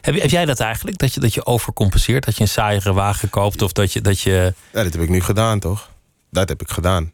Heb, 0.00 0.20
heb 0.20 0.30
jij 0.30 0.44
dat 0.44 0.60
eigenlijk? 0.60 0.98
Dat 0.98 1.14
je, 1.14 1.20
dat 1.20 1.34
je 1.34 1.46
overcompenseert? 1.46 2.24
Dat 2.24 2.36
je 2.36 2.42
een 2.42 2.48
saaiere 2.48 2.92
wagen 2.92 3.30
koopt? 3.30 3.62
Of 3.62 3.72
dat 3.72 3.92
je, 3.92 4.00
dat 4.00 4.20
je. 4.20 4.54
ja, 4.72 4.82
dat 4.82 4.92
heb 4.92 5.02
ik 5.02 5.08
nu 5.08 5.20
gedaan, 5.20 5.58
toch? 5.58 5.90
Dat 6.30 6.48
heb 6.48 6.60
ik 6.62 6.70
gedaan. 6.70 7.12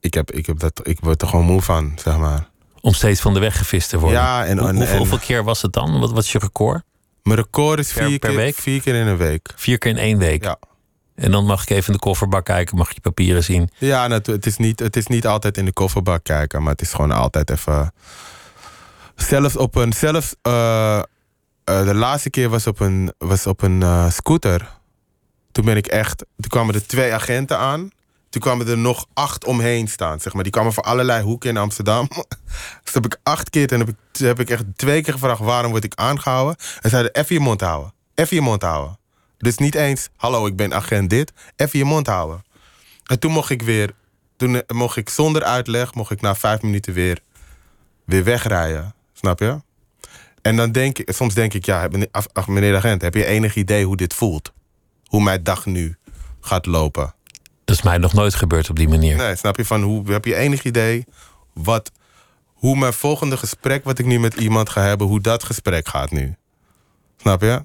Ik, 0.00 0.14
heb, 0.14 0.30
ik, 0.32 0.46
heb 0.46 0.58
dat, 0.58 0.80
ik 0.82 0.98
word 1.00 1.22
er 1.22 1.28
gewoon 1.28 1.44
moe 1.44 1.62
van, 1.62 1.92
zeg 2.02 2.16
maar. 2.16 2.48
om 2.80 2.92
steeds 2.94 3.20
van 3.20 3.34
de 3.34 3.40
weg 3.40 3.58
gevist 3.58 3.88
te 3.88 3.98
worden? 3.98 4.18
Ja, 4.20 4.44
en- 4.46 4.58
Hoe- 4.58 4.68
en- 4.68 4.74
hoeveel, 4.74 4.92
en- 4.92 4.98
hoeveel 4.98 5.18
keer 5.18 5.44
was 5.44 5.62
het 5.62 5.72
dan? 5.72 6.00
Wat, 6.00 6.10
wat 6.12 6.24
is 6.24 6.32
je 6.32 6.38
record? 6.38 6.82
Mijn 7.22 7.36
record 7.38 7.78
is 7.78 7.92
Per- 7.92 8.06
vier, 8.06 8.18
per 8.18 8.28
keer, 8.28 8.38
week? 8.38 8.54
vier 8.56 8.80
keer 8.80 8.94
in 8.94 9.06
een 9.06 9.16
week. 9.16 9.52
Vier 9.56 9.78
keer 9.78 9.90
in 9.90 9.98
één 9.98 10.18
week. 10.18 10.44
Ja. 10.44 10.56
En 11.14 11.30
dan 11.30 11.44
mag 11.46 11.62
ik 11.62 11.70
even 11.70 11.86
in 11.86 11.92
de 11.92 11.98
kofferbak 11.98 12.44
kijken, 12.44 12.76
mag 12.76 12.94
je 12.94 13.00
papieren 13.00 13.44
zien. 13.44 13.70
Ja, 13.78 14.00
nou, 14.06 14.12
het, 14.12 14.26
het 14.26 14.46
is 14.46 14.56
niet, 14.56 14.78
het 14.80 14.96
is 14.96 15.06
niet 15.06 15.26
altijd 15.26 15.56
in 15.58 15.64
de 15.64 15.72
kofferbak 15.72 16.24
kijken, 16.24 16.62
maar 16.62 16.72
het 16.72 16.80
is 16.80 16.92
gewoon 16.92 17.10
altijd 17.10 17.50
even. 17.50 17.92
Zelfs 19.16 19.56
op 19.56 19.74
een. 19.74 19.92
Zelfs, 19.92 20.34
eh, 20.42 21.02
eh, 21.64 21.84
de 21.84 21.94
laatste 21.94 22.30
keer 22.30 22.48
was 22.48 22.66
op 22.66 22.80
een, 22.80 23.12
was 23.18 23.46
op 23.46 23.62
een 23.62 23.82
eh, 23.82 24.10
scooter. 24.10 24.68
Toen 25.52 25.64
ben 25.64 25.76
ik 25.76 25.86
echt. 25.86 26.18
Toen 26.18 26.48
kwamen 26.48 26.74
er 26.74 26.86
twee 26.86 27.12
agenten 27.12 27.58
aan. 27.58 27.90
Toen 28.30 28.42
kwamen 28.42 28.68
er 28.68 28.78
nog 28.78 29.06
acht 29.12 29.44
omheen 29.44 29.88
staan. 29.88 30.20
Zeg 30.20 30.32
maar. 30.32 30.42
Die 30.42 30.52
kwamen 30.52 30.72
van 30.72 30.84
allerlei 30.84 31.22
hoeken 31.22 31.50
in 31.50 31.56
Amsterdam. 31.56 32.08
dus 32.84 32.94
heb 32.94 33.04
ik 33.04 33.18
acht 33.22 33.50
keer. 33.50 33.72
En 33.72 33.78
heb 33.78 33.88
ik, 33.88 33.96
heb 34.18 34.40
ik 34.40 34.50
echt 34.50 34.64
twee 34.76 35.02
keer 35.02 35.12
gevraagd 35.12 35.40
waarom 35.40 35.70
word 35.70 35.84
ik 35.84 35.94
aangehouden. 35.94 36.56
En 36.80 36.90
zeiden 36.90 37.12
even 37.12 37.34
je 37.34 37.40
mond 37.40 37.60
houden. 37.60 37.92
Even 38.14 38.36
je 38.36 38.42
mond 38.42 38.62
houden. 38.62 38.98
Dus 39.38 39.58
niet 39.58 39.74
eens, 39.74 40.08
hallo, 40.16 40.46
ik 40.46 40.56
ben 40.56 40.74
agent 40.74 41.10
dit. 41.10 41.32
Even 41.56 41.78
je 41.78 41.84
mond 41.84 42.06
houden. 42.06 42.44
En 43.04 43.18
toen 43.18 43.32
mocht 43.32 43.50
ik 43.50 43.62
weer, 43.62 43.90
toen 44.36 44.54
eh, 44.54 44.76
mocht 44.76 44.96
ik 44.96 45.08
zonder 45.08 45.42
uitleg, 45.42 45.94
mocht 45.94 46.10
ik 46.10 46.20
na 46.20 46.34
vijf 46.34 46.62
minuten 46.62 46.92
weer, 46.92 47.20
weer 48.04 48.24
wegrijden. 48.24 48.94
Snap 49.12 49.38
je? 49.38 49.60
En 50.44 50.56
dan 50.56 50.72
denk 50.72 50.98
ik, 50.98 51.12
soms 51.12 51.34
denk 51.34 51.54
ik, 51.54 51.64
ja, 51.64 51.88
meneer, 51.90 52.08
af- 52.10 52.28
ach, 52.32 52.48
meneer 52.48 52.70
de 52.70 52.76
agent, 52.76 53.02
heb 53.02 53.14
je 53.14 53.24
enig 53.24 53.54
idee 53.54 53.84
hoe 53.84 53.96
dit 53.96 54.14
voelt? 54.14 54.52
Hoe 55.04 55.22
mijn 55.22 55.42
dag 55.42 55.66
nu 55.66 55.96
gaat 56.40 56.66
lopen? 56.66 57.14
Dat 57.64 57.76
is 57.76 57.82
mij 57.82 57.98
nog 57.98 58.12
nooit 58.12 58.34
gebeurd 58.34 58.70
op 58.70 58.76
die 58.76 58.88
manier. 58.88 59.16
Nee, 59.16 59.36
snap 59.36 59.56
je? 59.56 59.64
Van 59.64 59.82
hoe 59.82 60.12
heb 60.12 60.24
je 60.24 60.34
enig 60.34 60.62
idee 60.62 61.04
wat, 61.52 61.92
hoe 62.46 62.76
mijn 62.76 62.92
volgende 62.92 63.36
gesprek, 63.36 63.84
wat 63.84 63.98
ik 63.98 64.06
nu 64.06 64.18
met 64.20 64.34
iemand 64.34 64.68
ga 64.68 64.82
hebben, 64.82 65.06
hoe 65.06 65.20
dat 65.20 65.44
gesprek 65.44 65.88
gaat 65.88 66.10
nu? 66.10 66.34
Snap 67.16 67.40
je? 67.40 67.60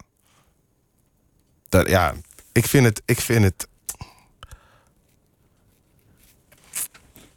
Dat, 1.70 1.90
ja, 1.90 2.14
ik 2.52 2.66
vind 2.66 2.86
het, 2.86 3.02
ik 3.06 3.20
vind 3.22 3.44
het. 3.44 3.68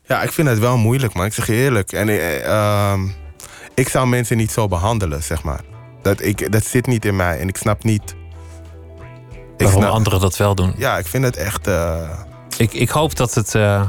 Ja, 0.06 0.22
ik 0.22 0.32
vind 0.32 0.48
het 0.48 0.58
wel 0.58 0.76
moeilijk, 0.76 1.14
man. 1.14 1.26
Ik 1.26 1.32
zeg 1.32 1.46
je 1.46 1.52
eerlijk. 1.52 1.92
En 1.92 2.08
ehm, 2.44 3.08
ik 3.74 3.88
zou 3.88 4.06
mensen 4.06 4.36
niet 4.36 4.50
zo 4.52 4.68
behandelen, 4.68 5.22
zeg 5.22 5.42
maar. 5.42 5.60
Dat, 6.02 6.22
ik, 6.22 6.52
dat 6.52 6.64
zit 6.64 6.86
niet 6.86 7.04
in 7.04 7.16
mij 7.16 7.38
en 7.40 7.48
ik 7.48 7.56
snap 7.56 7.84
niet. 7.84 8.14
Ik 9.56 9.68
Waarom 9.68 9.82
snap- 9.82 9.94
anderen 9.94 10.20
dat 10.20 10.36
wel 10.36 10.54
doen. 10.54 10.74
Ja, 10.76 10.98
ik 10.98 11.06
vind 11.06 11.24
het 11.24 11.36
echt. 11.36 11.66
eh, 11.66 12.08
Ik, 12.56 12.72
ik 12.72 12.88
hoop 12.90 13.16
dat, 13.16 13.34
het, 13.34 13.54
eh, 13.54 13.82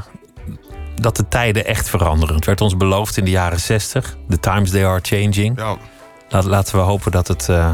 dat 0.96 1.16
de 1.16 1.28
tijden 1.28 1.66
echt 1.66 1.90
veranderen. 1.90 2.36
Het 2.36 2.46
werd 2.46 2.62
ons 2.62 2.78
beloofd 2.78 3.18
in 3.18 3.26
de 3.26 3.32
jaren 3.32 3.60
60. 3.60 4.18
The 4.30 4.40
times 4.40 4.70
they 4.72 4.86
are 4.86 5.00
changing. 5.02 5.58
ja, 5.60 5.76
Laat, 6.30 6.44
laten 6.46 6.76
we 6.76 6.82
hopen 6.82 7.12
dat 7.12 7.28
het 7.28 7.50
eh, 7.50 7.72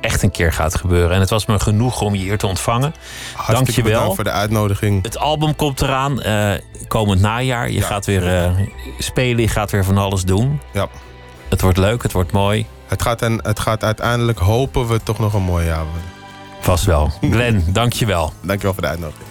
echt 0.00 0.22
een 0.22 0.30
keer 0.30 0.52
gaat 0.52 0.74
gebeuren. 0.74 1.10
En 1.14 1.20
het 1.20 1.30
was 1.30 1.46
me 1.46 1.60
genoeg 1.60 2.00
om 2.00 2.14
je 2.14 2.20
hier 2.22 2.38
te 2.38 2.46
ontvangen. 2.46 2.94
Dankjewel. 3.48 3.92
bedankt 3.92 4.14
voor 4.14 4.24
de 4.24 4.30
uitnodiging. 4.30 5.02
Het 5.02 5.18
album 5.18 5.56
komt 5.56 5.82
eraan. 5.82 6.20
komend 6.88 7.20
najaar. 7.20 7.70
Je 7.70 7.78
Ja. 7.78 7.86
gaat 7.86 8.06
weer 8.06 8.52
spelen. 8.98 9.40
Je 9.42 9.48
gaat 9.48 9.70
weer 9.70 9.84
van 9.84 9.98
alles 9.98 10.22
doen. 10.24 10.60
Ja. 10.72 10.88
Het 11.48 11.60
wordt 11.60 11.78
leuk. 11.78 12.02
Het 12.02 12.12
wordt 12.12 12.32
mooi. 12.32 12.66
Het 12.86 13.02
gaat, 13.02 13.22
en, 13.22 13.40
het 13.42 13.60
gaat 13.60 13.84
uiteindelijk, 13.84 14.38
hopen 14.38 14.88
we, 14.88 15.02
toch 15.02 15.18
nog 15.18 15.34
een 15.34 15.42
mooi 15.42 15.66
jaar 15.66 15.84
worden. 15.84 16.10
Vast 16.60 16.84
wel. 16.84 17.10
Glenn, 17.20 17.64
dankjewel. 17.72 18.32
Dankjewel 18.40 18.72
voor 18.72 18.82
de 18.82 18.88
uitnodiging. 18.88 19.28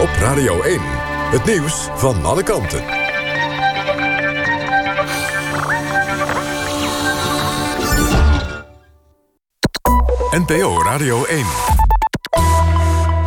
Op 0.00 0.08
Radio 0.20 0.62
1. 0.62 0.80
Het 1.30 1.44
nieuws 1.44 1.88
van 1.94 2.24
alle 2.24 2.42
kanten. 2.42 2.82
NPO 10.30 10.82
Radio 10.82 11.24
1. 11.24 11.44